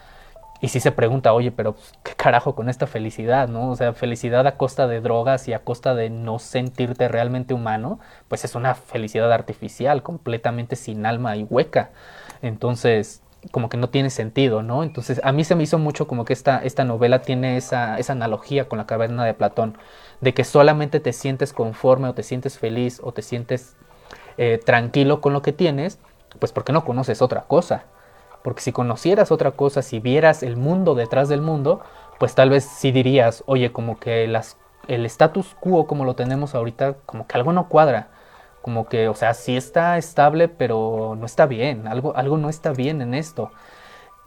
y 0.61 0.69
sí 0.69 0.81
se 0.81 0.93
pregunta, 0.93 1.33
oye, 1.33 1.53
pero 1.53 1.77
qué 2.03 2.15
carajo 2.15 2.55
con 2.55 2.69
esta 2.69 2.87
felicidad, 2.87 3.49
¿no? 3.49 3.71
O 3.71 3.77
sea, 3.77 3.93
felicidad 3.93 4.47
a 4.47 4.57
costa 4.57 4.89
de 4.89 5.01
drogas 5.01 5.47
y 5.49 5.53
a 5.53 5.61
costa 5.61 5.95
de 5.95 6.11
no 6.11 6.39
sentirte 6.39 7.09
realmente 7.09 7.55
humano, 7.55 8.01
pues 8.29 8.45
es 8.45 8.55
una 8.55 8.75
felicidad 8.75 9.33
artificial, 9.33 10.03
completamente 10.03 10.77
sin 10.77 11.07
alma 11.07 11.37
y 11.37 11.45
hueca. 11.45 11.91
Entonces, 12.43 13.23
como 13.53 13.69
que 13.69 13.77
no 13.77 13.89
tiene 13.89 14.11
sentido, 14.11 14.63
¿no? 14.63 14.83
Entonces, 14.83 15.21
a 15.23 15.33
mí 15.33 15.45
se 15.45 15.55
me 15.55 15.63
hizo 15.63 15.79
mucho 15.79 16.09
como 16.09 16.25
que 16.25 16.33
esta, 16.33 16.59
esta 16.65 16.85
novela 16.85 17.23
tiene 17.23 17.57
esa, 17.57 17.99
esa 17.99 18.13
analogía 18.13 18.69
con 18.69 18.79
la 18.79 18.87
caverna 18.87 19.25
de 19.25 19.35
Platón, 19.35 19.79
de 20.21 20.35
que 20.35 20.45
solamente 20.45 21.01
te 21.01 21.13
sientes 21.13 21.53
conforme 21.53 22.09
o 22.09 22.15
te 22.15 22.25
sientes 22.25 22.59
feliz 22.59 23.01
o 23.03 23.13
te 23.13 23.23
sientes 23.23 23.77
eh, 24.39 24.61
tranquilo 24.65 25.21
con 25.21 25.33
lo 25.33 25.43
que 25.43 25.53
tienes, 25.53 26.01
pues 26.39 26.53
porque 26.53 26.73
no 26.73 26.85
conoces 26.85 27.23
otra 27.23 27.43
cosa. 27.43 27.85
Porque 28.43 28.63
si 28.63 28.73
conocieras 28.73 29.31
otra 29.31 29.53
cosa, 29.53 29.83
si 29.83 30.01
vieras 30.01 30.43
el 30.43 30.57
mundo 30.57 30.95
detrás 30.95 31.29
del 31.29 31.43
mundo, 31.43 31.81
pues 32.19 32.35
tal 32.35 32.51
vez 32.51 32.65
sí 32.65 32.93
dirías, 32.93 33.43
oye, 33.47 33.73
como 33.73 33.99
que 33.99 34.25
el 34.25 35.07
status 35.07 35.57
quo 35.61 35.87
como 35.87 36.05
lo 36.05 36.15
tenemos 36.15 36.55
ahorita, 36.55 36.97
como 37.07 37.27
que 37.27 37.37
algo 37.37 37.53
no 37.53 37.69
cuadra. 37.69 38.09
Como 38.63 38.89
que, 38.89 39.09
o 39.09 39.15
sea, 39.15 39.35
sí 39.35 39.57
está 39.57 39.99
estable, 39.99 40.49
pero 40.49 41.17
no 41.19 41.27
está 41.27 41.47
bien. 41.47 41.87
Algo, 41.89 42.17
algo 42.17 42.39
no 42.39 42.49
está 42.49 42.73
bien 42.73 43.01
en 43.01 43.15
esto. 43.15 43.51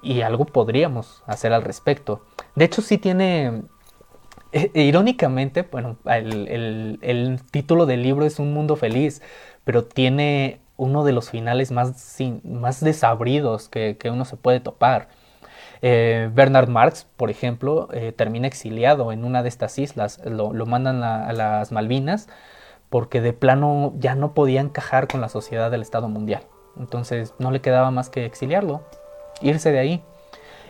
Y 0.01 0.21
algo 0.21 0.45
podríamos 0.45 1.23
hacer 1.27 1.53
al 1.53 1.63
respecto. 1.63 2.21
De 2.55 2.65
hecho, 2.65 2.81
sí 2.81 2.97
tiene 2.97 3.63
e, 4.51 4.69
irónicamente, 4.83 5.61
bueno, 5.63 5.97
el, 6.05 7.39
título 7.51 7.85
del 7.85 8.03
libro 8.03 8.25
es 8.25 8.39
Un 8.39 8.53
Mundo 8.53 8.75
Feliz, 8.75 9.21
pero 9.63 9.85
tiene 9.85 10.61
uno 10.81 11.03
de 11.03 11.11
los 11.11 11.29
finales 11.29 11.71
más, 11.71 12.17
más 12.43 12.83
desabridos 12.83 13.69
que, 13.69 13.95
uno 14.11 14.25
se 14.25 14.35
puede 14.35 14.59
topar. 14.59 15.09
Eh, 15.83 16.31
Bernard 16.33 16.69
Marx, 16.69 17.07
por 17.17 17.29
ejemplo, 17.29 17.87
eh, 17.93 18.11
termina 18.11 18.47
exiliado 18.47 19.11
en 19.11 19.23
una 19.23 19.43
de 19.43 19.49
estas 19.49 19.77
islas, 19.77 20.19
lo, 20.25 20.51
mandan 20.65 21.03
a, 21.03 21.31
las 21.33 21.71
Malvinas 21.71 22.29
porque 22.89 23.21
de 23.21 23.31
plano 23.31 23.93
ya 23.99 24.15
no 24.15 24.33
podía 24.33 24.59
encajar 24.59 25.07
con 25.07 25.21
la 25.21 25.29
sociedad 25.29 25.69
del 25.69 25.83
Estado 25.83 26.09
mundial. 26.09 26.41
Entonces 26.79 27.35
no 27.37 27.51
le 27.51 27.61
quedaba 27.61 27.91
más 27.91 28.09
que 28.09 28.25
exiliarlo, 28.25 28.81
irse 29.39 29.71
de 29.71 29.77
ahí. 29.77 30.03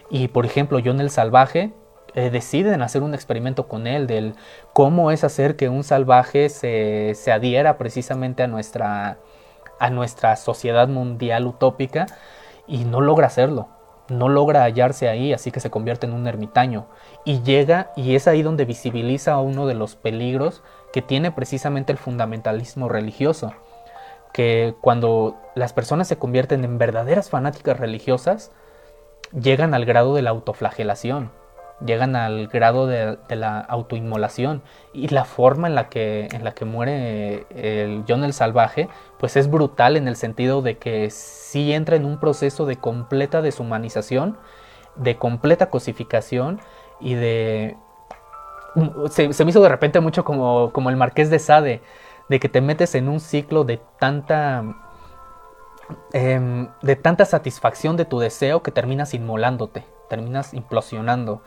Y 0.10 0.28
por 0.28 0.46
ejemplo, 0.46 0.80
John 0.84 1.00
el 1.00 1.10
Salvaje 1.10 1.72
eh, 2.16 2.30
deciden 2.32 2.82
hacer 2.82 3.02
un 3.02 3.14
experimento 3.14 3.70
con 3.70 3.88
él 3.88 4.08
del 4.08 4.36
cómo 4.74 5.10
es 5.10 5.24
hacer 5.24 5.56
que 5.56 5.70
un 5.70 5.86
salvaje 5.86 6.50
se, 6.50 7.14
se 7.16 7.32
adhiera 7.32 7.78
precisamente 7.78 8.44
a 8.44 8.48
nuestra, 8.48 9.18
a 9.82 9.90
nuestra 9.90 10.36
sociedad 10.36 10.88
mundial 10.88 11.48
utópica 11.48 12.06
y 12.68 12.86
no 12.86 13.02
logra 13.02 13.28
hacerlo. 13.28 13.68
No 14.10 14.30
logra 14.30 14.64
hallarse 14.64 15.10
ahí, 15.10 15.34
así 15.34 15.52
que 15.52 15.60
se 15.60 15.72
convierte 15.72 16.06
en 16.06 16.14
un 16.14 16.28
ermitaño. 16.28 16.86
Y 17.26 17.42
llega, 17.42 17.92
y 17.96 18.16
es 18.16 18.28
ahí 18.28 18.44
donde 18.44 18.66
visibiliza 18.66 19.40
uno 19.40 19.66
de 19.66 19.74
los 19.74 19.96
peligros 19.96 20.62
que 20.94 21.02
tiene 21.02 21.32
precisamente 21.32 21.92
el 21.92 21.98
fundamentalismo 21.98 22.90
religioso. 22.90 23.54
Que 24.34 24.76
cuando 24.82 25.36
las 25.56 25.74
personas 25.74 26.08
se 26.08 26.18
convierten 26.18 26.64
en 26.64 26.78
verdaderas 26.78 27.30
fanáticas 27.30 27.80
religiosas, 27.80 28.52
llegan 29.34 29.74
al 29.74 29.86
grado 29.86 30.14
de 30.14 30.22
la 30.22 30.30
autoflagelación 30.30 31.32
llegan 31.86 32.16
al 32.16 32.48
grado 32.48 32.88
de, 32.88 33.18
la 33.30 33.60
autoinmolación 33.60 34.62
y 34.94 35.08
la 35.08 35.26
forma 35.26 35.68
en 35.68 35.76
la 35.76 35.90
que, 35.90 36.28
en 36.32 36.44
la 36.44 36.54
que 36.54 36.66
muere 36.66 37.46
el 37.50 38.04
John 38.08 38.24
el 38.24 38.34
Salvaje 38.34 38.90
pues 39.20 39.36
es 39.38 39.50
brutal 39.50 39.98
en 39.98 40.08
el 40.08 40.16
sentido 40.16 40.62
de 40.62 40.78
que 40.78 41.10
sí 41.10 41.74
entra 41.74 41.96
en 41.96 42.06
un 42.06 42.20
proceso 42.20 42.66
de 42.66 42.78
completa 42.78 43.42
deshumanización, 43.42 44.38
de 44.96 45.18
completa 45.18 45.70
cosificación 45.70 46.60
y 47.00 47.16
de... 47.16 47.78
Se, 49.10 49.28
me 49.28 49.50
hizo 49.52 49.62
de 49.62 49.70
repente 49.70 50.00
mucho 50.00 50.24
como, 50.24 50.72
como 50.72 50.90
el 50.90 50.96
marqués 50.96 51.30
de 51.30 51.40
Sade, 51.40 51.82
de 52.30 52.40
que 52.40 52.48
te 52.48 52.62
metes 52.62 52.96
en 52.96 53.10
un 53.10 53.20
ciclo 53.20 53.64
de 53.64 53.80
tanta... 54.00 54.64
Em, 56.14 56.70
de 56.82 56.96
tanta 56.96 57.26
satisfacción 57.26 57.98
de 57.98 58.06
tu 58.06 58.20
deseo 58.20 58.64
que 58.64 58.72
terminas 58.72 59.14
inmolándote, 59.14 59.86
terminas 60.10 60.54
implosionando. 60.54 61.42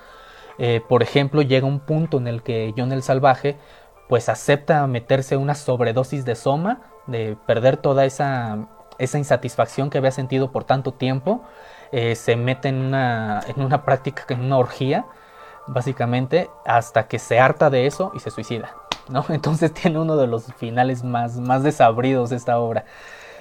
Eh, 0.58 0.80
por 0.88 1.02
ejemplo, 1.02 1.42
llega 1.42 1.66
un 1.66 1.80
punto 1.80 2.18
en 2.18 2.28
el 2.28 2.42
que 2.42 2.72
John 2.76 2.92
el 2.92 3.02
Salvaje 3.02 3.56
pues 4.08 4.28
acepta 4.28 4.86
meterse 4.86 5.36
una 5.36 5.54
sobredosis 5.54 6.24
de 6.24 6.34
soma, 6.34 6.82
de 7.06 7.36
perder 7.46 7.76
toda 7.76 8.04
esa, 8.04 8.68
esa 8.98 9.18
insatisfacción 9.18 9.90
que 9.90 9.98
había 9.98 10.10
sentido 10.10 10.52
por 10.52 10.64
tanto 10.64 10.92
tiempo, 10.92 11.42
eh, 11.92 12.14
se 12.14 12.36
mete 12.36 12.68
en 12.68 12.76
una, 12.76 13.40
en 13.46 13.62
una 13.62 13.84
práctica, 13.84 14.24
en 14.28 14.42
una 14.42 14.58
orgía, 14.58 15.06
básicamente, 15.66 16.50
hasta 16.66 17.08
que 17.08 17.18
se 17.18 17.38
harta 17.38 17.70
de 17.70 17.86
eso 17.86 18.12
y 18.14 18.20
se 18.20 18.30
suicida. 18.30 18.74
¿no? 19.08 19.24
Entonces 19.30 19.72
tiene 19.72 19.98
uno 19.98 20.16
de 20.16 20.26
los 20.26 20.52
finales 20.54 21.04
más, 21.04 21.38
más 21.38 21.62
desabridos 21.62 22.30
de 22.30 22.36
esta 22.36 22.58
obra. 22.58 22.84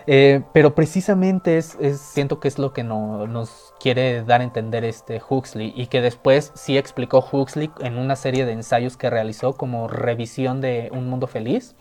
Eh, 0.06 0.42
pero 0.52 0.76
precisamente 0.76 1.58
es, 1.58 1.78
siento 1.98 2.40
que 2.40 2.48
es 2.48 2.60
lo 2.60 2.74
que 2.74 2.84
nos 2.84 3.74
quiere 3.80 4.24
dar 4.24 4.42
a 4.42 4.44
entender 4.44 4.84
este 4.84 5.22
Huxley 5.28 5.74
y 5.76 5.88
que 5.88 6.02
después 6.02 6.52
sí 6.56 6.78
explicó 6.78 7.26
Huxley 7.32 7.72
en 7.80 7.98
una 7.98 8.16
serie 8.16 8.46
de 8.46 8.52
ensayos 8.52 8.98
que 8.98 9.10
realizó 9.10 9.54
como 9.54 9.88
revisión 9.88 10.62
de 10.62 10.90
Un 10.94 11.10
Mundo 11.10 11.28
Feliz. 11.28 11.76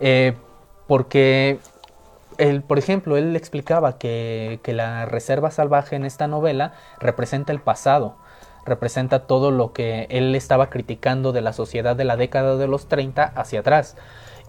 Eh, 0.00 0.34
porque, 0.86 1.58
él, 2.38 2.62
por 2.62 2.78
ejemplo, 2.78 3.16
él 3.16 3.36
explicaba 3.36 3.98
que, 3.98 4.60
que 4.62 4.72
la 4.72 5.06
reserva 5.06 5.50
salvaje 5.50 5.96
en 5.96 6.04
esta 6.04 6.26
novela 6.28 6.74
representa 7.00 7.52
el 7.52 7.60
pasado, 7.60 8.16
representa 8.64 9.26
todo 9.26 9.50
lo 9.50 9.72
que 9.72 10.06
él 10.10 10.34
estaba 10.34 10.70
criticando 10.70 11.32
de 11.32 11.40
la 11.40 11.52
sociedad 11.52 11.96
de 11.96 12.04
la 12.04 12.16
década 12.16 12.56
de 12.56 12.68
los 12.68 12.88
30 12.88 13.24
hacia 13.24 13.60
atrás 13.60 13.96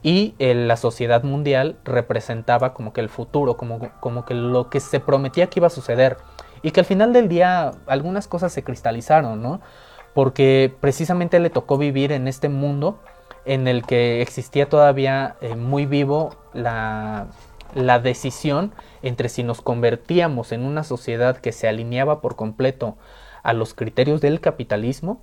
y 0.04 0.36
la 0.38 0.76
sociedad 0.76 1.24
mundial 1.24 1.78
representaba 1.86 2.74
como 2.74 2.91
que 2.91 2.99
el 2.99 3.08
futuro, 3.08 3.56
como, 3.56 3.80
como 4.01 4.26
que 4.26 4.34
lo 4.34 4.70
que 4.70 4.82
se 4.82 4.99
prometía 4.99 5.47
que 5.47 5.62
iba 5.62 5.68
a 5.68 5.72
suceder 5.72 6.18
y 6.62 6.72
que 6.72 6.82
al 6.82 6.86
final 6.86 7.14
del 7.14 7.30
día 7.30 7.72
algunas 7.88 8.28
cosas 8.28 8.51
se 8.51 8.64
cristalizaron, 8.64 9.41
¿no? 9.41 9.62
Porque 10.14 10.74
precisamente 10.82 11.39
le 11.39 11.49
tocó 11.49 11.78
vivir 11.78 12.12
en 12.12 12.28
este 12.28 12.49
mundo 12.49 12.99
en 13.45 13.68
el 13.68 13.86
que 13.86 14.22
existía 14.22 14.68
todavía 14.68 15.38
eh, 15.41 15.56
muy 15.56 15.86
vivo 15.86 16.36
la, 16.54 17.28
la 17.74 17.99
decisión 17.99 18.74
entre 19.01 19.30
si 19.30 19.43
nos 19.43 19.62
convertíamos 19.62 20.51
en 20.51 20.64
una 20.64 20.84
sociedad 20.84 21.38
que 21.38 21.54
se 21.54 21.68
alineaba 21.68 22.22
por 22.22 22.36
completo 22.36 22.97
a 23.41 23.54
los 23.54 23.74
criterios 23.74 24.22
del 24.22 24.41
capitalismo 24.41 25.22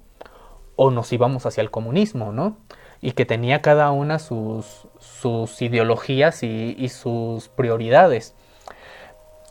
o 0.76 0.90
nos 0.90 1.12
íbamos 1.12 1.44
hacia 1.44 1.60
el 1.60 1.70
comunismo, 1.70 2.32
¿no? 2.32 2.56
Y 3.00 3.12
que 3.12 3.24
tenía 3.24 3.62
cada 3.62 3.90
una 3.92 4.18
sus, 4.18 4.88
sus 4.98 5.62
ideologías 5.62 6.42
y, 6.42 6.88
sus 6.88 7.48
prioridades. 7.48 8.34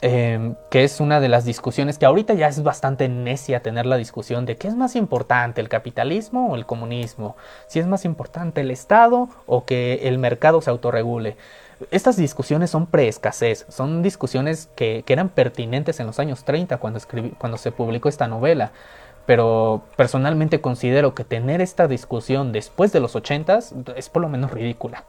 Em, 0.01 0.55
que 0.71 0.85
es 0.85 1.01
una 1.01 1.19
de 1.19 1.27
las 1.27 1.43
discusiones 1.43 1.97
que 1.97 2.05
ahorita 2.05 2.33
ya 2.33 2.47
es 2.47 2.63
bastante 2.63 3.09
necia 3.09 3.61
tener 3.61 3.85
la 3.85 3.97
discusión 3.97 4.45
de 4.45 4.55
qué 4.55 4.69
es 4.69 4.75
más 4.75 4.95
importante, 4.95 5.59
el 5.59 5.67
capitalismo 5.67 6.51
o 6.51 6.55
el 6.55 6.65
comunismo, 6.65 7.35
si 7.67 7.79
es 7.79 7.85
más 7.85 8.05
importante 8.05 8.61
el 8.61 8.71
Estado 8.71 9.27
o 9.45 9.65
que 9.65 10.07
el 10.07 10.17
mercado 10.17 10.61
se 10.61 10.69
autorregule. 10.69 11.35
Estas 11.91 12.15
discusiones 12.15 12.69
son 12.69 12.87
preescasez, 12.87 13.65
son 13.67 14.01
discusiones 14.01 14.69
que, 14.73 15.03
que, 15.05 15.11
eran 15.11 15.27
pertinentes 15.27 15.99
en 15.99 16.07
los 16.07 16.17
años 16.19 16.45
30 16.45 16.77
cuando, 16.77 17.01
cuando 17.37 17.57
se 17.57 17.73
publicó 17.73 18.07
esta 18.07 18.27
novela 18.29 18.71
pero 19.29 19.83
personalmente 19.95 20.59
considero 20.59 21.13
que 21.13 21.23
tener 21.23 21.61
esta 21.61 21.87
discusión 21.87 22.51
después 22.51 22.91
de 22.91 22.99
los 22.99 23.15
80 23.15 23.59
es 23.95 24.09
por 24.09 24.23
lo 24.23 24.27
menos 24.27 24.49
ridícula. 24.49 25.03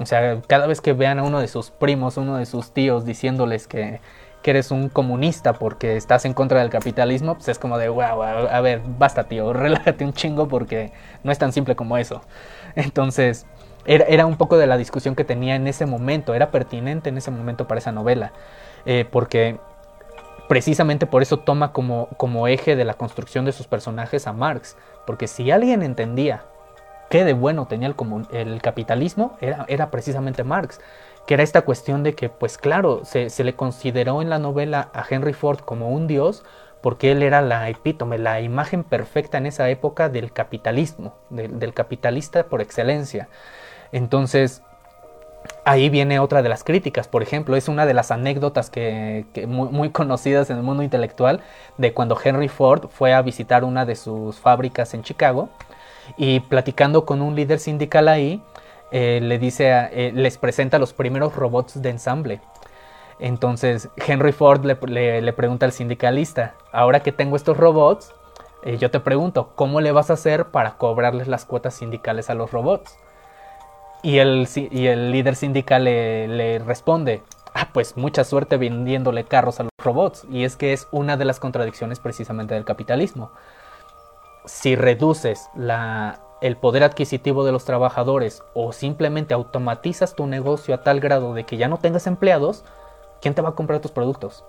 O 0.00 0.06
sea, 0.06 0.40
cada 0.46 0.68
vez 0.68 0.80
que 0.80 0.92
vean 0.92 1.18
a 1.18 1.24
uno 1.24 1.40
de 1.40 1.48
sus 1.48 1.72
primos, 1.72 2.16
uno 2.16 2.36
de 2.36 2.46
sus 2.46 2.70
tíos 2.70 3.04
diciéndoles 3.04 3.66
que, 3.66 4.00
eres 4.44 4.70
un 4.70 4.90
comunista 4.90 5.54
porque 5.54 5.96
estás 5.96 6.24
en 6.24 6.34
contra 6.34 6.60
del 6.60 6.70
capitalismo, 6.70 7.34
pues 7.34 7.48
es 7.48 7.58
como 7.58 7.76
de, 7.76 7.88
wow, 7.88 8.22
a, 8.22 8.60
ver, 8.60 8.80
basta 8.96 9.24
tío, 9.24 9.52
relájate 9.52 10.04
un 10.04 10.12
chingo 10.12 10.46
porque 10.46 10.92
no 11.24 11.32
es 11.32 11.38
tan 11.38 11.52
simple 11.52 11.74
como 11.74 11.98
eso. 11.98 12.22
Entonces, 12.76 13.44
era, 13.86 14.24
un 14.24 14.36
poco 14.36 14.56
de 14.56 14.68
la 14.68 14.76
discusión 14.76 15.16
que 15.16 15.24
tenía 15.24 15.56
en 15.56 15.66
ese 15.66 15.84
momento, 15.84 16.32
era 16.34 16.52
pertinente 16.52 17.08
en 17.08 17.18
ese 17.18 17.32
momento 17.32 17.66
para 17.66 17.80
esa 17.80 17.90
novela, 17.90 18.30
eh, 18.86 19.04
porque 19.10 19.58
precisamente 20.48 21.06
por 21.06 21.22
eso 21.22 21.38
toma 21.38 21.72
como, 21.72 22.08
como 22.16 22.48
eje 22.48 22.76
de 22.76 22.84
la 22.84 22.94
construcción 22.94 23.44
de 23.44 23.52
sus 23.52 23.66
personajes 23.66 24.26
a 24.26 24.32
Marx, 24.32 24.76
porque 25.06 25.26
si 25.26 25.50
alguien 25.50 25.82
entendía 25.82 26.44
qué 27.10 27.24
de 27.24 27.32
bueno 27.32 27.66
tenía 27.66 27.88
el, 28.32 28.62
capitalismo, 28.62 29.36
era, 29.40 29.64
era, 29.68 29.90
precisamente 29.90 30.44
Marx, 30.44 30.80
que 31.26 31.34
era 31.34 31.42
esta 31.42 31.62
cuestión 31.62 32.02
de 32.02 32.14
que, 32.14 32.28
pues 32.28 32.58
claro, 32.58 33.02
se, 33.04 33.30
le 33.44 33.54
consideró 33.54 34.20
en 34.20 34.30
la 34.30 34.38
novela 34.38 34.90
a 34.92 35.04
Henry 35.08 35.32
Ford 35.32 35.60
como 35.60 35.90
un 35.90 36.06
dios, 36.06 36.44
porque 36.80 37.12
él 37.12 37.22
era 37.22 37.40
la 37.40 37.68
epítome, 37.70 38.18
la 38.18 38.40
imagen 38.42 38.84
perfecta 38.84 39.38
en 39.38 39.46
esa 39.46 39.70
época 39.70 40.10
del 40.10 40.32
capitalismo, 40.32 41.14
del 41.30 41.72
capitalista 41.72 42.44
por 42.44 42.60
excelencia. 42.60 43.28
Entonces, 43.90 44.62
ahí 45.64 45.88
viene 45.88 46.18
otra 46.18 46.42
de 46.42 46.48
las 46.48 46.64
críticas, 46.64 47.08
por 47.08 47.22
ejemplo, 47.22 47.56
es 47.56 47.68
una 47.68 47.86
de 47.86 47.94
las 47.94 48.10
anécdotas 48.10 48.70
que, 48.70 49.24
muy, 49.46 49.90
conocidas 49.92 50.50
en 50.50 50.58
el 50.58 50.62
mundo 50.62 50.82
intelectual 50.82 51.40
de 51.78 51.92
cuando 51.92 52.18
Henry 52.22 52.48
Ford 52.48 52.88
fue 52.88 53.12
a 53.12 53.22
visitar 53.22 53.64
una 53.64 53.84
de 53.84 53.96
sus 53.96 54.38
fábricas 54.38 54.94
en 54.94 55.02
Chicago 55.02 55.48
y 56.16 56.40
platicando 56.40 57.04
con 57.04 57.22
un 57.22 57.34
líder 57.34 57.58
sindical 57.58 58.08
ahí, 58.08 58.42
eh, 58.92 59.20
le 59.22 59.38
dice, 59.38 59.70
eh, 59.92 60.12
les 60.14 60.38
presenta 60.38 60.78
los 60.78 60.92
primeros 60.92 61.34
robots 61.34 61.80
de 61.80 61.90
ensamble. 61.90 62.40
Entonces 63.18 63.88
Henry 63.96 64.32
Ford 64.32 64.64
le, 64.64 65.32
pregunta 65.32 65.66
al 65.66 65.72
sindicalista, 65.72 66.54
ahora 66.72 67.00
que 67.00 67.12
tengo 67.12 67.36
estos 67.36 67.56
robots, 67.56 68.12
eh, 68.64 68.76
yo 68.78 68.90
te 68.90 69.00
pregunto, 69.00 69.52
¿cómo 69.54 69.80
le 69.80 69.92
vas 69.92 70.10
a 70.10 70.14
hacer 70.14 70.46
para 70.46 70.76
cobrarles 70.76 71.28
las 71.28 71.44
cuotas 71.44 71.74
sindicales 71.74 72.28
a 72.28 72.34
los 72.34 72.50
robots? 72.50 72.98
Y 74.04 74.18
el, 74.18 74.46
y 74.54 74.86
el 74.86 75.12
líder 75.12 75.34
sindical 75.34 75.84
le, 75.84 76.58
responde, 76.58 77.22
ah, 77.54 77.70
pues 77.72 77.96
mucha 77.96 78.22
suerte 78.22 78.58
vendiéndole 78.58 79.24
carros 79.24 79.60
a 79.60 79.62
los 79.62 79.72
robots. 79.78 80.26
Y 80.30 80.44
es 80.44 80.56
que 80.56 80.74
es 80.74 80.88
una 80.92 81.16
de 81.16 81.24
las 81.24 81.40
contradicciones 81.40 82.00
precisamente 82.00 82.52
del 82.52 82.66
capitalismo. 82.66 83.32
Si 84.44 84.76
reduces 84.76 85.48
la, 85.56 86.20
el 86.42 86.58
poder 86.58 86.84
adquisitivo 86.84 87.46
de 87.46 87.52
los 87.52 87.64
trabajadores 87.64 88.42
o 88.52 88.74
simplemente 88.74 89.32
automatizas 89.32 90.14
tu 90.14 90.26
negocio 90.26 90.74
a 90.74 90.82
tal 90.82 91.00
grado 91.00 91.32
de 91.32 91.44
que 91.44 91.56
ya 91.56 91.68
no 91.68 91.78
tengas 91.78 92.06
empleados, 92.06 92.62
¿quién 93.22 93.32
te 93.32 93.40
va 93.40 93.48
a 93.48 93.54
comprar 93.54 93.80
tus 93.80 93.92
productos? 93.92 94.44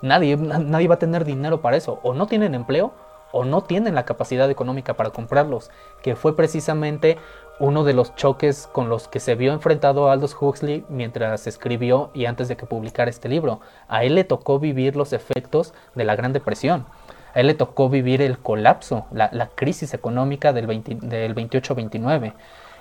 Nadie, 0.00 0.38
nadie 0.38 0.88
va 0.88 0.94
a 0.94 0.98
tener 0.98 1.26
dinero 1.26 1.60
para 1.60 1.76
eso. 1.76 2.00
O 2.04 2.14
no 2.14 2.26
tienen 2.26 2.54
empleo 2.54 2.94
o 3.34 3.44
no 3.44 3.62
tienen 3.62 3.96
la 3.96 4.04
capacidad 4.04 4.48
económica 4.48 4.94
para 4.94 5.10
comprarlos, 5.10 5.72
que 6.02 6.14
fue 6.14 6.36
precisamente 6.36 7.18
uno 7.58 7.84
de 7.84 7.92
los 7.92 8.14
choques 8.16 8.68
con 8.72 8.88
los 8.88 9.06
que 9.08 9.20
se 9.20 9.34
vio 9.34 9.52
enfrentado 9.52 10.10
Aldous 10.10 10.36
Huxley 10.40 10.84
mientras 10.88 11.46
escribió 11.46 12.10
y 12.14 12.26
antes 12.26 12.48
de 12.48 12.56
que 12.56 12.66
publicara 12.66 13.10
este 13.10 13.28
libro. 13.28 13.60
A 13.88 14.04
él 14.04 14.16
le 14.16 14.24
tocó 14.24 14.58
vivir 14.58 14.96
los 14.96 15.12
efectos 15.12 15.72
de 15.94 16.04
la 16.04 16.16
Gran 16.16 16.32
Depresión. 16.32 16.86
A 17.34 17.40
él 17.40 17.46
le 17.48 17.54
tocó 17.54 17.88
vivir 17.88 18.22
el 18.22 18.38
colapso, 18.38 19.06
la, 19.12 19.50
crisis 19.54 19.94
económica 19.94 20.52
del, 20.52 20.66
28-29, 20.66 22.32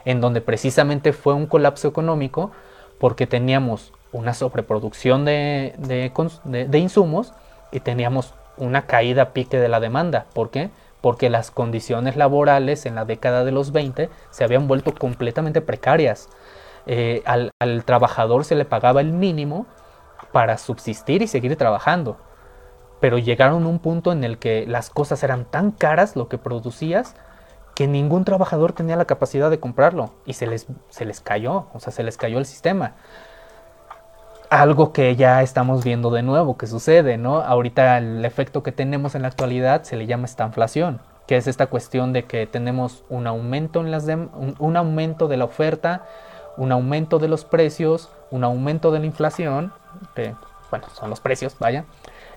en 0.05 0.21
donde 0.21 0.41
precisamente 0.41 1.13
fue 1.13 1.33
un 1.33 1.47
colapso 1.47 1.87
económico 1.87 2.51
porque 2.99 3.27
teníamos 3.27 3.91
una 4.11 4.33
sobreproducción 4.33 5.25
de, 5.25 5.73
de 5.77 6.77
insumos 6.79 7.33
y 7.71 7.79
teníamos 7.79 8.33
una 8.57 8.85
caída 8.85 9.33
pique 9.33 9.57
de 9.57 9.69
la 9.69 9.79
demanda. 9.79 10.25
¿Por 10.33 10.51
qué? 10.51 10.69
Porque 11.03 11.29
las 11.29 11.51
condiciones 11.51 12.15
laborales 12.15 12.85
en 12.85 12.95
la 12.95 13.03
década 13.03 13.43
de 13.43 13.51
los 13.51 13.73
20 13.73 14.09
se 14.29 14.43
habían 14.45 14.69
vuelto 14.69 14.95
completamente 14.95 15.59
precarias. 15.59 16.29
Eh, 16.85 17.21
al, 17.25 17.51
trabajador 17.83 18.45
se 18.45 18.55
le 18.55 18.63
pagaba 18.63 19.01
el 19.01 19.11
mínimo 19.11 19.65
para 20.31 20.57
subsistir 20.57 21.21
y 21.21 21.27
seguir 21.27 21.57
trabajando. 21.57 22.15
Pero 23.01 23.17
llegaron 23.17 23.65
a 23.65 23.67
un 23.67 23.79
punto 23.79 24.13
en 24.13 24.23
el 24.23 24.37
que 24.37 24.65
las 24.65 24.89
cosas 24.89 25.21
eran 25.23 25.43
tan 25.43 25.71
caras, 25.71 26.15
lo 26.15 26.29
que 26.29 26.37
producías, 26.37 27.17
que 27.75 27.85
ningún 27.85 28.23
trabajador 28.23 28.71
tenía 28.71 28.95
la 28.95 29.03
capacidad 29.03 29.49
de 29.49 29.59
comprarlo. 29.59 30.13
Y 30.25 30.33
se 30.33 30.47
les, 30.47 30.67
se 30.87 31.03
les 31.03 31.19
cayó, 31.19 31.67
o 31.73 31.81
sea, 31.81 31.91
se 31.91 32.03
les 32.03 32.15
cayó 32.15 32.39
el 32.39 32.45
sistema. 32.45 32.93
Algo 34.53 34.93
que 34.93 35.15
ya 35.15 35.41
estamos 35.41 35.83
viendo 35.83 36.11
de 36.11 36.21
nuevo 36.21 36.57
que 36.57 36.67
sucede, 36.67 37.17
¿no? 37.17 37.37
Ahorita 37.37 37.97
el 37.97 38.23
efecto 38.23 38.61
que 38.61 38.71
tenemos 38.71 39.15
en 39.15 39.23
la 39.23 39.27
actualidad 39.29 39.81
se 39.81 39.95
le 39.95 40.05
llama 40.05 40.25
estanflación, 40.25 41.01
que 41.25 41.37
es 41.37 41.47
esta 41.47 41.65
cuestión 41.65 42.13
de 42.13 42.25
que 42.25 42.45
tenemos 42.45 43.03
un 43.09 43.25
aumento, 43.25 43.79
en 43.79 43.89
las 43.89 44.05
un, 44.05 44.77
aumento 44.77 45.27
de 45.27 45.37
la 45.37 45.45
oferta, 45.45 46.05
un 46.55 46.71
aumento 46.71 47.17
de 47.17 47.29
los 47.29 47.45
precios, 47.45 48.11
un 48.29 48.43
aumento 48.43 48.91
de 48.91 48.99
la 48.99 49.07
inflación, 49.07 49.73
que, 50.13 50.35
bueno, 50.69 50.85
son 50.93 51.09
los 51.09 51.19
precios, 51.19 51.55
vaya. 51.57 51.85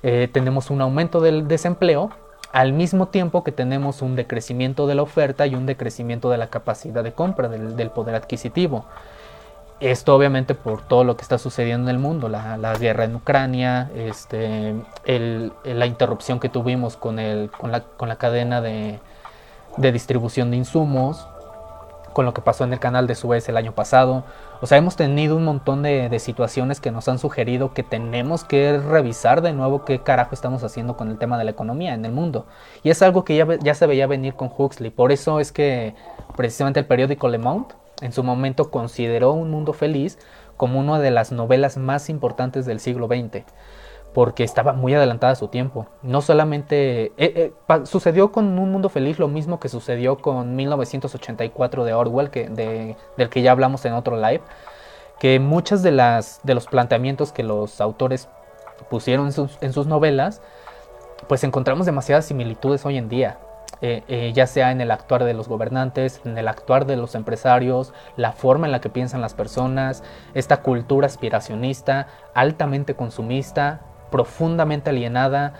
Eh, 0.02 0.30
tenemos 0.32 0.70
un 0.70 0.80
aumento 0.80 1.20
del 1.20 1.46
desempleo, 1.46 2.08
al 2.50 2.72
mismo 2.72 3.08
tiempo 3.08 3.44
que 3.44 3.52
tenemos 3.52 4.00
un 4.00 4.16
decrecimiento 4.16 4.86
de 4.86 4.94
la 4.94 5.02
oferta 5.02 5.46
y 5.46 5.54
un 5.54 5.66
decrecimiento 5.66 6.30
de 6.30 6.38
la 6.38 6.46
capacidad 6.46 7.04
de 7.04 7.12
compra, 7.12 7.48
del 7.50 7.90
poder 7.90 8.14
adquisitivo. 8.14 8.86
Esto 9.80 10.16
obviamente 10.16 10.54
por 10.54 10.80
todo 10.80 11.04
lo 11.04 11.16
que 11.16 11.22
está 11.22 11.36
sucediendo 11.36 11.90
en 11.90 11.96
el 11.96 12.00
mundo, 12.00 12.30
la, 12.30 12.74
guerra 12.80 13.04
en 13.04 13.14
Ucrania, 13.14 13.90
este, 13.94 14.74
la 15.04 15.86
interrupción 15.86 16.40
que 16.40 16.48
tuvimos 16.48 16.96
con, 16.96 17.16
la, 17.16 17.84
la 18.00 18.16
cadena 18.16 18.62
de, 18.62 18.98
distribución 19.76 20.50
de 20.50 20.56
insumos, 20.56 21.28
con 22.14 22.24
lo 22.24 22.32
que 22.32 22.40
pasó 22.40 22.64
en 22.64 22.72
el 22.72 22.80
canal 22.80 23.06
de 23.06 23.14
Suez 23.14 23.46
el 23.50 23.58
año 23.58 23.72
pasado. 23.72 24.24
O 24.62 24.66
sea, 24.66 24.78
hemos 24.78 24.96
tenido 24.96 25.36
un 25.36 25.44
montón 25.44 25.82
de, 25.82 26.18
situaciones 26.20 26.80
que 26.80 26.90
nos 26.90 27.06
han 27.08 27.18
sugerido 27.18 27.74
que 27.74 27.82
tenemos 27.82 28.44
que 28.44 28.78
revisar 28.78 29.42
de 29.42 29.52
nuevo 29.52 29.84
qué 29.84 29.98
carajo 29.98 30.30
estamos 30.32 30.64
haciendo 30.64 30.96
con 30.96 31.10
el 31.10 31.18
tema 31.18 31.36
de 31.36 31.44
la 31.44 31.50
economía 31.50 31.92
en 31.92 32.06
el 32.06 32.12
mundo. 32.12 32.46
Y 32.82 32.88
es 32.88 33.02
algo 33.02 33.26
que 33.26 33.36
ya, 33.36 33.46
ya 33.62 33.74
se 33.74 33.86
veía 33.86 34.06
venir 34.06 34.36
con 34.36 34.50
Huxley. 34.56 34.90
Por 34.90 35.12
eso 35.12 35.38
es 35.38 35.52
que 35.52 35.94
precisamente 36.34 36.80
el 36.80 36.86
periódico 36.86 37.28
Le 37.28 37.36
Monde 37.36 37.74
en 38.00 38.12
su 38.12 38.22
momento 38.22 38.70
consideró 38.70 39.32
Un 39.32 39.50
Mundo 39.50 39.72
Feliz 39.72 40.18
como 40.56 40.80
una 40.80 40.98
de 40.98 41.10
las 41.10 41.32
novelas 41.32 41.76
más 41.76 42.08
importantes 42.08 42.66
del 42.66 42.80
siglo 42.80 43.06
XX, 43.06 43.44
porque 44.14 44.44
estaba 44.44 44.72
muy 44.72 44.94
adelantada 44.94 45.32
a 45.32 45.36
su 45.36 45.48
tiempo. 45.48 45.86
No 46.02 46.20
solamente 46.22 47.06
eh, 47.06 47.12
eh, 47.18 47.52
sucedió 47.84 48.32
con 48.32 48.58
Un 48.58 48.72
Mundo 48.72 48.88
Feliz 48.88 49.18
lo 49.18 49.28
mismo 49.28 49.60
que 49.60 49.68
sucedió 49.68 50.18
con 50.18 50.56
1984 50.56 51.84
de 51.84 51.94
Orwell, 51.94 52.30
que, 52.30 52.48
del 53.16 53.28
que 53.28 53.42
ya 53.42 53.52
hablamos 53.52 53.84
en 53.84 53.92
otro 53.92 54.16
live, 54.16 54.42
que 55.18 55.40
muchas 55.40 55.82
de, 55.82 55.92
las, 55.92 56.40
de 56.42 56.54
los 56.54 56.66
planteamientos 56.66 57.32
que 57.32 57.42
los 57.42 57.80
autores 57.80 58.28
pusieron 58.90 59.30
en 59.60 59.72
sus 59.72 59.86
novelas, 59.86 60.42
pues 61.28 61.44
encontramos 61.44 61.86
demasiadas 61.86 62.26
similitudes 62.26 62.84
hoy 62.84 62.98
en 62.98 63.08
día. 63.08 63.38
Eh, 63.82 64.04
eh, 64.08 64.32
ya 64.34 64.46
sea 64.46 64.70
en 64.70 64.80
el 64.80 64.90
actuar 64.90 65.24
de 65.24 65.34
los 65.34 65.48
gobernantes, 65.48 66.22
en 66.24 66.38
el 66.38 66.48
actuar 66.48 66.86
de 66.86 66.96
los 66.96 67.14
empresarios, 67.14 67.92
la 68.16 68.32
forma 68.32 68.66
en 68.66 68.72
la 68.72 68.80
que 68.80 68.88
piensan 68.88 69.20
las 69.20 69.34
personas, 69.34 70.02
esta 70.32 70.62
cultura 70.62 71.06
aspiracionista, 71.06 72.06
altamente 72.32 72.94
consumista, 72.94 73.82
profundamente 74.10 74.90
alienada, 74.90 75.52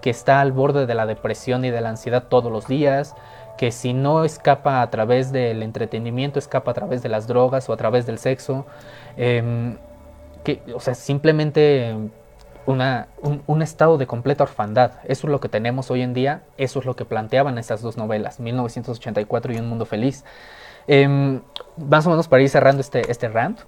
que 0.00 0.10
está 0.10 0.40
al 0.40 0.52
borde 0.52 0.86
de 0.86 0.94
la 0.94 1.06
depresión 1.06 1.64
y 1.64 1.70
de 1.70 1.80
la 1.80 1.88
ansiedad 1.88 2.24
todos 2.28 2.52
los 2.52 2.68
días, 2.68 3.16
que 3.56 3.72
si 3.72 3.92
no 3.92 4.24
escapa 4.24 4.80
a 4.82 4.90
través 4.90 5.32
del 5.32 5.62
entretenimiento, 5.62 6.38
escapa 6.38 6.70
a 6.70 6.74
través 6.74 7.02
de 7.02 7.08
las 7.08 7.26
drogas 7.26 7.68
o 7.68 7.72
a 7.72 7.76
través 7.76 8.06
del 8.06 8.18
sexo, 8.18 8.66
em, 9.16 9.78
que, 10.44 10.62
o 10.74 10.80
sea, 10.80 10.94
simplemente 10.94 11.96
un, 12.66 13.62
estado 13.62 13.98
de 13.98 14.06
completa 14.06 14.44
orfandad. 14.44 14.92
Eso 15.04 15.26
es 15.26 15.30
lo 15.30 15.40
que 15.40 15.48
tenemos 15.48 15.90
hoy 15.90 16.02
en 16.02 16.14
día, 16.14 16.42
eso 16.56 16.80
es 16.80 16.86
lo 16.86 16.96
que 16.96 17.04
planteaban 17.04 17.58
estas 17.58 17.82
dos 17.82 17.96
novelas, 17.96 18.40
1984 18.40 19.52
y 19.52 19.56
Un 19.58 19.68
Mundo 19.68 19.86
Feliz. 19.86 20.24
Em, 20.86 21.40
más 21.76 22.06
o 22.06 22.10
menos 22.10 22.28
para 22.28 22.42
ir 22.42 22.48
cerrando 22.48 22.80
este, 22.80 23.10
este 23.10 23.28
rant, 23.28 23.60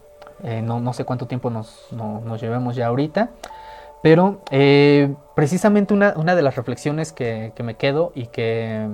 eh, 0.42 0.60
no, 0.62 0.80
no, 0.80 0.92
sé 0.92 1.04
cuánto 1.04 1.26
tiempo 1.26 1.48
nos, 1.50 1.88
nos 1.92 2.40
llevemos 2.40 2.76
ya 2.76 2.88
ahorita, 2.88 3.30
pero 4.02 4.42
eh, 4.50 5.14
precisamente 5.34 5.94
una, 5.94 6.14
una, 6.16 6.34
de 6.34 6.42
las 6.42 6.56
reflexiones 6.56 7.12
que, 7.12 7.52
que 7.56 7.62
me 7.62 7.74
quedo 7.74 8.12
y 8.14 8.26
que, 8.26 8.88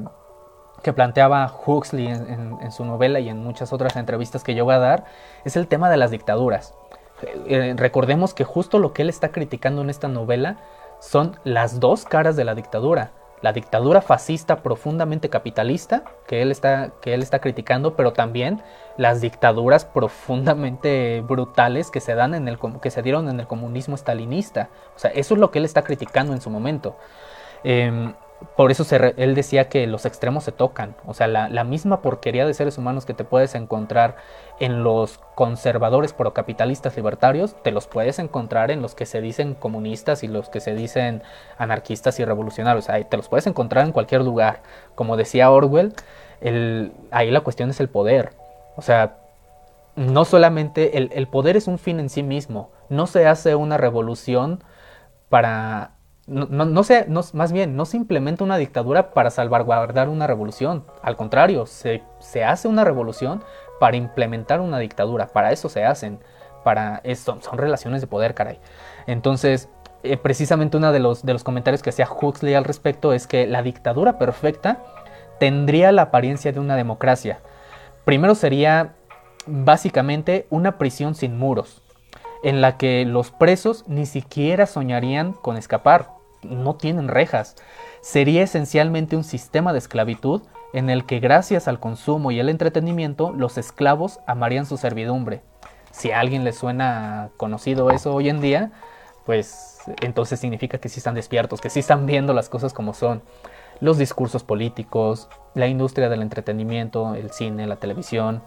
que 0.83 0.93
planteaba 0.93 1.53
Huxley 1.67 2.07
en, 2.07 2.59
en, 2.61 2.73
su 2.73 2.85
novela 2.85 3.19
y 3.19 3.29
en 3.29 3.39
muchas 3.39 3.73
otras 3.73 3.97
entrevistas 3.97 4.45
que 4.45 4.55
yo 4.55 4.65
voy 4.65 4.75
a 4.75 4.79
dar 4.79 5.05
es 5.45 5.57
el 5.57 5.67
tema 5.67 5.91
de 5.91 5.97
las 5.97 6.13
dictaduras. 6.13 6.75
Eh, 7.47 7.75
recordemos 7.77 8.35
que 8.35 8.45
justo 8.45 8.79
lo 8.79 8.93
que 8.93 9.03
él 9.03 9.09
está 9.09 9.31
criticando 9.31 9.83
en 9.83 9.91
esta 9.91 10.09
novela 10.09 10.57
son 11.01 11.37
las 11.45 11.81
dos 11.81 12.05
caras 12.05 12.37
de 12.37 12.45
la 12.45 12.55
dictadura. 12.55 13.13
La 13.43 13.53
dictadura 13.53 14.03
fascista 14.03 14.63
profundamente 14.63 15.29
capitalista 15.29 16.05
que 16.29 16.43
él 16.43 16.53
está, 16.53 16.93
que 17.01 17.13
él 17.13 17.23
está 17.23 17.41
criticando, 17.41 17.97
pero 17.97 18.13
también 18.13 18.63
las 18.97 19.21
dictaduras 19.21 19.85
profundamente 19.85 21.23
brutales 21.27 21.91
que 21.91 22.01
se, 22.01 22.15
dan 22.15 22.35
en 22.35 22.47
el, 22.47 22.59
que 22.81 22.91
se 22.91 23.03
dieron 23.03 23.29
en 23.29 23.41
el 23.41 23.49
comunismo 23.49 23.97
estalinista. 23.97 24.69
O 24.95 24.99
sea, 25.01 25.11
eso 25.11 25.35
es 25.35 25.41
lo 25.41 25.51
que 25.51 25.59
él 25.59 25.65
está 25.65 25.83
criticando 25.83 26.33
en 26.35 26.41
su 26.41 26.51
momento. 26.51 26.97
Em, 27.65 28.15
por 28.57 28.71
eso 28.71 28.85
él 29.17 29.35
decía 29.35 29.69
que 29.69 29.87
los 29.87 30.07
extremos 30.07 30.45
se 30.45 30.53
tocan. 30.53 30.95
O 31.07 31.15
sea, 31.15 31.27
la, 31.27 31.65
misma 31.65 32.03
porquería 32.03 32.47
de 32.47 32.55
seres 32.55 32.79
humanos 32.79 33.07
que 33.07 33.15
te 33.15 33.25
puedes 33.25 33.55
encontrar 33.55 34.17
en 34.61 34.85
los 34.85 35.19
conservadores 35.35 36.13
procapitalistas 36.13 36.97
libertarios, 36.97 37.57
te 37.63 37.71
los 37.71 37.87
puedes 37.87 38.19
encontrar 38.19 38.71
en 38.71 38.83
los 38.83 38.95
que 38.95 39.07
se 39.07 39.21
dicen 39.21 39.55
comunistas 39.55 40.23
y 40.23 40.29
los 40.29 40.49
que 40.49 40.61
se 40.61 40.75
dicen 40.75 41.23
anarquistas 41.59 42.19
y 42.21 42.25
revolucionarios. 42.25 42.89
Ahí 42.89 43.05
te 43.05 43.17
los 43.17 43.29
puedes 43.29 43.47
encontrar 43.47 43.87
en 43.87 43.93
cualquier 43.93 44.23
lugar. 44.23 44.63
Como 44.95 45.17
decía 45.17 45.51
Orwell, 45.51 45.95
ahí 47.11 47.31
la 47.31 47.41
cuestión 47.41 47.71
es 47.71 47.81
el 47.81 47.89
poder. 47.89 48.35
O 48.77 48.83
sea, 48.83 49.17
no 49.97 50.25
solamente 50.25 50.97
el 50.99 51.29
poder 51.29 51.57
es 51.57 51.67
un 51.67 51.79
fin 51.79 52.01
en 52.01 52.09
sí 52.09 52.23
mismo. 52.23 52.71
No 52.89 53.07
se 53.07 53.27
hace 53.27 53.55
una 53.55 53.77
revolución 53.77 54.63
para 55.29 55.93
no, 56.27 56.47
no, 56.47 56.83
más 57.33 57.53
bien, 57.53 57.77
no 57.77 57.85
se 57.85 57.97
implementa 57.97 58.45
una 58.45 58.57
dictadura 58.57 59.13
para 59.13 59.31
salvaguardar 59.31 60.09
una 60.09 60.27
revolución. 60.27 60.85
Al 61.03 61.17
contrario, 61.17 61.67
se, 61.67 62.03
hace 62.47 62.69
una 62.69 62.85
revolución 62.85 63.43
para 63.81 63.97
implementar 63.97 64.61
una 64.61 64.79
dictadura. 64.79 65.27
Para 65.29 65.51
eso 65.53 65.69
se 65.69 65.85
hacen. 65.85 66.21
Para 66.63 67.03
son 67.17 67.59
relaciones 67.59 68.01
de 68.01 68.07
poder, 68.07 68.35
caray. 68.35 68.61
Entonces, 69.09 69.69
eh, 70.05 70.17
precisamente 70.17 70.77
uno 70.77 70.93
de 70.93 71.01
los, 71.01 71.25
de 71.25 71.33
los 71.33 71.43
comentarios 71.43 71.83
que 71.83 71.91
hacía 71.91 72.09
Huxley 72.09 72.55
al 72.55 72.65
respecto 72.65 73.13
es 73.13 73.27
que 73.27 73.49
la 73.49 73.63
dictadura 73.63 74.17
perfecta 74.17 74.79
tendría 75.41 75.91
la 75.91 76.03
apariencia 76.03 76.53
de 76.53 76.61
una 76.61 76.77
democracia. 76.77 77.41
Primero 78.05 78.37
sería 78.37 78.95
básicamente 79.47 80.47
una 80.51 80.79
prisión 80.79 81.17
sin 81.17 81.37
muros 81.37 81.82
en 82.43 82.61
la 82.61 82.77
que 82.77 83.05
los 83.05 83.31
presos 83.31 83.85
ni 83.87 84.07
siquiera 84.07 84.67
soñarían 84.67 85.33
con 85.33 85.57
escapar, 85.57 86.11
no 86.43 86.75
tienen 86.75 87.09
rejas. 87.09 87.57
Sería 88.01 88.43
esencialmente 88.43 89.17
un 89.17 89.25
sistema 89.25 89.73
de 89.73 89.79
esclavitud 89.79 90.43
en 90.73 90.91
el 90.91 91.05
que 91.05 91.21
gracias 91.21 91.69
al 91.69 91.81
consumo 91.81 92.31
y 92.31 92.41
el 92.41 92.49
entretenimiento 92.49 93.33
los 93.33 93.59
esclavos 93.59 94.21
amarían 94.27 94.67
su 94.67 94.77
servidumbre. 94.77 95.43
Si 95.91 96.11
a 96.11 96.21
alguien 96.21 96.45
le 96.45 96.53
suena 96.53 97.31
conocido 97.37 97.91
eso 97.91 98.15
hoy 98.15 98.29
en 98.29 98.41
día, 98.41 98.73
pues 99.27 99.81
entonces 100.01 100.41
significa 100.41 100.79
que 100.79 100.89
sí 100.89 100.99
están 100.99 101.15
despiertos, 101.15 101.61
que 101.61 101.71
sí 101.71 101.81
están 101.81 102.07
viendo 102.07 102.33
las 102.33 102.49
cosas 102.49 102.73
como 102.73 102.95
son. 102.95 103.23
Los 103.81 103.99
discursos 103.99 104.45
políticos, 104.45 105.29
la 105.55 105.67
industria 105.67 106.09
del 106.09 106.23
entretenimiento, 106.23 107.15
el 107.15 107.31
cine, 107.31 107.67
la 107.67 107.77
televisión, 107.77 108.43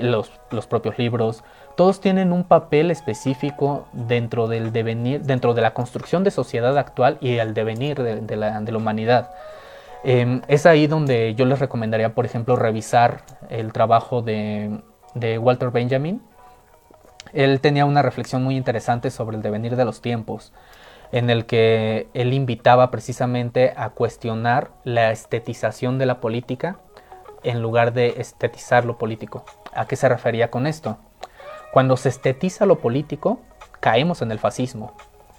los, 0.00 0.30
los 0.50 0.66
propios 0.66 0.98
libros, 0.98 1.44
todos 1.78 2.00
tienen 2.00 2.32
un 2.32 2.42
papel 2.42 2.90
específico 2.90 3.86
dentro 3.92 4.48
del 4.48 4.72
devenir, 4.72 5.22
dentro 5.22 5.54
de 5.54 5.62
la 5.62 5.74
construcción 5.74 6.24
de 6.24 6.32
sociedad 6.32 6.76
actual 6.76 7.18
y 7.20 7.36
el 7.36 7.54
devenir 7.54 8.02
de, 8.02 8.36
la, 8.36 8.60
humanidad. 8.76 9.30
Em, 10.02 10.42
es 10.48 10.66
ahí 10.66 10.88
donde 10.88 11.36
yo 11.36 11.44
les 11.44 11.60
recomendaría, 11.60 12.16
por 12.16 12.24
ejemplo, 12.24 12.56
revisar 12.56 13.22
el 13.48 13.72
trabajo 13.72 14.22
de, 14.22 14.80
Walter 15.38 15.70
Benjamin. 15.70 16.20
Él 17.32 17.60
tenía 17.60 17.84
una 17.84 18.02
reflexión 18.02 18.42
muy 18.42 18.56
interesante 18.56 19.12
sobre 19.12 19.36
el 19.36 19.42
devenir 19.44 19.76
de 19.76 19.84
los 19.84 20.00
tiempos, 20.00 20.52
en 21.12 21.30
el 21.30 21.46
que 21.46 22.08
él 22.12 22.32
invitaba 22.32 22.90
precisamente 22.90 23.72
a 23.76 23.90
cuestionar 23.90 24.72
la 24.82 25.12
estetización 25.12 25.96
de 25.98 26.06
la 26.06 26.20
política 26.20 26.80
en 27.42 27.62
lugar 27.62 27.92
de 27.92 28.20
estetizar 28.20 28.84
lo 28.84 28.98
político. 28.98 29.44
¿A 29.74 29.86
qué 29.86 29.96
se 29.96 30.08
refería 30.08 30.50
con 30.50 30.66
esto? 30.66 30.98
Cuando 31.72 31.96
se 31.96 32.08
estetiza 32.08 32.66
lo 32.66 32.78
político, 32.78 33.40
caemos 33.80 34.22
en 34.22 34.32
el 34.32 34.38
fascismo. 34.38 34.94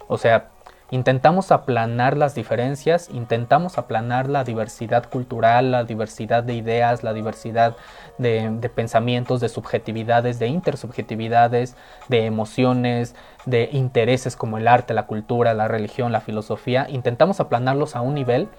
O 0.07 0.17
sea, 0.17 0.49
intentamos 0.91 1.51
aplanar 1.51 2.17
las 2.17 2.35
diferencias, 2.35 3.09
intentamos 3.11 3.77
aplanar 3.77 4.29
la 4.29 4.43
diversidad 4.43 5.09
cultural, 5.09 5.71
la 5.71 5.83
diversidad 5.83 6.43
de 6.43 6.53
ideas, 6.53 7.03
la 7.03 7.13
diversidad 7.13 7.75
de, 8.17 8.69
pensamientos, 8.73 9.41
de 9.41 9.49
subjetividades, 9.49 10.39
de 10.39 10.47
intersubjetividades, 10.47 11.75
de 12.07 12.25
emociones, 12.25 13.15
de 13.45 13.69
intereses 13.71 14.35
como 14.35 14.57
el 14.57 14.67
arte, 14.67 14.93
la 14.93 15.05
cultura, 15.05 15.53
la 15.53 15.67
religión, 15.67 16.11
la 16.11 16.21
filosofía. 16.21 16.87
Intentamos 16.89 17.39
aplanarlos 17.39 17.95
a 17.95 18.01
un 18.01 18.15
nivel 18.15 18.49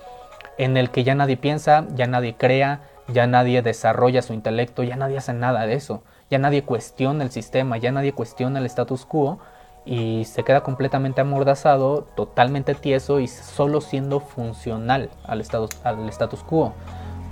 en 0.58 0.76
el 0.76 0.90
que 0.90 1.04
ya 1.04 1.14
nadie 1.14 1.36
piensa, 1.36 1.86
ya 1.94 2.06
nadie 2.06 2.36
crea, 2.36 2.80
ya 3.12 3.26
nadie 3.26 3.62
desarrolla 3.62 4.22
su 4.22 4.32
intelecto, 4.32 4.82
ya 4.82 4.96
nadie 4.96 5.18
hace 5.18 5.32
nada 5.32 5.66
de 5.66 5.74
eso 5.74 6.02
ya 6.30 6.38
nadie 6.38 6.62
cuestiona 6.62 7.24
el 7.24 7.30
sistema, 7.30 7.76
ya 7.76 7.90
nadie 7.90 8.12
cuestiona 8.12 8.60
el 8.60 8.66
status 8.66 9.04
quo 9.04 9.40
y 9.84 10.24
se 10.24 10.44
queda 10.44 10.62
completamente 10.62 11.20
amordazado, 11.20 12.06
totalmente 12.14 12.74
tieso 12.74 13.18
y 13.18 13.26
solo 13.26 13.80
siendo 13.80 14.20
funcional 14.20 15.10
al 15.24 15.40
status, 15.40 15.70
al 15.84 16.08
quo. 16.46 16.72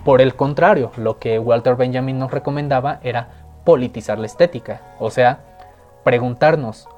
Por 0.05 0.21
el 0.21 0.35
contrario, 0.35 0.91
lo 0.97 1.19
que 1.19 1.39
Walter 1.39 1.77
Benjamin 1.77 2.19
nos 2.19 2.33
recomendaba 2.33 2.99
era 3.03 3.29
politizar 3.65 4.19
la 4.19 4.27
estética, 4.27 4.81
o 4.99 5.11
sea, 5.11 5.41
preguntarnos 6.03 6.89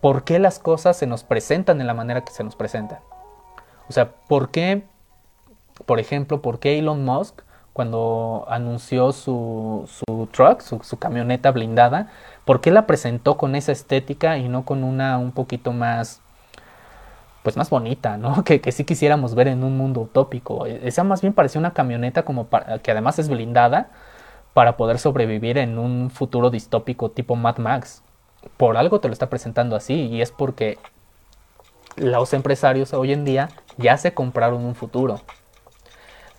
por 0.00 0.24
qué 0.24 0.38
las 0.38 0.58
cosas 0.58 0.96
se 0.96 1.06
nos 1.06 1.22
presentan 1.22 1.78
de 1.78 1.84
la 1.84 1.94
manera 1.94 2.24
que 2.24 2.32
se 2.32 2.42
nos 2.42 2.56
presentan. 2.56 2.98
O 3.88 3.92
sea, 3.92 4.12
¿por 4.28 4.50
qué, 4.50 4.84
por 5.84 6.00
ejemplo, 6.00 6.42
por 6.42 6.58
qué 6.58 6.78
Elon 6.78 7.04
Musk 7.04 7.42
cuando 7.76 8.46
anunció 8.48 9.12
su, 9.12 9.86
su 9.86 10.28
truck, 10.32 10.62
su, 10.62 10.98
camioneta 10.98 11.50
blindada, 11.50 12.08
¿por 12.46 12.62
qué 12.62 12.70
la 12.70 12.86
presentó 12.86 13.36
con 13.36 13.54
esa 13.54 13.70
estética 13.70 14.38
y 14.38 14.48
no 14.48 14.64
con 14.64 14.82
una 14.82 15.18
un 15.18 15.30
poquito 15.30 15.74
más, 15.74 16.22
pues 17.42 17.58
más 17.58 17.68
bonita, 17.68 18.16
¿no? 18.16 18.44
Que, 18.44 18.62
que 18.62 18.72
sí 18.72 18.84
quisiéramos 18.84 19.34
ver 19.34 19.48
en 19.48 19.62
un 19.62 19.76
mundo 19.76 20.00
utópico. 20.00 20.64
Esa 20.64 21.04
más 21.04 21.20
bien 21.20 21.34
parecía 21.34 21.58
una 21.58 21.74
camioneta 21.74 22.24
como 22.24 22.48
que 22.82 22.90
además 22.92 23.18
es 23.18 23.28
blindada 23.28 23.90
para 24.54 24.78
poder 24.78 24.98
sobrevivir 24.98 25.58
en 25.58 25.78
un 25.78 26.08
futuro 26.08 26.48
distópico 26.48 27.10
tipo 27.10 27.36
Mad 27.36 27.58
Max. 27.58 28.02
Por 28.56 28.78
algo 28.78 29.00
te 29.00 29.08
lo 29.08 29.12
está 29.12 29.28
presentando 29.28 29.76
así 29.76 30.06
y 30.06 30.22
es 30.22 30.30
porque 30.30 30.78
los 31.96 32.32
empresarios 32.32 32.94
hoy 32.94 33.12
en 33.12 33.26
día 33.26 33.50
ya 33.76 33.98
se 33.98 34.14
compraron 34.14 34.64
un 34.64 34.74
futuro 34.74 35.20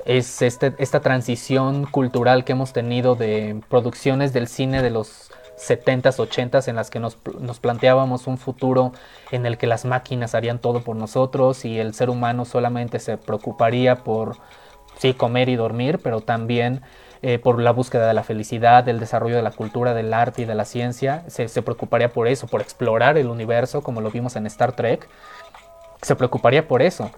es 0.07 0.41
este, 0.41 0.73
esta 0.77 1.01
transición 1.01 1.85
cultural 1.85 2.45
que 2.45 2.53
hemos 2.53 2.71
tenido 2.71 3.15
de 3.15 3.61
producciones 3.69 4.31
del 4.31 4.47
cine 4.47 4.81
de 4.81 4.89
los 4.89 5.29
70s, 5.57 6.15
80s 6.15 6.69
en 6.69 6.77
las 6.77 6.89
que 6.89 6.99
nos, 6.99 7.17
nos, 7.39 7.59
planteábamos 7.59 8.25
un 8.25 8.37
futuro 8.37 8.93
en 9.31 9.45
el 9.45 9.57
que 9.57 9.67
las 9.67 9.83
máquinas 9.83 10.33
harían 10.33 10.59
todo 10.59 10.81
por 10.81 10.95
nosotros 10.95 11.65
y 11.65 11.77
el 11.77 11.93
ser 11.93 12.09
humano 12.09 12.45
solamente 12.45 12.99
se 12.99 13.17
preocuparía 13.17 13.97
por, 14.05 14.37
sí, 14.97 15.13
comer 15.13 15.49
y 15.49 15.57
dormir, 15.57 15.99
pero 16.01 16.21
también 16.21 16.83
eh, 17.21 17.37
por 17.37 17.59
la 17.59 17.71
búsqueda 17.71 18.07
de 18.07 18.13
la 18.13 18.23
felicidad, 18.23 18.87
el 18.87 19.01
desarrollo 19.01 19.35
de 19.35 19.41
la 19.41 19.51
cultura, 19.51 19.93
del 19.93 20.13
arte 20.13 20.43
y 20.43 20.45
de 20.45 20.55
la 20.55 20.63
ciencia. 20.63 21.25
Se, 21.27 21.49
se 21.49 21.61
preocuparía 21.61 22.13
por 22.13 22.29
eso, 22.29 22.47
por 22.47 22.61
explorar 22.61 23.17
el 23.17 23.27
universo 23.27 23.81
como 23.81 23.99
lo 23.99 24.09
vimos 24.09 24.37
en 24.37 24.45
Star 24.45 24.71
Trek. 24.73 25.09
Se 26.01 26.15
preocuparía 26.15 26.65
por 26.65 26.81
eso 26.81 27.11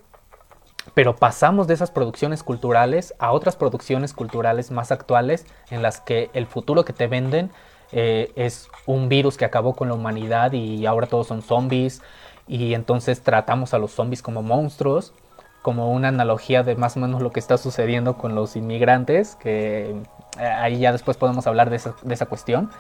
pero 0.94 1.16
pasamos 1.16 1.68
de 1.68 1.74
esas 1.74 1.92
producciones 1.92 2.44
culturales 2.44 3.14
a 3.20 3.32
otras 3.32 3.56
producciones 3.56 4.14
culturales 4.14 4.72
más 4.72 4.92
actuales 4.92 5.46
en 5.70 5.82
las 5.82 6.00
que 6.00 6.30
el 6.34 6.48
futuro 6.48 6.86
que 6.86 6.94
te 6.94 7.08
venden 7.08 7.52
eh, 7.92 8.32
es 8.36 8.70
un 8.86 9.10
virus 9.10 9.38
que 9.38 9.46
acabó 9.46 9.76
con 9.76 9.88
la 9.88 9.96
humanidad 9.96 10.54
y 10.54 10.86
ahora 10.86 11.08
todos 11.08 11.28
son 11.28 11.42
zombies 11.42 12.02
y 12.48 12.74
entonces 12.74 13.22
tratamos 13.22 13.74
a 13.74 13.80
los 13.80 13.92
zombies 13.92 14.22
como 14.22 14.42
monstruos, 14.42 15.14
como 15.62 15.92
una 15.92 16.08
analogía 16.08 16.64
de 16.64 16.76
más 16.76 16.98
o 16.98 17.00
menos 17.00 17.22
lo 17.22 17.32
que 17.32 17.40
está 17.40 17.58
sucediendo 17.58 18.18
con 18.18 18.36
los 18.36 18.56
inmigrantes, 18.56 19.36
que 19.36 19.96
eh, 20.40 20.44
ahí 20.44 20.80
ya 20.80 20.92
después 20.92 21.18
podemos 21.18 21.48
hablar 21.48 21.70
de 21.70 21.76
esa, 21.76 21.96
de 22.02 22.14
esa 22.14 22.26
cuestión. 22.28 22.72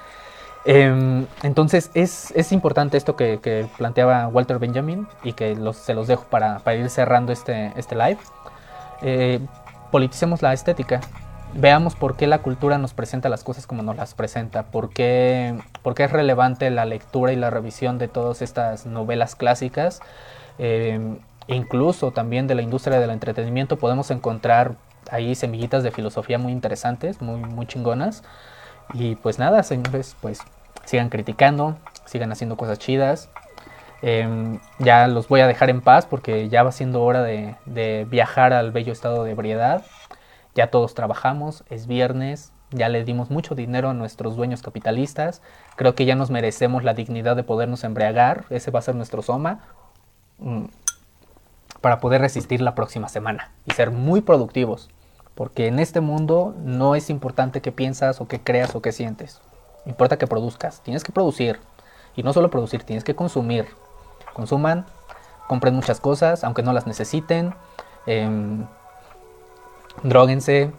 Em, 0.65 1.25
entonces 1.43 1.89
es, 1.93 2.51
importante 2.51 2.97
esto 2.97 3.15
que, 3.15 3.67
planteaba 3.77 4.27
Walter 4.27 4.59
Benjamin 4.59 5.07
y 5.23 5.33
que 5.33 5.55
se 5.73 5.93
los 5.93 6.07
dejo 6.07 6.25
para, 6.25 6.61
ir 6.75 6.89
cerrando 6.89 7.31
este, 7.31 7.71
este 7.75 7.95
live. 7.95 8.19
Eh, 9.01 9.39
politicemos 9.91 10.41
la 10.41 10.53
estética. 10.53 11.01
Veamos 11.53 11.95
por 11.95 12.15
qué 12.15 12.27
la 12.27 12.39
cultura 12.39 12.77
nos 12.77 12.93
presenta 12.93 13.27
las 13.27 13.43
cosas 13.43 13.65
como 13.65 13.81
nos 13.81 13.95
las 13.95 14.13
presenta, 14.13 14.63
por 14.63 14.91
qué, 14.91 15.57
es 15.83 16.11
relevante 16.11 16.69
la 16.69 16.85
lectura 16.85 17.33
y 17.33 17.35
la 17.37 17.49
revisión 17.49 17.97
de 17.97 18.07
todas 18.07 18.43
estas 18.43 18.85
novelas 18.85 19.35
clásicas. 19.35 19.99
Em, 20.59 21.17
incluso 21.47 22.11
también 22.11 22.45
de 22.45 22.53
la 22.53 22.61
industria 22.61 22.99
del 22.99 23.09
entretenimiento 23.09 23.77
podemos 23.77 24.11
encontrar 24.11 24.75
ahí 25.09 25.33
semillitas 25.33 25.81
de 25.81 25.89
filosofía 25.89 26.37
muy 26.37 26.51
interesantes, 26.51 27.19
muy, 27.21 27.39
muy 27.39 27.65
chingonas. 27.65 28.23
Y 28.93 29.15
pues 29.15 29.39
nada, 29.39 29.63
señores, 29.63 30.15
pues 30.21 30.39
sigan 30.85 31.09
criticando, 31.09 31.77
sigan 32.05 32.31
haciendo 32.31 32.57
cosas 32.57 32.79
chidas. 32.79 33.29
Em, 34.01 34.59
ya 34.79 35.07
los 35.07 35.27
voy 35.27 35.41
a 35.41 35.47
dejar 35.47 35.69
en 35.69 35.81
paz 35.81 36.05
porque 36.05 36.47
ya 36.49 36.63
va 36.63 36.71
siendo 36.71 37.03
hora 37.03 37.21
de, 37.21 37.55
viajar 38.09 38.53
al 38.53 38.71
bello 38.71 38.91
estado 38.91 39.23
de 39.23 39.31
ebriedad. 39.31 39.85
Ya 40.55 40.71
todos 40.71 40.95
trabajamos, 40.95 41.63
es 41.69 41.85
viernes, 41.87 42.51
ya 42.71 42.89
le 42.89 43.03
dimos 43.03 43.29
mucho 43.29 43.55
dinero 43.55 43.89
a 43.89 43.93
nuestros 43.93 44.35
dueños 44.35 44.61
capitalistas. 44.61 45.41
Creo 45.75 45.95
que 45.95 46.05
ya 46.05 46.15
nos 46.15 46.31
merecemos 46.31 46.83
la 46.83 46.93
dignidad 46.93 47.35
de 47.35 47.43
podernos 47.43 47.83
embriagar. 47.83 48.45
Ese 48.49 48.71
va 48.71 48.79
a 48.79 48.83
ser 48.83 48.95
nuestro 48.95 49.21
soma. 49.21 49.59
Mm. 50.39 50.65
para 51.81 51.99
poder 51.99 52.21
resistir 52.21 52.61
la 52.61 52.75
próxima 52.75 53.09
semana 53.09 53.51
y 53.65 53.71
ser 53.71 53.91
muy 53.91 54.21
productivos. 54.21 54.89
Porque 55.39 55.67
en 55.67 55.79
este 55.79 56.01
mundo 56.01 56.53
no 56.65 56.95
es 56.95 57.09
importante 57.09 57.61
qué 57.61 57.71
piensas 57.71 58.19
o 58.19 58.27
qué 58.27 58.41
creas 58.41 58.75
o 58.75 58.81
qué 58.81 58.91
sientes. 58.91 59.39
Importa 59.85 60.17
que 60.17 60.27
produzcas. 60.27 60.81
Tienes 60.81 61.05
que 61.05 61.13
producir. 61.13 61.61
Y 62.17 62.23
no 62.23 62.33
solo 62.33 62.49
producir, 62.49 62.83
tienes 62.83 63.05
que 63.05 63.15
consumir. 63.15 63.65
Consuman, 64.33 64.85
compren 65.47 65.73
muchas 65.75 66.01
cosas, 66.01 66.43
aunque 66.43 66.61
no 66.61 66.73
las 66.73 66.87
necesiten. 66.87 67.55
Eh, 68.05 68.29
droguense, 70.03 70.73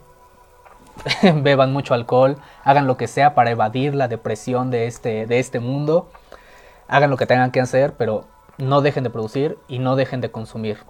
beban 1.37 1.73
mucho 1.73 1.95
alcohol, 1.95 2.37
hagan 2.63 2.87
lo 2.87 2.99
que 2.99 3.07
sea 3.07 3.35
para 3.35 3.53
evadir 3.53 3.95
la 3.95 4.09
depresión 4.09 4.71
de 4.71 4.87
este, 4.87 5.25
de 5.25 5.39
este 5.39 5.59
mundo. 5.59 6.11
Hagan 6.87 7.09
lo 7.09 7.17
que 7.17 7.25
tengan 7.25 7.51
que 7.51 7.63
hacer, 7.63 7.95
pero 7.95 8.27
no 8.59 8.83
dejen 8.83 9.05
de 9.05 9.11
producir 9.11 9.57
y 9.69 9.79
no 9.79 9.97
dejen 9.97 10.21
de 10.21 10.31
consumir. 10.31 10.81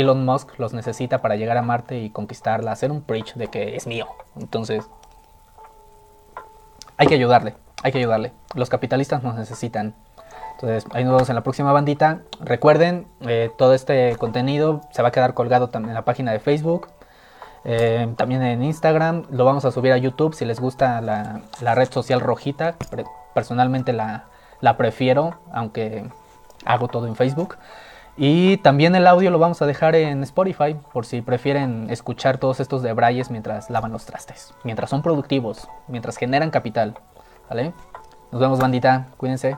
Elon 0.00 0.24
Musk 0.24 0.58
los 0.58 0.72
necesita 0.72 1.20
para 1.22 1.36
llegar 1.36 1.56
a 1.56 1.62
Marte 1.62 1.98
y 1.98 2.10
conquistarla, 2.10 2.72
hacer 2.72 2.90
un 2.90 3.02
preach 3.02 3.34
de 3.34 3.48
que 3.48 3.76
es 3.76 3.86
mío. 3.86 4.06
Entonces, 4.36 4.88
hay 6.96 7.06
que 7.06 7.14
ayudarle, 7.14 7.54
hay 7.82 7.92
que 7.92 7.98
ayudarle. 7.98 8.32
Los 8.54 8.68
capitalistas 8.68 9.22
nos 9.22 9.34
necesitan. 9.34 9.94
Entonces, 10.54 10.84
ahí 10.92 11.04
nos 11.04 11.12
vemos 11.12 11.28
en 11.28 11.36
la 11.36 11.42
próxima 11.42 11.72
bandita. 11.72 12.22
Recuerden, 12.40 13.06
eh, 13.20 13.50
todo 13.56 13.74
este 13.74 14.16
contenido 14.16 14.80
se 14.90 15.02
va 15.02 15.08
a 15.08 15.12
quedar 15.12 15.34
colgado 15.34 15.68
también 15.68 15.90
en 15.90 15.94
la 15.94 16.04
página 16.04 16.32
de 16.32 16.40
Facebook. 16.40 16.88
eh, 17.64 18.12
también 18.16 18.42
en 18.42 18.62
Instagram. 18.62 19.24
Lo 19.30 19.44
vamos 19.44 19.64
a 19.64 19.70
subir 19.70 19.92
a 19.92 19.98
YouTube 19.98 20.34
si 20.34 20.44
les 20.44 20.60
gusta 20.60 21.00
la, 21.00 21.40
la 21.60 21.74
red 21.74 21.90
social 21.90 22.20
rojita. 22.20 22.76
Personalmente 23.34 23.92
la, 23.92 24.24
la 24.60 24.76
prefiero, 24.76 25.34
aunque 25.52 26.08
hago 26.64 26.88
todo 26.88 27.06
en 27.06 27.16
Facebook. 27.16 27.56
Y 28.20 28.56
también 28.56 28.96
el 28.96 29.06
audio 29.06 29.30
lo 29.30 29.38
vamos 29.38 29.62
a 29.62 29.66
dejar 29.66 29.94
en 29.94 30.24
Spotify 30.24 30.76
por 30.92 31.06
si 31.06 31.22
prefieren 31.22 31.88
escuchar 31.88 32.38
todos 32.38 32.58
estos 32.58 32.82
debrayes 32.82 33.30
mientras 33.30 33.70
lavan 33.70 33.92
los 33.92 34.06
trastes, 34.06 34.52
mientras 34.64 34.90
son 34.90 35.02
productivos, 35.02 35.68
mientras 35.86 36.16
generan 36.16 36.50
capital. 36.50 36.98
¿Vale? 37.48 37.72
Nos 38.32 38.40
vemos 38.40 38.58
bandita, 38.58 39.06
cuídense. 39.16 39.56